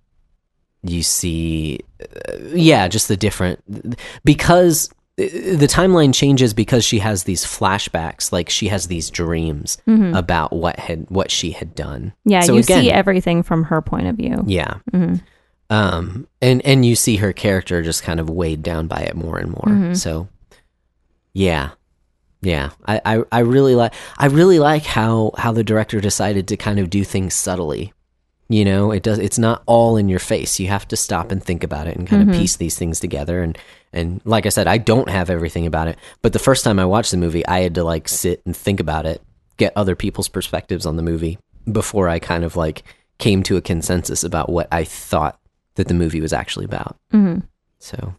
you 0.81 1.03
see, 1.03 1.79
uh, 2.01 2.37
yeah, 2.53 2.87
just 2.87 3.07
the 3.07 3.17
different 3.17 3.59
because 4.23 4.89
uh, 5.19 5.23
the 5.25 5.67
timeline 5.69 6.11
changes 6.13 6.55
because 6.55 6.83
she 6.83 6.97
has 6.99 7.23
these 7.25 7.45
flashbacks, 7.45 8.31
like 8.31 8.49
she 8.49 8.67
has 8.69 8.87
these 8.87 9.11
dreams 9.11 9.77
about 9.85 10.51
what 10.53 10.79
had 10.79 11.05
what 11.09 11.29
she 11.29 11.51
had 11.51 11.75
done. 11.75 12.11
Yeah, 12.25 12.41
So 12.41 12.53
you 12.53 12.59
again- 12.61 12.81
see 12.83 12.91
everything 12.91 13.43
from 13.43 13.65
her 13.65 13.79
point 13.81 14.07
of 14.07 14.15
view. 14.15 14.43
Yeah. 14.47 14.79
Mm-hmm. 14.91 15.15
Um 15.69 16.27
and 16.41 16.63
and 16.65 16.85
you 16.85 16.95
see 16.95 17.15
her 17.17 17.33
character 17.33 17.81
just 17.81 18.03
kind 18.03 18.19
of 18.19 18.29
weighed 18.29 18.61
down 18.63 18.87
by 18.87 18.99
it 19.01 19.15
more 19.15 19.37
and 19.37 19.49
more. 19.51 19.65
Mm-hmm. 19.67 19.93
So 19.95 20.27
yeah. 21.33 21.71
Yeah. 22.41 22.69
I, 22.85 23.01
I, 23.03 23.23
I 23.31 23.39
really 23.39 23.75
like 23.75 23.93
I 24.17 24.27
really 24.27 24.59
like 24.59 24.83
how 24.83 25.31
how 25.37 25.51
the 25.51 25.63
director 25.63 25.99
decided 25.99 26.47
to 26.49 26.57
kind 26.57 26.79
of 26.79 26.89
do 26.89 27.03
things 27.03 27.33
subtly. 27.33 27.93
You 28.47 28.63
know, 28.63 28.91
it 28.91 29.01
does 29.01 29.17
it's 29.17 29.39
not 29.39 29.63
all 29.65 29.97
in 29.97 30.07
your 30.07 30.19
face. 30.19 30.59
You 30.59 30.67
have 30.67 30.87
to 30.89 30.95
stop 30.95 31.31
and 31.31 31.43
think 31.43 31.63
about 31.63 31.87
it 31.87 31.97
and 31.97 32.07
kind 32.07 32.21
Mm-hmm. 32.21 32.31
of 32.31 32.37
piece 32.37 32.55
these 32.57 32.77
things 32.77 32.99
together 32.99 33.41
and 33.41 33.57
and 33.91 34.21
like 34.25 34.45
I 34.45 34.49
said, 34.49 34.67
I 34.67 34.77
don't 34.77 35.09
have 35.09 35.29
everything 35.29 35.65
about 35.65 35.87
it, 35.87 35.97
but 36.21 36.33
the 36.33 36.39
first 36.39 36.63
time 36.65 36.79
I 36.79 36.85
watched 36.85 37.11
the 37.11 37.17
movie, 37.17 37.45
I 37.47 37.61
had 37.61 37.75
to 37.75 37.83
like 37.83 38.09
sit 38.09 38.41
and 38.45 38.55
think 38.55 38.81
about 38.81 39.05
it, 39.05 39.21
get 39.55 39.71
other 39.75 39.95
people's 39.95 40.27
perspectives 40.27 40.85
on 40.85 40.97
the 40.97 41.01
movie 41.01 41.39
before 41.71 42.09
I 42.09 42.19
kind 42.19 42.43
of 42.43 42.55
like 42.57 42.83
came 43.19 43.41
to 43.43 43.55
a 43.55 43.61
consensus 43.61 44.23
about 44.25 44.49
what 44.49 44.67
I 44.69 44.83
thought 44.83 45.39
that 45.75 45.87
the 45.87 45.93
movie 45.93 46.21
was 46.21 46.33
actually 46.33 46.65
about. 46.65 46.97
Mm-hmm. 47.13 47.41
So 47.79 48.15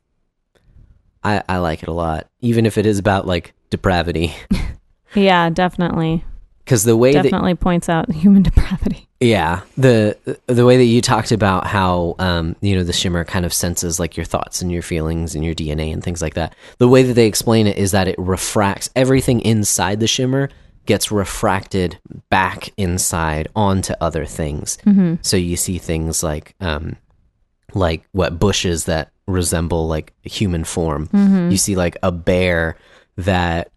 I 1.24 1.42
I 1.48 1.58
like 1.58 1.82
it 1.82 1.88
a 1.88 1.92
lot, 1.92 2.28
even 2.40 2.66
if 2.66 2.78
it 2.78 2.86
is 2.86 2.98
about 2.98 3.26
like 3.26 3.52
depravity, 3.70 4.34
Yeah, 5.14 5.48
definitely. 5.50 6.24
because 6.64 6.84
the 6.84 6.96
way 6.96 7.12
that 7.12 7.22
Definitely 7.22 7.54
points 7.54 7.88
out 7.88 8.10
human 8.12 8.42
depravity. 8.50 9.08
yeah 9.20 9.60
the 9.78 10.14
the 10.46 10.66
way 10.66 10.76
that 10.76 10.84
you 10.84 11.00
talked 11.00 11.32
about 11.32 11.66
how 11.66 12.14
um 12.18 12.54
you 12.60 12.76
know 12.76 12.84
the 12.84 12.92
shimmer 12.92 13.24
kind 13.24 13.46
of 13.46 13.52
senses 13.52 13.98
like 13.98 14.14
your 14.16 14.26
thoughts 14.26 14.60
and 14.60 14.70
your 14.70 14.82
feelings 14.82 15.34
and 15.34 15.42
your 15.44 15.54
DNA 15.54 15.92
and 15.92 16.04
things 16.04 16.20
like 16.20 16.34
that. 16.34 16.54
The 16.78 16.88
way 16.88 17.02
that 17.02 17.14
they 17.14 17.26
explain 17.26 17.66
it 17.66 17.78
is 17.78 17.92
that 17.92 18.08
it 18.08 18.16
refracts 18.18 18.90
everything 18.94 19.40
inside 19.40 20.00
the 20.00 20.06
shimmer 20.06 20.50
gets 20.84 21.10
refracted 21.10 21.98
back 22.30 22.68
inside 22.76 23.48
onto 23.56 23.92
other 24.00 24.24
things. 24.26 24.78
So 25.22 25.36
you 25.36 25.56
see 25.56 25.78
things 25.78 26.22
like 26.22 26.54
um 26.60 26.96
like 27.74 28.04
what 28.12 28.38
bushes 28.38 28.84
that 28.84 29.10
resemble 29.26 29.88
like 29.88 30.12
a 30.24 30.28
human 30.28 30.64
form. 30.64 31.08
Mm-hmm. 31.08 31.50
You 31.50 31.56
see 31.56 31.76
like 31.76 31.96
a 32.02 32.12
bear 32.12 32.76
that 33.16 33.70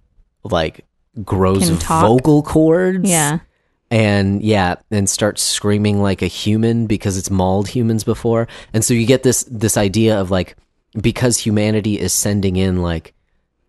like 0.43 0.85
grows 1.23 1.69
vocal 1.69 2.43
cords 2.43 3.09
Yeah. 3.09 3.39
and 3.91 4.41
yeah 4.41 4.75
and 4.91 5.09
starts 5.09 5.41
screaming 5.41 6.01
like 6.01 6.21
a 6.21 6.27
human 6.27 6.85
because 6.85 7.17
it's 7.17 7.29
mauled 7.29 7.67
humans 7.67 8.03
before. 8.03 8.47
And 8.73 8.83
so 8.83 8.93
you 8.93 9.05
get 9.05 9.23
this 9.23 9.43
this 9.49 9.77
idea 9.77 10.19
of 10.19 10.31
like 10.31 10.55
because 10.99 11.37
humanity 11.37 11.99
is 11.99 12.13
sending 12.13 12.55
in 12.55 12.81
like 12.81 13.13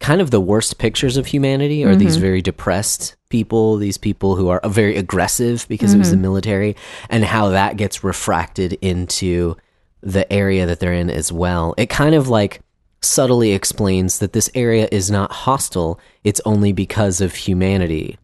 kind 0.01 0.21
of 0.21 0.31
the 0.31 0.41
worst 0.41 0.79
pictures 0.79 1.17
of 1.17 1.27
humanity 1.27 1.85
are 1.85 1.95
these 1.95 2.15
mm-hmm. 2.15 2.23
very 2.23 2.43
depressed 2.43 3.17
people 3.29 3.77
these 3.77 3.99
people 3.99 4.35
who 4.35 4.49
are 4.49 4.61
very 4.67 4.97
aggressive 4.97 5.67
because 5.69 5.93
it 5.93 5.99
was 5.99 6.09
the 6.11 6.17
mm-hmm. 6.17 6.23
military 6.23 6.77
and 7.11 7.23
how 7.23 7.51
that 7.51 7.77
gets 7.77 8.03
refracted 8.03 8.73
into 8.81 9.57
the 10.03 10.31
area 10.33 10.67
that 10.67 10.81
they're 10.81 10.93
in 10.93 11.11
as 11.11 11.31
well. 11.33 11.75
It 11.77 11.89
kind 11.91 12.15
of 12.15 12.29
like 12.29 12.61
subtly 13.03 13.53
explains 13.53 14.19
that 14.19 14.33
this 14.33 14.51
area 14.55 14.89
is 14.93 15.11
not 15.11 15.33
hostile. 15.33 15.99
It's 16.25 16.41
only 16.45 16.73
because 16.73 17.21
of 17.21 17.35
humanity 17.35 18.19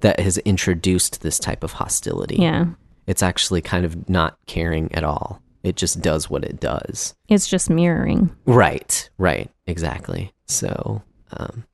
that 0.00 0.18
has 0.20 0.38
introduced 0.38 1.22
this 1.22 1.38
type 1.38 1.62
of 1.64 1.72
hostility. 1.72 2.36
Yeah. 2.36 2.66
It's 3.06 3.22
actually 3.22 3.62
kind 3.62 3.84
of 3.84 4.08
not 4.08 4.36
caring 4.46 4.92
at 4.94 5.04
all. 5.04 5.40
It 5.62 5.76
just 5.76 6.00
does 6.00 6.28
what 6.28 6.44
it 6.44 6.58
does. 6.60 7.14
It's 7.28 7.46
just 7.46 7.70
mirroring. 7.70 8.34
Right, 8.46 9.08
right, 9.18 9.48
exactly. 9.66 10.32
So, 10.46 11.02
um, 11.36 11.64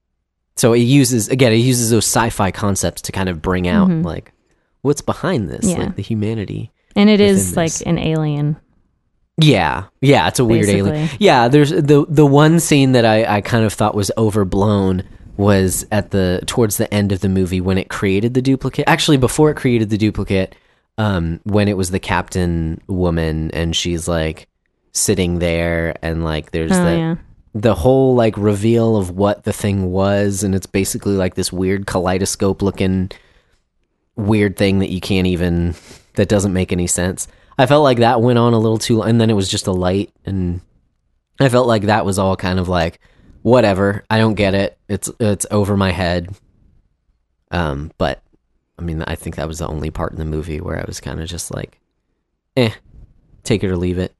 so 0.57 0.73
it 0.75 0.81
uses 0.81 1.29
again, 1.29 1.53
it 1.53 1.57
uses 1.57 1.91
those 1.91 2.05
sci-fi 2.05 2.51
concepts 2.51 3.01
to 3.03 3.13
kind 3.13 3.29
of 3.31 3.41
bring 3.41 3.67
out 3.69 3.89
like 3.91 4.33
what's 4.83 5.01
behind 5.01 5.49
this, 5.49 5.67
Mm-hmm. 5.67 5.81
Yeah. 5.81 5.87
like 5.87 5.97
the 5.97 6.03
humanity. 6.03 6.71
And 6.97 7.09
it 7.09 7.21
is 7.21 7.51
Within 7.51 7.63
like 7.65 7.87
an 7.87 7.99
alien. 7.99 8.57
Yeah, 9.41 9.85
yeah, 10.01 10.27
it's 10.29 10.41
a 10.41 10.45
weird 10.45 10.69
alien. 10.69 11.09
Yeah, 11.21 11.49
there's 11.49 11.71
the 11.71 12.05
the 12.09 12.27
one 12.27 12.59
scene 12.61 12.93
that 12.93 13.05
I 13.05 13.37
I 13.37 13.41
kind 13.41 13.65
of 13.65 13.73
thought 13.73 13.95
was 13.95 14.11
overblown 14.19 15.05
was 15.37 15.87
at 15.93 16.11
the 16.11 16.43
towards 16.47 16.77
the 16.77 16.93
end 16.93 17.13
of 17.13 17.21
the 17.21 17.29
movie 17.29 17.61
when 17.61 17.79
it 17.79 17.89
created 17.89 18.35
the 18.35 18.43
duplicate. 18.43 18.89
Actually, 18.89 19.17
before 19.17 19.51
it 19.51 19.55
created 19.57 19.91
the 19.91 19.97
duplicate, 19.99 20.57
um, 20.99 21.39
when 21.45 21.69
it 21.69 21.77
was 21.77 21.93
the 21.93 22.01
captain 22.01 22.81
woman 22.89 23.53
and 23.53 23.77
she's 23.77 24.09
like 24.09 24.49
sitting 24.93 25.39
there 25.39 25.97
and 26.03 26.25
like 26.25 26.51
there's 26.51 26.73
Oh, 26.73 26.85
the 26.85 26.97
yeah. 26.97 27.17
the 27.55 27.75
whole 27.77 28.17
like 28.17 28.37
reveal 28.37 28.97
of 28.97 29.11
what 29.11 29.45
the 29.45 29.53
thing 29.53 29.93
was 29.93 30.43
and 30.43 30.53
it's 30.57 30.67
basically 30.67 31.15
like 31.15 31.37
this 31.37 31.53
weird 31.53 31.87
kaleidoscope 31.87 32.61
looking 32.63 33.13
weird 34.17 34.57
thing 34.57 34.81
that 34.81 34.91
you 34.91 35.01
can't 35.01 35.29
even 35.29 35.75
that 36.15 36.29
doesn't 36.29 36.53
make 36.53 36.73
any 36.73 36.89
sense 36.89 37.29
i 37.59 37.67
felt 37.67 37.83
like 37.83 37.99
that 37.99 38.23
went 38.23 38.39
on 38.39 38.55
a 38.55 38.59
little 38.59 38.79
too 38.79 38.99
long, 38.99 39.09
and 39.09 39.21
then 39.21 39.31
it 39.31 39.35
was 39.35 39.49
just 39.49 39.67
a 39.67 39.73
light 39.73 40.13
and 40.25 40.61
i 41.41 41.49
felt 41.49 41.67
like 41.67 41.83
that 41.83 42.05
was 42.07 42.19
all 42.19 42.37
kind 42.37 42.59
of 42.59 42.69
like 42.69 43.01
whatever 43.43 44.05
i 44.11 44.19
don't 44.19 44.35
get 44.35 44.55
it. 44.55 44.79
It's 44.89 45.11
it's 45.21 45.47
over 45.51 45.77
my 45.77 45.91
head. 45.93 46.35
Um 47.51 47.93
but 47.99 48.23
i 48.79 48.83
mean 48.83 49.03
i 49.03 49.15
think 49.15 49.37
that 49.37 49.49
was 49.49 49.59
the 49.59 49.69
only 49.69 49.91
part 49.91 50.13
in 50.13 50.19
the 50.19 50.25
movie 50.25 50.61
where 50.61 50.79
i 50.79 50.85
was 50.87 51.01
kind 51.01 51.21
of 51.21 51.29
just 51.29 51.55
like 51.55 51.81
eh 52.57 52.73
take 53.45 53.63
it 53.65 53.71
or 53.71 53.77
leave 53.77 53.99
it. 53.99 54.15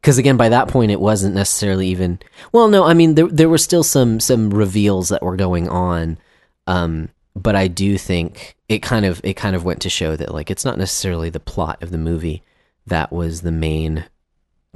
Because 0.00 0.18
again 0.18 0.36
by 0.36 0.48
that 0.48 0.68
point 0.68 0.90
it 0.90 1.00
wasn't 1.00 1.34
necessarily 1.34 1.88
even 1.88 2.18
well 2.52 2.68
no 2.68 2.84
i 2.84 2.94
mean 2.94 3.14
there 3.14 3.28
there 3.28 3.48
were 3.48 3.58
still 3.58 3.82
some 3.82 4.20
some 4.20 4.50
reveals 4.50 5.10
that 5.10 5.22
were 5.22 5.36
going 5.36 5.68
on. 5.68 6.18
Um 6.66 7.10
but 7.38 7.54
i 7.56 7.66
do 7.68 7.96
think 7.98 8.56
it 8.68 8.80
kind 8.82 9.04
of 9.04 9.20
it 9.24 9.34
kind 9.34 9.54
of 9.56 9.64
went 9.64 9.80
to 9.82 9.90
show 9.90 10.16
that 10.16 10.32
like 10.34 10.50
it's 10.50 10.64
not 10.64 10.78
necessarily 10.78 11.30
the 11.30 11.40
plot 11.40 11.82
of 11.82 11.90
the 11.90 11.98
movie 11.98 12.42
that 12.86 13.12
was 13.12 13.42
the 13.42 13.52
main 13.52 14.04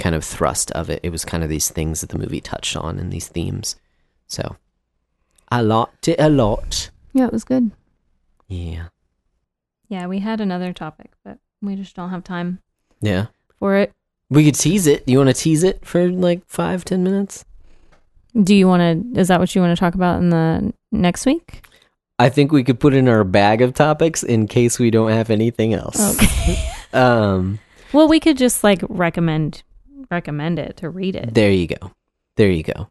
kind 0.00 0.14
of 0.14 0.24
thrust 0.24 0.70
of 0.72 0.88
it 0.90 1.00
it 1.02 1.10
was 1.10 1.24
kind 1.24 1.42
of 1.42 1.48
these 1.50 1.68
things 1.70 2.00
that 2.00 2.10
the 2.10 2.18
movie 2.18 2.40
touched 2.40 2.76
on 2.76 2.98
and 2.98 3.12
these 3.12 3.28
themes 3.28 3.76
so 4.26 4.56
i 5.50 5.60
liked 5.60 6.08
it 6.08 6.18
a 6.20 6.28
lot 6.30 6.90
Yeah, 7.12 7.26
it 7.26 7.32
was 7.32 7.44
good. 7.44 7.70
yeah 8.48 8.86
Yeah, 9.88 10.06
we 10.06 10.20
had 10.20 10.40
another 10.40 10.72
topic, 10.72 11.10
but 11.24 11.38
we 11.60 11.76
just 11.76 11.94
don't 11.96 12.10
have 12.10 12.24
time 12.24 12.58
yeah 13.00 13.26
for 13.58 13.76
it. 13.76 13.92
we 14.30 14.44
could 14.44 14.54
tease 14.54 14.86
it 14.86 15.02
you 15.06 15.18
want 15.18 15.28
to 15.28 15.34
tease 15.34 15.62
it 15.62 15.84
for 15.84 16.08
like 16.10 16.42
five 16.46 16.84
ten 16.84 17.02
minutes 17.04 17.44
Do 18.34 18.54
you 18.54 18.66
want 18.66 18.80
to? 19.14 19.20
Is 19.20 19.28
that 19.28 19.40
what 19.40 19.54
you 19.54 19.60
want 19.60 19.76
to 19.76 19.80
talk 19.80 19.94
about 19.94 20.18
in 20.22 20.30
the 20.30 20.72
next 20.90 21.26
week? 21.26 21.66
I 22.22 22.28
think 22.28 22.52
we 22.52 22.62
could 22.64 22.78
put 22.78 22.94
in 22.94 23.08
our 23.08 23.24
bag 23.24 23.62
of 23.62 23.74
topics 23.74 24.22
in 24.22 24.46
case 24.46 24.78
we 24.78 24.90
don't 24.90 25.10
have 25.10 25.30
anything 25.30 25.74
else. 25.74 26.16
Okay. 26.16 26.68
Um, 26.94 27.58
well, 27.94 28.06
we 28.06 28.20
could 28.20 28.36
just 28.36 28.62
like 28.62 28.82
recommend 28.86 29.62
recommend 30.10 30.58
it 30.58 30.76
to 30.76 30.90
read 30.90 31.16
it. 31.16 31.32
there 31.32 31.50
you 31.50 31.66
go. 31.66 31.90
There 32.36 32.50
you 32.50 32.62
go. 32.62 32.88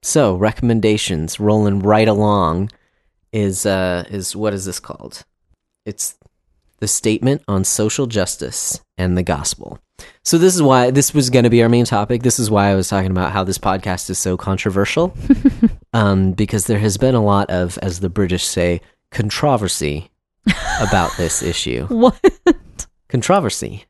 So 0.00 0.34
recommendations 0.36 1.38
rolling 1.38 1.80
right 1.80 2.08
along 2.08 2.70
is 3.32 3.66
uh 3.66 4.04
is 4.08 4.34
what 4.34 4.54
is 4.54 4.64
this 4.64 4.80
called? 4.80 5.24
It's 5.84 6.16
the 6.84 6.88
statement 6.88 7.40
on 7.48 7.64
social 7.64 8.06
justice 8.06 8.78
and 8.98 9.16
the 9.16 9.22
gospel. 9.22 9.78
So 10.22 10.36
this 10.36 10.54
is 10.54 10.62
why 10.62 10.90
this 10.90 11.14
was 11.14 11.30
going 11.30 11.44
to 11.44 11.50
be 11.50 11.62
our 11.62 11.68
main 11.70 11.86
topic. 11.86 12.22
This 12.22 12.38
is 12.38 12.50
why 12.50 12.68
I 12.68 12.74
was 12.74 12.88
talking 12.88 13.10
about 13.10 13.32
how 13.32 13.42
this 13.42 13.56
podcast 13.56 14.10
is 14.10 14.18
so 14.18 14.36
controversial. 14.36 15.16
um, 15.94 16.32
because 16.32 16.66
there 16.66 16.78
has 16.78 16.98
been 16.98 17.14
a 17.14 17.24
lot 17.24 17.48
of, 17.48 17.78
as 17.78 18.00
the 18.00 18.10
British 18.10 18.44
say, 18.44 18.82
controversy 19.10 20.10
about 20.78 21.16
this 21.16 21.42
issue. 21.42 21.86
What? 21.90 22.86
Controversy. 23.08 23.86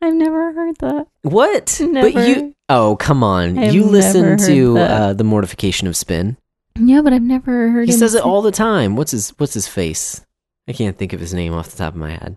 I've 0.00 0.14
never 0.14 0.54
heard 0.54 0.76
that. 0.78 1.08
What? 1.22 1.78
But 1.92 2.14
you 2.14 2.54
Oh, 2.70 2.96
come 2.96 3.22
on. 3.22 3.58
I've 3.58 3.74
you 3.74 3.84
listen 3.84 4.38
to 4.46 4.78
uh, 4.78 5.12
the 5.12 5.24
mortification 5.24 5.88
of 5.88 5.94
spin. 5.94 6.38
Yeah, 6.78 7.02
but 7.02 7.12
I've 7.12 7.20
never 7.22 7.70
heard. 7.70 7.86
He 7.86 7.92
says 7.92 8.14
it 8.14 8.22
all 8.22 8.40
the 8.40 8.50
time. 8.50 8.96
What's 8.96 9.10
his 9.12 9.30
what's 9.36 9.54
his 9.54 9.68
face? 9.68 10.25
I 10.68 10.72
can't 10.72 10.96
think 10.96 11.12
of 11.12 11.20
his 11.20 11.32
name 11.34 11.52
off 11.54 11.70
the 11.70 11.76
top 11.78 11.94
of 11.94 12.00
my 12.00 12.10
head. 12.10 12.36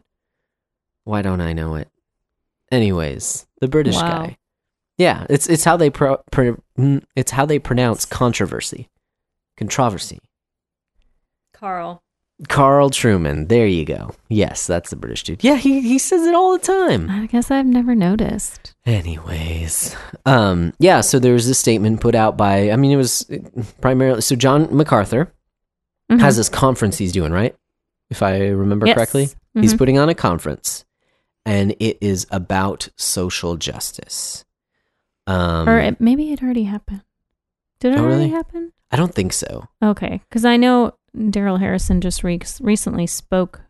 Why 1.04 1.22
don't 1.22 1.42
I 1.42 1.54
know 1.54 1.76
it? 1.76 1.88
Anyways, 2.72 3.48
the 3.62 3.68
British 3.68 3.96
Wow. 3.96 4.08
guy. 4.08 4.38
Yeah, 4.98 5.26
it's 5.30 5.48
it's 5.48 5.64
how 5.64 5.78
they 5.78 5.90
pro, 5.90 6.18
pro, 6.32 6.62
mm, 6.78 7.04
it's 7.16 7.32
how 7.32 7.46
they 7.46 7.58
pronounce 7.58 8.06
controversy. 8.06 8.90
Controversy. 9.58 10.20
Carl. 11.54 12.04
Carl 12.48 12.90
Trueman. 12.90 13.50
There 13.50 13.68
you 13.68 13.84
go. 13.86 14.16
Yes, 14.30 14.66
that's 14.68 14.90
the 14.92 14.96
British 14.96 15.24
dude. 15.24 15.44
Yeah, 15.44 15.56
he 15.56 15.82
he 15.82 15.98
says 16.00 16.26
it 16.26 16.34
all 16.34 16.54
the 16.54 16.60
time. 16.64 17.10
I 17.10 17.26
guess 17.26 17.52
I've 17.52 17.66
never 17.66 17.96
noticed. 17.96 18.76
Anyways, 18.86 19.96
um, 20.26 20.74
yeah. 20.80 21.02
So 21.02 21.20
there 21.20 21.34
was 21.34 21.48
this 21.48 21.60
statement 21.60 22.00
put 22.00 22.16
out 22.16 22.38
by. 22.38 22.72
I 22.72 22.76
mean, 22.78 22.92
it 22.92 22.96
was 22.98 23.30
primarily 23.82 24.22
so 24.22 24.36
John 24.38 24.74
MacArthur 24.76 25.34
Mhm. 26.12 26.20
has 26.22 26.38
this 26.38 26.48
conference 26.50 26.98
he's 26.98 27.12
doing, 27.12 27.32
right? 27.34 27.56
If 28.10 28.24
I 28.24 28.48
remember 28.48 28.86
Yes. 28.88 28.96
correctly, 28.96 29.30
he's 29.54 29.74
Mhm. 29.74 29.78
putting 29.78 29.98
on 30.00 30.10
a 30.10 30.16
conference, 30.16 30.86
and 31.46 31.76
it 31.80 31.98
is 32.02 32.26
about 32.32 32.90
social 32.96 33.56
justice. 33.58 34.46
Um, 35.28 35.70
or 35.70 35.80
it, 35.80 36.02
maybe 36.02 36.32
it 36.34 36.42
already 36.42 36.64
happened. 36.64 37.04
Did 37.80 37.94
it 37.94 38.00
Oh, 38.00 38.04
already 38.04 38.18
really? 38.24 38.30
happen? 38.30 38.74
I 38.92 38.96
don't 38.98 39.14
think 39.14 39.32
so. 39.34 39.68
Okay, 39.84 40.22
because 40.28 40.44
I 40.44 40.58
know 40.58 40.96
Darrell 41.30 41.58
Harrison 41.58 42.02
just 42.02 42.24
re- 42.24 42.40
recently 42.60 43.06
spoke 43.06 43.62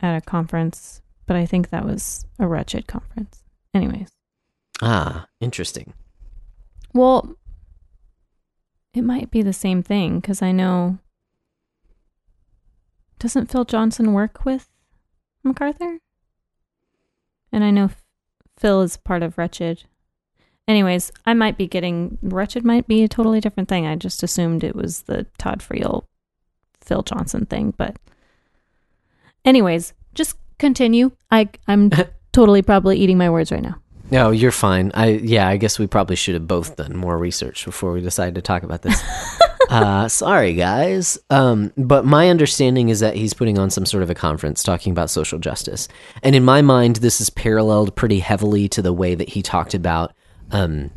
at 0.00 0.16
a 0.16 0.20
conference, 0.20 1.00
but 1.26 1.36
I 1.36 1.46
think 1.46 1.70
that 1.70 1.84
was 1.84 2.26
a 2.38 2.48
wretched 2.48 2.86
conference. 2.88 3.44
Anyways, 3.72 4.08
Ah, 4.82 5.28
interesting. 5.40 5.94
well, 6.92 7.36
it 8.92 9.02
might 9.02 9.30
be 9.30 9.42
the 9.42 9.52
same 9.52 9.82
thing 9.82 10.18
because 10.20 10.42
I 10.42 10.50
know. 10.52 10.98
Doesn't 13.24 13.50
Phil 13.50 13.64
Johnson 13.64 14.12
work 14.12 14.44
with 14.44 14.68
MacArthur? 15.42 15.98
And 17.50 17.64
I 17.64 17.70
know 17.70 17.88
Phil 18.58 18.82
is 18.82 18.98
part 18.98 19.22
of 19.22 19.38
Wretched. 19.38 19.84
Anyways, 20.68 21.10
I 21.24 21.32
might 21.32 21.56
be 21.56 21.66
getting 21.66 22.18
Wretched 22.20 22.66
might 22.66 22.86
be 22.86 23.02
a 23.02 23.08
totally 23.08 23.40
different 23.40 23.70
thing. 23.70 23.86
I 23.86 23.96
just 23.96 24.22
assumed 24.22 24.62
it 24.62 24.76
was 24.76 25.04
the 25.04 25.24
Todd 25.38 25.60
Friel 25.60 26.04
Phil 26.82 27.02
Johnson 27.02 27.46
thing, 27.46 27.72
but 27.78 27.96
anyways, 29.46 29.94
just 30.12 30.36
continue. 30.58 31.10
I 31.30 31.48
I'm 31.66 31.90
totally 32.32 32.60
probably 32.60 32.98
eating 32.98 33.16
my 33.16 33.30
words 33.30 33.50
right 33.50 33.62
now. 33.62 33.76
No, 34.10 34.30
you're 34.30 34.52
fine. 34.52 34.90
I 34.94 35.08
yeah, 35.22 35.48
I 35.48 35.56
guess 35.56 35.78
we 35.78 35.86
probably 35.86 36.16
should 36.16 36.34
have 36.34 36.46
both 36.46 36.76
done 36.76 36.96
more 36.96 37.16
research 37.18 37.64
before 37.64 37.92
we 37.92 38.00
decided 38.00 38.34
to 38.36 38.42
talk 38.42 38.62
about 38.62 38.82
this. 38.82 39.02
uh, 39.70 40.08
sorry, 40.08 40.54
guys. 40.54 41.18
Um, 41.30 41.72
but 41.76 42.04
my 42.04 42.28
understanding 42.28 42.90
is 42.90 43.00
that 43.00 43.16
he's 43.16 43.34
putting 43.34 43.58
on 43.58 43.70
some 43.70 43.86
sort 43.86 44.02
of 44.02 44.10
a 44.10 44.14
conference 44.14 44.62
talking 44.62 44.92
about 44.92 45.10
social 45.10 45.38
justice, 45.38 45.88
and 46.22 46.36
in 46.36 46.44
my 46.44 46.60
mind, 46.62 46.96
this 46.96 47.20
is 47.20 47.30
paralleled 47.30 47.96
pretty 47.96 48.18
heavily 48.20 48.68
to 48.68 48.82
the 48.82 48.92
way 48.92 49.14
that 49.14 49.30
he 49.30 49.42
talked 49.42 49.74
about 49.74 50.12
um, 50.50 50.90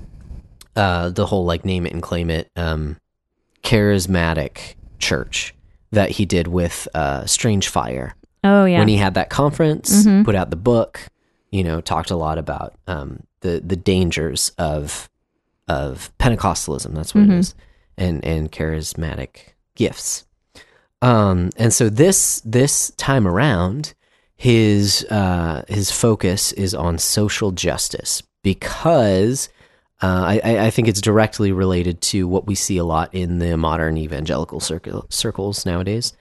uh, 0.76 1.10
the 1.10 1.26
whole 1.26 1.46
like 1.46 1.64
name 1.66 1.86
it 1.88 1.94
and 1.94 2.04
claim 2.04 2.30
it 2.30 2.52
um, 2.56 2.98
charismatic 3.64 4.76
church 5.00 5.56
that 5.92 6.12
he 6.12 6.26
did 6.26 6.48
with 6.48 6.88
uh, 6.94 7.26
Strange 7.26 7.70
Fire 7.70 8.16
Oh 8.44 8.66
yeah. 8.66 8.80
when 8.80 8.88
he 8.90 8.98
had 8.98 9.14
that 9.16 9.30
conference, 9.30 10.06
Mhm. 10.06 10.26
put 10.26 10.36
out 10.36 10.50
the 10.50 10.56
book, 10.58 11.02
you 11.52 11.64
know, 11.64 11.82
talked 11.82 12.12
a 12.12 12.16
lot 12.16 12.38
about 12.38 12.76
um, 12.88 13.24
the 13.42 13.62
the 13.66 13.76
dangers 13.76 14.52
of 14.58 15.10
of 15.68 16.12
Pentecostalism. 16.18 16.94
That's 16.94 17.14
what 17.14 17.26
Mhm. 17.26 17.32
it 17.32 17.40
is, 17.40 17.56
and 17.98 18.24
and 18.26 18.52
charismatic 18.52 19.54
gifts. 19.76 20.26
Um, 21.02 21.52
and 21.58 21.72
so 21.74 21.90
this 21.90 22.42
this 22.46 22.92
time 22.98 23.28
around, 23.28 23.94
his 24.36 25.06
uh, 25.10 25.64
his 25.68 25.92
focus 25.92 26.52
is 26.54 26.74
on 26.74 26.98
social 26.98 27.52
justice 27.52 28.24
because. 28.44 29.50
Uh, 30.00 30.06
I- 30.28 30.42
I, 30.44 30.66
I 30.68 30.70
think 30.70 30.88
it's 30.88 31.02
directly 31.02 31.52
related 31.52 32.02
to 32.02 32.28
what 32.28 32.46
we 32.46 32.54
see 32.54 32.78
a 32.78 32.84
lot 32.84 33.12
in 33.16 33.40
the 33.40 33.58
modern 33.58 33.98
evangelical 33.98 34.60
circle, 34.60 35.08
circles 35.10 35.66
nowadays 35.66 36.14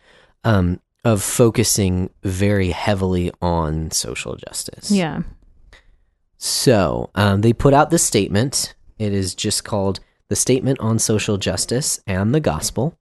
um, 0.44 0.80
of 1.06 1.22
focusing 1.22 2.10
very 2.24 2.70
heavily 2.70 3.30
on 3.40 3.92
social 3.92 4.34
justice. 4.34 4.90
yeah. 4.90 5.22
So 6.36 7.10
um, 7.14 7.42
they 7.42 7.52
put 7.52 7.72
out 7.72 7.90
this 7.90 8.02
statement. 8.02 8.74
It 8.98 9.12
is 9.12 9.32
just 9.32 9.64
called 9.64 10.00
the 10.28 10.34
Statement 10.34 10.80
on 10.80 10.98
Social 10.98 11.38
Justice 11.38 12.00
and 12.08 12.34
the 12.34 12.40
Gospel. 12.40 12.98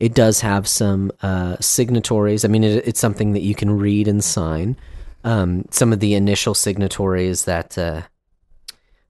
It 0.00 0.14
does 0.14 0.40
have 0.40 0.66
some 0.66 1.12
uh, 1.22 1.56
signatories. 1.60 2.46
I 2.46 2.48
mean, 2.48 2.64
it, 2.64 2.88
it's 2.88 2.98
something 2.98 3.34
that 3.34 3.42
you 3.42 3.54
can 3.54 3.78
read 3.78 4.08
and 4.08 4.24
sign. 4.24 4.78
Um, 5.22 5.66
some 5.70 5.92
of 5.92 6.00
the 6.00 6.14
initial 6.14 6.54
signatories 6.54 7.44
that 7.44 7.76
uh, 7.76 8.02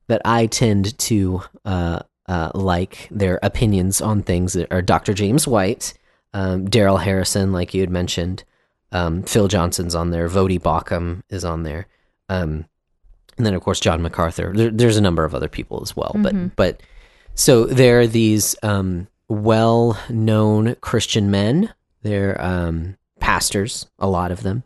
that 0.08 0.20
I 0.24 0.46
tend 0.46 0.98
to 0.98 1.42
uh, 1.64 2.00
uh, 2.26 2.50
like 2.54 3.06
their 3.12 3.38
opinions 3.40 4.00
on 4.00 4.24
things 4.24 4.56
are 4.56 4.82
Dr. 4.82 5.14
James 5.14 5.46
White, 5.46 5.94
um, 6.34 6.64
Darrell 6.68 6.98
Harrison, 6.98 7.52
like 7.52 7.74
you 7.74 7.80
had 7.80 7.90
mentioned, 7.90 8.44
um, 8.92 9.22
Phil 9.22 9.48
Johnson's 9.48 9.94
on 9.94 10.10
there, 10.10 10.28
Voddie 10.28 10.60
Baucham 10.60 11.22
is 11.30 11.44
on 11.44 11.62
there, 11.62 11.86
um, 12.28 12.66
and 13.36 13.46
then 13.46 13.54
of 13.54 13.62
course 13.62 13.80
John 13.80 14.02
MacArthur. 14.02 14.52
There, 14.54 14.70
there's 14.70 14.96
a 14.96 15.00
number 15.02 15.24
of 15.24 15.34
other 15.34 15.48
people 15.48 15.80
as 15.82 15.96
well, 15.96 16.12
Mm-hmm. 16.14 16.48
but 16.48 16.56
but 16.56 16.82
so 17.34 17.64
there 17.64 18.00
are 18.00 18.06
these 18.06 18.54
um, 18.62 19.08
well-known 19.28 20.74
Christian 20.80 21.30
men. 21.30 21.72
They're 22.02 22.40
um, 22.40 22.96
pastors, 23.20 23.86
a 23.98 24.06
lot 24.08 24.30
of 24.32 24.42
them 24.42 24.64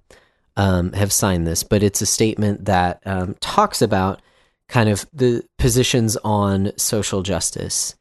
um, 0.57 0.93
have 0.93 1.13
signed 1.13 1.47
this, 1.47 1.63
but 1.63 1.83
it's 1.83 2.01
a 2.01 2.07
statement 2.07 2.65
that 2.65 3.03
um, 3.05 3.37
talks 3.41 3.83
about 3.83 4.23
kind 4.69 4.89
of 4.89 5.07
the 5.13 5.45
positions 5.59 6.17
on 6.25 6.73
social 6.77 7.23
justice 7.23 7.95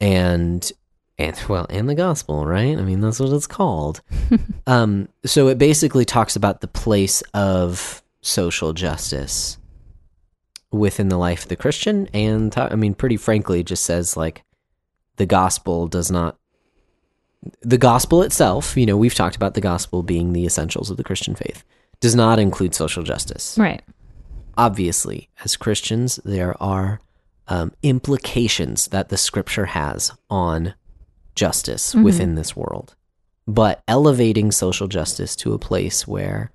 and 0.00 0.72
and 1.18 1.36
well 1.48 1.66
and 1.70 1.88
the 1.88 1.94
gospel, 1.94 2.46
right? 2.46 2.76
I 2.78 2.82
mean, 2.82 3.00
that's 3.00 3.20
what 3.20 3.32
it's 3.32 3.46
called. 3.46 4.02
um, 4.66 5.08
so 5.24 5.48
it 5.48 5.58
basically 5.58 6.04
talks 6.04 6.36
about 6.36 6.60
the 6.60 6.68
place 6.68 7.22
of 7.34 8.02
social 8.20 8.72
justice 8.72 9.58
within 10.72 11.08
the 11.08 11.16
life 11.18 11.42
of 11.44 11.48
the 11.48 11.56
Christian, 11.56 12.08
and 12.12 12.52
ta- 12.52 12.68
I 12.70 12.74
mean, 12.74 12.94
pretty 12.94 13.16
frankly, 13.16 13.60
it 13.60 13.66
just 13.66 13.84
says 13.84 14.16
like 14.16 14.42
the 15.16 15.26
gospel 15.26 15.86
does 15.88 16.10
not. 16.10 16.36
The 17.62 17.78
gospel 17.78 18.22
itself, 18.22 18.76
you 18.76 18.86
know, 18.86 18.96
we've 18.96 19.14
talked 19.14 19.36
about 19.36 19.54
the 19.54 19.60
gospel 19.60 20.02
being 20.02 20.32
the 20.32 20.44
essentials 20.46 20.90
of 20.90 20.96
the 20.96 21.04
Christian 21.04 21.36
faith, 21.36 21.62
does 22.00 22.14
not 22.16 22.38
include 22.40 22.74
social 22.74 23.04
justice 23.04 23.56
Right. 23.56 23.82
obviously, 24.58 25.28
as 25.44 25.54
Christians, 25.56 26.18
there 26.24 26.60
are 26.60 27.00
um, 27.46 27.72
implications 27.84 28.88
that 28.88 29.10
the 29.10 29.16
scripture 29.16 29.66
has 29.66 30.10
on 30.28 30.74
justice 31.36 31.94
within 31.94 32.34
this 32.34 32.56
world. 32.56 32.96
But 33.46 33.82
elevating 33.86 34.50
social 34.50 34.88
justice 34.88 35.36
to 35.36 35.52
a 35.54 35.58
place 35.58 36.06
where, 36.08 36.50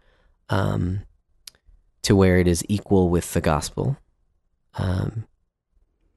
um, 0.50 1.04
to 2.02 2.16
where 2.16 2.38
it 2.38 2.48
is 2.48 2.66
equal 2.68 3.08
with 3.10 3.32
the 3.32 3.40
gospel, 3.40 3.96
um, 4.76 5.26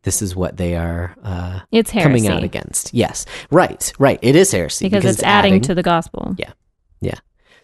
this 0.03 0.21
is 0.21 0.35
what 0.35 0.57
they 0.57 0.75
are 0.77 1.15
uh, 1.23 1.61
It's 1.71 1.91
heresy. 1.93 2.09
coming 2.09 2.27
out 2.29 2.43
against. 2.43 2.93
Yes, 2.93 3.25
right, 3.51 3.93
right. 4.01 4.19
It 4.21 4.35
is 4.35 4.51
heresy 4.51 4.89
because, 4.89 5.05
it's 5.05 5.23
adding, 5.23 5.61
to 5.63 5.75
the 5.75 5.83
gospel. 5.83 6.35
Yeah. 6.37 6.53
Yeah. 7.01 7.19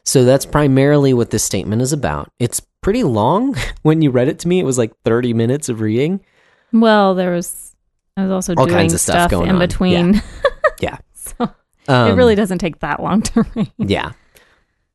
So 0.04 0.24
that's 0.24 0.46
primarily 0.46 1.12
what 1.12 1.30
this 1.30 1.42
statement 1.44 1.82
is 1.82 1.92
about. 1.92 2.30
It's 2.38 2.60
pretty 2.80 3.02
long. 3.02 3.56
When 3.82 4.02
you 4.02 4.10
read 4.10 4.28
it 4.28 4.38
to 4.40 4.48
me, 4.48 4.60
it 4.60 4.64
was 4.64 4.76
like 4.78 4.92
30 5.04 5.32
minutes 5.32 5.68
of 5.70 5.80
reading. 5.80 6.20
Well, 6.72 7.14
there 7.14 7.30
was 7.32 7.74
I 8.16 8.22
was 8.24 8.30
also 8.30 8.54
All 8.54 8.66
doing 8.66 8.76
kinds 8.76 8.92
of 8.94 9.00
stuff 9.00 9.30
going 9.30 9.48
in 9.48 9.54
on. 9.56 9.58
between. 9.58 10.14
Yeah. 10.14 10.20
so 11.14 11.50
Um, 11.88 12.10
it 12.10 12.14
really 12.14 12.34
doesn't 12.34 12.58
take 12.58 12.80
that 12.80 13.02
long 13.02 13.22
to 13.22 13.44
read. 13.54 13.70
Yeah. 13.78 14.12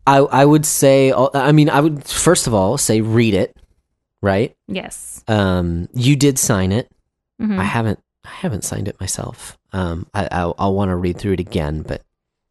I 0.08 0.18
I 0.18 0.46
would 0.46 0.66
say 0.66 1.12
I 1.34 1.52
mean 1.52 1.70
I 1.70 1.80
would 1.82 2.04
first 2.04 2.48
of 2.48 2.54
all 2.54 2.78
say 2.78 3.02
read 3.02 3.34
it, 3.34 3.56
right? 4.22 4.56
Yes. 4.68 5.24
Um 5.28 5.90
you 5.94 6.16
did 6.16 6.38
sign 6.38 6.72
it. 6.72 6.92
Mhm. 7.42 7.58
I 7.60 7.64
haven't 7.64 8.00
I 8.24 8.30
haven't 8.30 8.64
signed 8.64 8.88
it 8.88 9.00
myself. 9.00 9.58
Um 9.74 10.08
I 10.14 10.28
I'll, 10.32 10.56
I'll 10.60 10.74
want 10.76 10.90
to 10.90 10.96
read 10.96 11.18
through 11.18 11.34
it 11.34 11.40
again, 11.40 11.82
but 11.82 12.02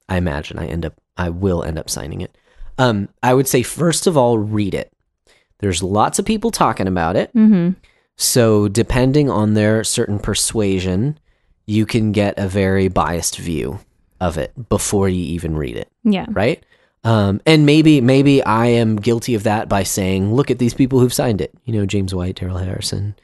I 0.09 0.17
imagine 0.17 0.59
I 0.59 0.67
end 0.67 0.85
up 0.85 0.95
I 1.17 1.31
will 1.31 1.63
end 1.63 1.79
up 1.79 1.89
signing 1.89 2.21
it. 2.23 2.37
Um 2.77 3.09
I 3.23 3.35
would 3.35 3.47
say 3.49 3.63
first 3.63 4.07
of 4.09 4.17
all 4.17 4.37
read 4.39 4.75
it. 4.75 4.91
There's 5.61 5.83
lots 5.83 6.19
of 6.19 6.25
people 6.27 6.51
talking 6.51 6.89
about 6.89 7.15
it. 7.17 7.33
Mhm. 7.35 7.77
So, 8.17 8.69
depending 8.69 9.29
on 9.31 9.55
their 9.55 9.83
certain 9.83 10.21
persuasion, 10.21 11.19
you 11.67 11.87
can 11.87 12.13
get 12.13 12.39
a 12.39 12.49
very 12.49 12.89
biased 12.89 13.39
view 13.39 13.81
of 14.21 14.39
it 14.39 14.53
before 14.69 15.09
you 15.09 15.23
even 15.25 15.57
read 15.57 15.77
it, 15.77 15.89
Yeah. 16.05 16.27
right? 16.31 16.63
Um, 17.05 17.41
and 17.45 17.67
maybe, 17.67 18.01
maybe 18.01 18.43
I 18.43 18.67
am 18.67 18.97
guilty 18.97 19.35
of 19.35 19.43
that 19.43 19.69
by 19.69 19.83
saying, 19.83 20.35
"Look 20.35 20.51
at 20.51 20.59
these 20.59 20.73
people 20.75 21.01
who've 21.01 21.13
signed 21.13 21.41
it." 21.41 21.53
You 21.65 21.75
know, 21.75 21.85
James 21.87 22.15
White, 22.15 22.37
Darrell 22.37 22.57
Harrison, 22.59 23.15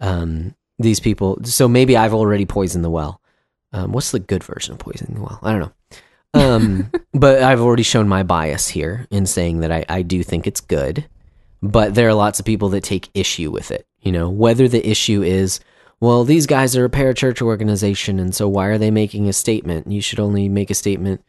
um, 0.00 0.54
these 0.78 1.00
people. 1.00 1.38
So 1.44 1.66
maybe 1.68 1.96
I've 1.96 2.12
already 2.14 2.44
poisoned 2.44 2.84
the 2.84 2.90
well. 2.90 3.20
Um, 3.72 3.92
what's 3.92 4.10
the 4.10 4.18
good 4.18 4.44
version 4.44 4.72
of 4.72 4.78
poisoning 4.78 5.14
the 5.14 5.22
well? 5.22 5.38
I 5.42 5.52
don't 5.52 5.60
know. 5.60 5.72
Um, 6.34 6.90
but 7.14 7.42
I've 7.42 7.60
already 7.60 7.84
shown 7.84 8.06
my 8.08 8.22
bias 8.22 8.68
here 8.68 9.06
in 9.10 9.24
saying 9.24 9.60
that 9.60 9.72
I, 9.72 9.84
I 9.88 10.02
do 10.02 10.22
think 10.22 10.46
it's 10.46 10.60
good 10.60 11.06
but 11.64 11.94
there 11.94 12.08
are 12.08 12.14
lots 12.14 12.40
of 12.40 12.44
people 12.44 12.70
that 12.70 12.82
take 12.82 13.08
issue 13.14 13.48
with 13.48 13.70
it. 13.70 13.86
You 14.00 14.10
know, 14.10 14.28
whether 14.28 14.66
the 14.66 14.84
issue 14.84 15.22
is, 15.22 15.60
well, 16.02 16.24
these 16.24 16.48
guys 16.48 16.76
are 16.76 16.84
a 16.84 16.90
parachurch 16.90 17.40
organization, 17.40 18.18
and 18.18 18.34
so 18.34 18.48
why 18.48 18.66
are 18.66 18.76
they 18.76 18.90
making 18.90 19.28
a 19.28 19.32
statement? 19.32 19.88
You 19.88 20.00
should 20.00 20.18
only 20.18 20.48
make 20.48 20.68
a 20.68 20.74
statement 20.74 21.24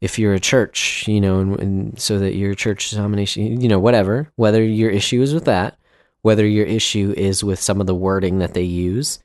if 0.00 0.16
you're 0.16 0.32
a 0.32 0.38
church, 0.38 1.08
you 1.08 1.20
know, 1.20 1.40
and, 1.40 1.58
and 1.58 2.00
so 2.00 2.20
that 2.20 2.36
your 2.36 2.54
church 2.54 2.90
denomination, 2.90 3.60
you 3.60 3.66
know, 3.66 3.80
whatever. 3.80 4.30
Whether 4.36 4.62
your 4.62 4.90
issue 4.90 5.22
is 5.22 5.34
with 5.34 5.46
that, 5.46 5.76
whether 6.20 6.46
your 6.46 6.66
issue 6.66 7.12
is 7.16 7.42
with 7.42 7.58
some 7.58 7.80
of 7.80 7.88
the 7.88 7.96
wording 7.96 8.38
that 8.38 8.54
they 8.54 8.62
use, 8.62 9.18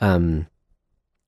um, 0.00 0.46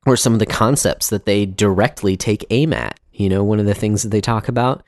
or 0.04 0.18
some 0.18 0.34
of 0.34 0.38
the 0.38 0.44
concepts 0.44 1.08
that 1.08 1.24
they 1.24 1.46
directly 1.46 2.18
take 2.18 2.44
aim 2.50 2.74
at. 2.74 3.00
You 3.10 3.30
know, 3.30 3.42
one 3.42 3.58
of 3.58 3.64
the 3.64 3.72
things 3.72 4.02
that 4.02 4.10
they 4.10 4.20
talk 4.20 4.48
about 4.48 4.84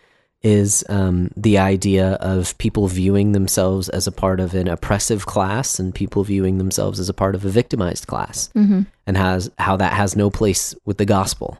is 0.46 0.84
um, 0.88 1.30
the 1.36 1.58
idea 1.58 2.12
of 2.34 2.56
people 2.58 2.86
viewing 2.88 3.32
themselves 3.32 3.88
as 3.88 4.06
a 4.06 4.12
part 4.12 4.38
of 4.40 4.54
an 4.54 4.68
oppressive 4.68 5.26
class 5.26 5.78
and 5.80 5.92
people 5.94 6.22
viewing 6.24 6.58
themselves 6.58 7.00
as 7.00 7.08
a 7.08 7.14
part 7.14 7.34
of 7.34 7.44
a 7.44 7.48
victimized 7.48 8.06
class 8.06 8.50
hmm 8.52 8.82
and 9.06 9.16
has 9.16 9.50
how 9.58 9.76
that 9.76 9.92
has 9.92 10.14
no 10.16 10.30
place 10.30 10.74
with 10.84 10.98
the 10.98 11.04
gospel 11.06 11.58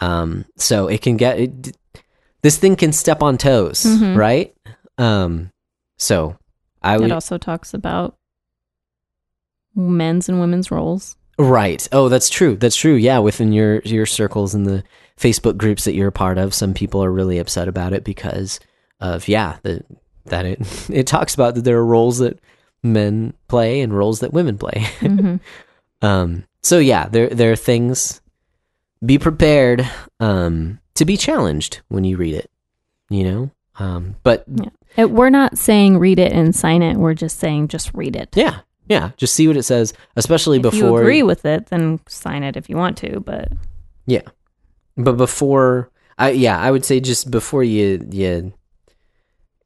um, 0.00 0.44
so 0.56 0.88
it 0.88 1.02
can 1.02 1.16
get 1.16 1.38
it, 1.40 1.76
this 2.42 2.56
thing 2.58 2.74
can 2.76 2.92
step 2.92 3.22
on 3.22 3.36
toes 3.38 3.84
Mhm. 3.84 4.16
right 4.16 4.54
um, 4.98 5.50
so 5.98 6.36
i 6.82 6.96
would. 6.96 7.06
It 7.10 7.12
also 7.12 7.38
talks 7.38 7.74
about 7.74 8.16
men's 9.74 10.28
and 10.28 10.40
women's 10.40 10.70
roles. 10.70 11.16
Right. 11.38 11.86
Oh, 11.92 12.08
that's 12.08 12.28
true. 12.28 12.56
That's 12.56 12.76
true. 12.76 12.94
Yeah, 12.94 13.18
within 13.18 13.52
your 13.52 13.80
your 13.80 14.04
circles 14.06 14.54
and 14.54 14.66
the 14.66 14.82
Facebook 15.20 15.58
groups 15.58 15.84
that 15.84 15.94
you're 15.94 16.08
a 16.08 16.12
part 16.12 16.38
of, 16.38 16.54
some 16.54 16.72
people 16.72 17.04
are 17.04 17.12
really 17.12 17.38
upset 17.38 17.68
about 17.68 17.92
it 17.92 18.04
because 18.04 18.58
of 19.00 19.28
yeah, 19.28 19.58
the, 19.62 19.84
that 20.24 20.46
it 20.46 20.58
it 20.90 21.06
talks 21.06 21.34
about 21.34 21.54
that 21.54 21.64
there 21.64 21.78
are 21.78 21.84
roles 21.84 22.18
that 22.18 22.38
men 22.82 23.34
play 23.48 23.82
and 23.82 23.92
roles 23.96 24.20
that 24.20 24.32
women 24.32 24.56
play. 24.56 24.86
hmm 25.00 25.36
um 26.02 26.44
so 26.62 26.78
yeah, 26.78 27.06
there 27.08 27.28
there 27.28 27.52
are 27.52 27.56
things 27.56 28.20
be 29.04 29.18
prepared 29.18 29.88
um 30.20 30.78
to 30.94 31.04
be 31.04 31.16
challenged 31.16 31.80
when 31.88 32.04
you 32.04 32.16
read 32.16 32.34
it, 32.34 32.50
you 33.10 33.24
know? 33.24 33.50
Um 33.78 34.16
but 34.22 34.44
It, 34.96 35.10
we're 35.10 35.30
not 35.30 35.56
saying 35.58 35.98
read 35.98 36.18
it 36.18 36.32
and 36.32 36.54
sign 36.54 36.82
it. 36.82 36.96
We're 36.96 37.14
just 37.14 37.38
saying 37.38 37.68
just 37.68 37.92
read 37.94 38.16
it. 38.16 38.30
yeah, 38.34 38.60
yeah, 38.88 39.10
just 39.16 39.34
see 39.34 39.46
what 39.46 39.56
it 39.56 39.62
says, 39.62 39.92
especially 40.16 40.58
if 40.58 40.64
you 40.64 40.70
before 40.70 41.00
agree 41.00 41.22
with 41.22 41.44
it, 41.44 41.66
then 41.66 42.00
sign 42.08 42.42
it 42.42 42.56
if 42.56 42.68
you 42.68 42.76
want 42.76 42.96
to. 42.98 43.20
But 43.20 43.52
but 45.04 45.16
before 45.16 45.90
I 46.18 46.30
yeah, 46.30 46.58
I 46.58 46.70
would 46.70 46.84
say 46.84 47.00
just 47.00 47.30
before 47.30 47.64
you 47.64 48.06
you 48.10 48.52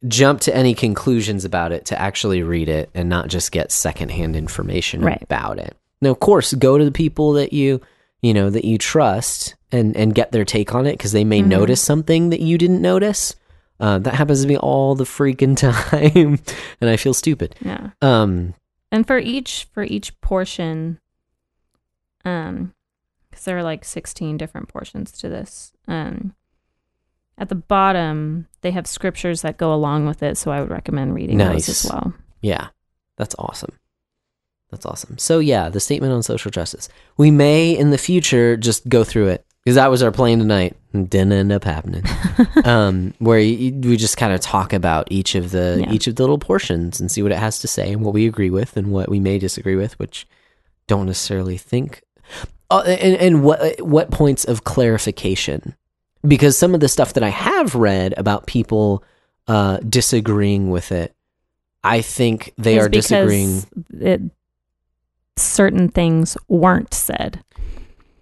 jump 0.07 0.41
to 0.43 0.55
any 0.55 0.75
conclusions 0.75 1.45
about 1.45 1.73
it 1.73 1.87
to 1.87 1.99
actually 2.01 2.43
read 2.43 2.69
it 2.69 2.91
and 2.95 3.09
not 3.09 3.29
just 3.29 3.53
get 3.53 3.73
secondhand 3.73 4.37
information 4.37 5.01
Right. 5.01 5.23
about 5.23 5.59
it. 5.59 5.77
Now, 6.03 6.11
of 6.11 6.21
course, 6.21 6.53
go 6.53 6.77
to 6.77 6.85
the 6.85 6.93
people 6.93 7.33
that 7.35 7.53
you 7.53 7.81
you 8.23 8.35
know 8.35 8.51
that 8.51 8.65
you 8.65 8.79
trust 8.79 9.55
and 9.73 9.97
and 9.97 10.15
get 10.15 10.33
their 10.33 10.45
take 10.45 10.75
on 10.75 10.87
it 10.87 10.93
because 10.99 11.13
they 11.13 11.25
may 11.25 11.43
Mhm. 11.43 11.47
notice 11.49 11.81
something 11.81 12.31
that 12.31 12.41
you 12.41 12.59
didn't 12.59 12.83
notice. 12.83 13.35
Uh, 13.81 13.99
that 13.99 14.15
happens 14.15 14.41
to 14.43 14.47
me 14.49 14.57
all 14.57 14.95
the 14.95 15.05
freaking 15.05 15.57
time, 15.57 16.39
and 16.81 16.91
I 16.91 16.97
feel 16.97 17.13
stupid. 17.15 17.57
yeah. 17.65 17.91
Um, 18.03 18.55
And 18.93 19.07
for 19.07 19.19
each 19.19 19.67
for 19.73 19.83
each 19.83 20.19
portion, 20.21 21.01
um, 22.25 22.73
because 23.35 23.45
there 23.45 23.59
are 23.59 23.63
like 23.63 23.85
sixteen 23.85 24.37
different 24.37 24.69
portions 24.69 25.13
to 25.13 25.29
this. 25.29 25.73
Um, 25.89 26.35
at 27.37 27.49
the 27.49 27.55
bottom 27.57 28.47
they 28.61 28.71
have 28.71 28.87
scriptures 28.87 29.43
that 29.43 29.57
go 29.59 29.75
along 29.75 30.07
with 30.07 30.23
it, 30.23 30.39
so 30.39 30.51
I 30.53 30.61
would 30.61 30.71
recommend 30.71 31.15
reading 31.15 31.39
Nice. 31.39 31.67
those 31.67 31.85
as 31.85 31.91
well. 31.91 32.15
Yeah, 32.41 32.69
that's 33.17 33.35
awesome. 33.39 33.77
That's 34.71 34.87
awesome. 34.87 35.19
So 35.19 35.39
yeah, 35.41 35.69
the 35.69 35.81
statement 35.81 36.13
on 36.13 36.23
social 36.23 36.51
justice. 36.51 36.89
We 37.17 37.31
may 37.31 37.77
in 37.77 37.91
the 37.91 37.99
future 37.99 38.57
just 38.57 38.89
go 38.89 39.05
through 39.05 39.29
it 39.29 39.45
because 39.65 39.77
that 39.77 39.91
was 39.91 40.03
our 40.03 40.11
plan 40.13 40.39
tonight. 40.39 40.77
didn't 40.93 41.33
end 41.33 41.53
up 41.53 41.65
happening. 41.65 42.05
um, 42.65 43.15
where 43.19 43.39
y 43.39 43.73
we 43.83 43.97
just 43.97 44.17
kind 44.17 44.33
of 44.33 44.41
talk 44.41 44.73
about 44.73 45.09
each 45.11 45.35
of 45.35 45.51
the 45.51 45.79
Yeah. 45.81 45.93
each 45.93 46.07
of 46.07 46.15
the 46.17 46.23
little 46.23 46.39
portions 46.39 47.01
and 47.01 47.11
see 47.11 47.23
what 47.23 47.33
it 47.33 47.39
has 47.39 47.59
to 47.61 47.69
say 47.69 47.93
and 47.93 48.03
what 48.03 48.15
we 48.15 48.27
agree 48.27 48.51
with 48.51 48.77
and 48.77 48.93
what 48.93 49.09
we 49.09 49.21
may 49.21 49.39
disagree 49.39 49.77
with, 49.77 49.99
which 49.99 50.27
don't 50.87 51.07
necessarily 51.07 51.57
think. 51.57 52.03
Uh, 52.79 52.83
and 52.83 53.17
and 53.17 53.43
what 53.43 53.81
what 53.81 54.11
points 54.11 54.45
of 54.45 54.65
clarification? 54.65 55.75
Because 56.27 56.57
some 56.57 56.75
of 56.75 56.81
the 56.81 56.89
stuff 56.89 57.13
that 57.15 57.23
I 57.23 57.29
have 57.29 57.75
read 57.75 58.15
about 58.17 58.47
people 58.47 59.05
uh, 59.47 59.79
disagreeing 59.79 60.71
with 60.71 60.91
it, 60.93 61.15
I 61.83 62.01
think 62.01 62.53
they 62.57 62.79
are 62.79 62.89
disagreeing. 62.89 63.65
It, 63.91 64.23
certain 65.37 65.89
things 65.89 66.37
weren't 66.49 66.95
said. 66.95 67.43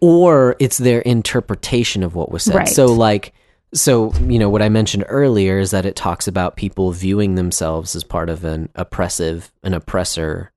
or 0.00 0.56
it's 0.58 0.78
their 0.78 1.00
interpretation 1.02 2.02
of 2.02 2.14
what 2.14 2.30
was 2.32 2.42
said. 2.42 2.54
Right. 2.56 2.68
So 2.68 2.86
like 2.86 3.32
so 3.74 4.12
you 4.26 4.38
know 4.38 4.50
what 4.50 4.62
I 4.62 4.68
mentioned 4.68 5.04
earlier 5.08 5.58
is 5.58 5.70
that 5.70 5.86
it 5.86 5.94
talks 5.96 6.26
about 6.26 6.56
people 6.56 6.90
viewing 6.92 7.36
themselves 7.36 7.94
as 7.94 8.02
part 8.04 8.28
of 8.30 8.44
an 8.44 8.68
oppressive 8.74 9.52
an 9.62 9.74
oppressor 9.74 10.50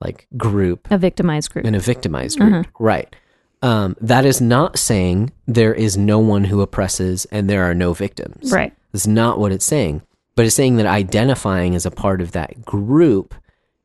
like 0.00 0.26
group 0.36 0.86
A 0.90 0.98
victimized 0.98 1.50
group. 1.50 1.64
in 1.64 1.74
a 1.74 1.80
victimized 1.80 2.38
group. 2.38 2.52
Uh-huh. 2.52 2.62
Right. 2.78 3.16
Um, 3.64 3.96
that 4.00 4.26
is 4.26 4.40
not 4.40 4.78
saying 4.78 5.32
there 5.46 5.72
is 5.72 5.96
no 5.96 6.18
one 6.18 6.44
who 6.44 6.60
oppresses 6.60 7.24
and 7.32 7.48
there 7.48 7.64
are 7.64 7.74
no 7.74 7.94
victims. 7.94 8.52
right. 8.52 8.74
That's 8.92 9.06
not 9.06 9.38
what 9.38 9.52
it's 9.52 9.64
saying. 9.64 10.02
But 10.36 10.46
it's 10.46 10.54
saying 10.54 10.76
that 10.76 10.86
identifying 10.86 11.74
as 11.74 11.86
a 11.86 11.90
part 11.90 12.20
of 12.20 12.32
that 12.32 12.64
group 12.64 13.34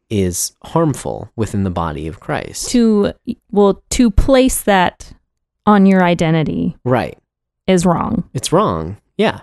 is 0.09 0.51
harmful 0.63 1.31
within 1.35 1.63
the 1.63 1.69
body 1.69 2.07
of 2.07 2.19
Christ. 2.19 2.69
To 2.71 3.13
well, 3.51 3.81
to 3.91 4.11
place 4.11 4.61
that 4.63 5.13
on 5.65 5.85
your 5.85 6.03
identity 6.03 6.75
right. 6.83 7.17
is 7.67 7.85
wrong. 7.85 8.27
it's 8.33 8.51
wrong 8.51 8.97
yeah 9.17 9.41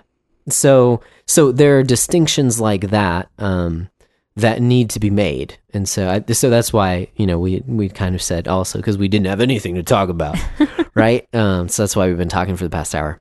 so 0.49 0.99
so 1.25 1.51
there 1.51 1.79
are 1.79 1.83
distinctions 1.83 2.59
like 2.59 2.89
that 2.89 3.29
um 3.39 3.89
that 4.37 4.61
need 4.61 4.91
to 4.91 4.99
be 4.99 5.09
made. 5.09 5.57
And 5.73 5.89
so 5.89 6.09
I, 6.09 6.31
so 6.31 6.49
that's 6.49 6.71
why 6.71 7.07
you 7.15 7.25
know 7.25 7.39
we 7.39 7.63
we 7.65 7.89
kind 7.89 8.15
of 8.15 8.21
said 8.21 8.47
also 8.47 8.79
because 8.79 8.97
we 8.97 9.07
didn't 9.07 9.27
have 9.27 9.41
anything 9.41 9.75
to 9.75 9.83
talk 9.83 10.09
about 10.09 10.37
right? 10.93 11.27
Um 11.33 11.67
so 11.67 11.83
that's 11.83 11.95
why 11.95 12.07
we've 12.07 12.17
been 12.17 12.29
talking 12.29 12.55
for 12.55 12.63
the 12.63 12.69
past 12.69 12.95
hour. 12.95 13.19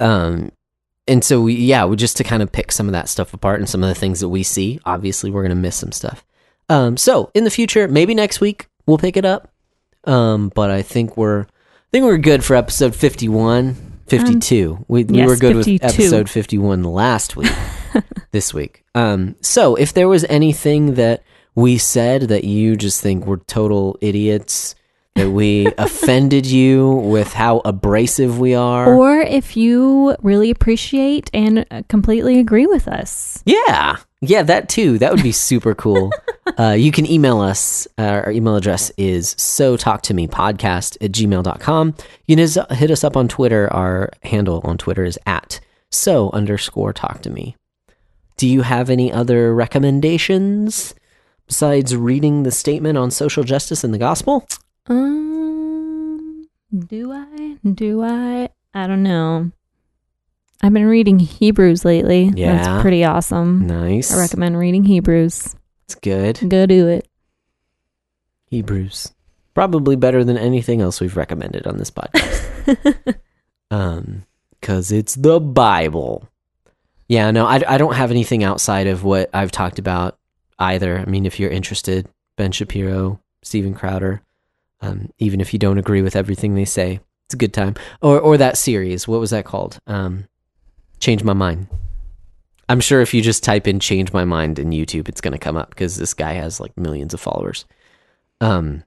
Um 0.00 0.52
and 1.06 1.22
so 1.24 1.42
we 1.42 1.54
yeah 1.54 1.84
we 1.84 1.96
just 1.96 2.16
to 2.18 2.24
kind 2.24 2.42
of 2.42 2.52
pick 2.52 2.70
some 2.70 2.86
of 2.86 2.92
that 2.92 3.08
stuff 3.08 3.34
apart 3.34 3.58
and 3.58 3.68
some 3.68 3.82
of 3.82 3.88
the 3.88 3.94
things 3.94 4.20
that 4.20 4.28
we 4.28 4.42
see 4.42 4.80
obviously 4.84 5.30
we're 5.30 5.42
gonna 5.42 5.54
miss 5.56 5.76
some 5.76 5.92
stuff. 5.92 6.24
Um 6.68 6.96
so 6.96 7.30
in 7.34 7.44
the 7.44 7.50
future 7.50 7.88
maybe 7.88 8.14
next 8.14 8.40
week 8.40 8.66
we'll 8.86 8.98
pick 8.98 9.16
it 9.16 9.24
up. 9.24 9.52
Um 10.04 10.52
but 10.54 10.70
i 10.70 10.82
think 10.82 11.16
we're 11.16 11.42
i 11.42 11.90
think 11.90 12.04
we're 12.04 12.18
good 12.18 12.44
for 12.44 12.54
episode 12.54 12.94
51 12.94 13.74
52 14.06 14.84
we, 14.86 15.04
we 15.04 15.16
yes, 15.16 15.26
were 15.26 15.36
good 15.36 15.56
52. 15.56 15.72
with 15.72 15.82
episode 15.84 16.30
51 16.30 16.84
last 16.84 17.36
week 17.36 17.50
this 18.32 18.52
week 18.54 18.84
um 18.94 19.34
so 19.40 19.74
if 19.76 19.92
there 19.92 20.08
was 20.08 20.24
anything 20.24 20.94
that 20.94 21.22
we 21.54 21.78
said 21.78 22.22
that 22.22 22.44
you 22.44 22.76
just 22.76 23.00
think 23.00 23.26
we're 23.26 23.36
total 23.36 23.96
idiots 24.00 24.74
that 25.14 25.30
we 25.30 25.66
offended 25.78 26.44
you 26.46 26.90
with 26.90 27.32
how 27.32 27.58
abrasive 27.64 28.38
we 28.38 28.54
are 28.54 28.92
Or 28.94 29.20
if 29.20 29.56
you 29.56 30.16
really 30.22 30.50
appreciate 30.50 31.30
and 31.32 31.64
uh, 31.70 31.82
completely 31.88 32.38
agree 32.40 32.66
with 32.66 32.88
us. 32.88 33.42
Yeah. 33.46 33.98
Yeah, 34.20 34.42
that 34.42 34.68
too. 34.68 34.98
That 34.98 35.12
would 35.12 35.22
be 35.22 35.30
super 35.32 35.74
cool. 35.74 36.10
uh, 36.58 36.70
you 36.70 36.90
can 36.90 37.08
email 37.08 37.40
us. 37.40 37.86
Uh, 37.98 38.02
our 38.24 38.30
email 38.32 38.56
address 38.56 38.90
is 38.96 39.34
so 39.38 39.76
talk 39.76 40.02
to 40.02 40.14
me 40.14 40.26
podcast 40.26 40.96
at 41.00 41.12
gmail.com. 41.12 41.94
You 42.26 42.36
can 42.36 42.48
hit- 42.48 42.72
hit 42.72 42.90
us 42.90 43.04
up 43.04 43.16
on 43.16 43.28
Twitter. 43.28 43.72
Our 43.72 44.10
handle 44.22 44.60
on 44.64 44.78
Twitter 44.78 45.04
is 45.04 45.18
at 45.26 45.60
so 45.90 46.30
underscore 46.32 46.92
talk 46.92 47.22
to 47.22 47.30
me. 47.30 47.54
Do 48.36 48.48
you 48.48 48.62
have 48.62 48.90
any 48.90 49.12
other 49.12 49.54
recommendations 49.54 50.94
besides 51.46 51.96
reading 51.96 52.42
the 52.42 52.50
statement 52.50 52.98
on 52.98 53.10
social 53.10 53.44
justice 53.44 53.84
in 53.84 53.92
the 53.92 53.98
gospel? 53.98 54.46
Um, 54.86 56.48
do 56.76 57.12
I? 57.12 57.56
Do 57.62 58.02
I? 58.02 58.48
I 58.74 58.86
don't 58.86 59.02
know. 59.02 59.50
I've 60.62 60.72
been 60.72 60.86
reading 60.86 61.18
Hebrews 61.18 61.84
lately. 61.84 62.32
Yeah. 62.34 62.56
That's 62.56 62.82
pretty 62.82 63.04
awesome. 63.04 63.66
Nice. 63.66 64.12
I 64.12 64.18
recommend 64.18 64.58
reading 64.58 64.84
Hebrews. 64.84 65.54
It's 65.84 65.94
good. 65.94 66.40
Go 66.48 66.66
do 66.66 66.88
it. 66.88 67.06
Hebrews. 68.48 69.12
Probably 69.52 69.94
better 69.94 70.24
than 70.24 70.38
anything 70.38 70.80
else 70.80 71.00
we've 71.00 71.16
recommended 71.16 71.66
on 71.66 71.76
this 71.76 71.90
podcast. 71.90 73.18
um 73.70 74.24
because 74.60 74.90
it's 74.90 75.14
the 75.14 75.38
bible 75.40 76.28
yeah 77.08 77.30
no 77.30 77.46
I, 77.46 77.62
I 77.66 77.78
don't 77.78 77.94
have 77.94 78.10
anything 78.10 78.44
outside 78.44 78.86
of 78.86 79.04
what 79.04 79.30
i've 79.34 79.52
talked 79.52 79.78
about 79.78 80.18
either. 80.58 80.98
I 80.98 81.04
mean 81.04 81.26
if 81.26 81.40
you're 81.40 81.50
interested 81.50 82.08
ben 82.36 82.52
shapiro 82.52 83.20
steven 83.42 83.74
crowder 83.74 84.22
um, 84.80 85.10
even 85.18 85.40
if 85.40 85.52
you 85.52 85.58
don't 85.58 85.78
agree 85.78 86.02
with 86.02 86.16
everything 86.16 86.54
they 86.54 86.64
say 86.64 87.00
it's 87.26 87.34
a 87.34 87.38
good 87.38 87.54
time. 87.54 87.74
Or 88.02 88.20
or 88.20 88.36
that 88.36 88.58
series 88.58 89.08
what 89.08 89.20
was 89.20 89.30
that 89.30 89.44
called? 89.44 89.78
Um 89.86 90.26
change 91.00 91.24
my 91.24 91.32
mind. 91.32 91.68
I'm 92.68 92.80
sure 92.80 93.00
if 93.00 93.12
you 93.12 93.20
just 93.22 93.42
type 93.44 93.66
in 93.66 93.80
change 93.80 94.12
my 94.12 94.24
mind 94.24 94.58
in 94.58 94.70
youtube 94.70 95.08
it's 95.08 95.20
going 95.20 95.32
to 95.32 95.38
come 95.38 95.56
up 95.56 95.70
because 95.70 95.96
this 95.96 96.14
guy 96.14 96.34
has 96.34 96.60
like 96.60 96.76
millions 96.76 97.14
of 97.14 97.20
followers. 97.20 97.64
Um 98.40 98.84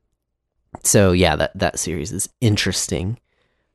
so 0.84 1.12
yeah 1.12 1.36
that 1.36 1.58
that 1.58 1.80
series 1.80 2.12
is 2.12 2.30
interesting 2.42 3.20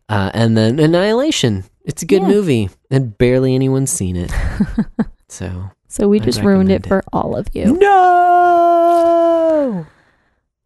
uh, 0.09 0.30
and 0.34 0.57
then 0.57 0.78
Annihilation. 0.78 1.64
It's 1.84 2.03
a 2.03 2.07
good 2.07 2.22
Yeah. 2.22 2.28
movie, 2.28 2.70
and 2.90 3.16
barely 3.18 3.55
anyone's 3.55 3.90
seen 3.90 4.16
it. 4.16 4.32
so 5.28 5.70
So 5.88 6.09
we 6.09 6.20
I 6.20 6.24
just 6.24 6.42
ruined 6.42 6.70
it 6.70 6.86
recommend 6.86 6.88
for 6.88 7.03
all 7.12 7.36
of 7.36 7.48
you. 7.53 7.76
no. 7.78 9.86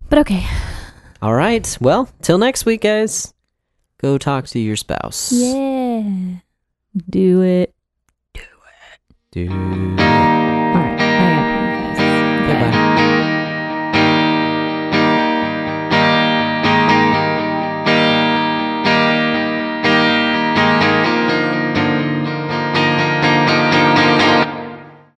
But 0.09 0.19
okay. 0.21 0.45
All 1.23 1.35
right. 1.35 1.77
Well, 1.81 2.09
till 2.23 2.39
next 2.39 2.67
week, 2.67 2.83
guys. 2.83 3.33
Go 3.99 4.19
talk 4.19 4.47
to 4.49 4.59
your 4.59 4.77
spouse. 4.77 5.33
Yeah. 5.33 6.03
Do 7.09 7.43
it. 7.43 7.75
Do. 9.33 9.97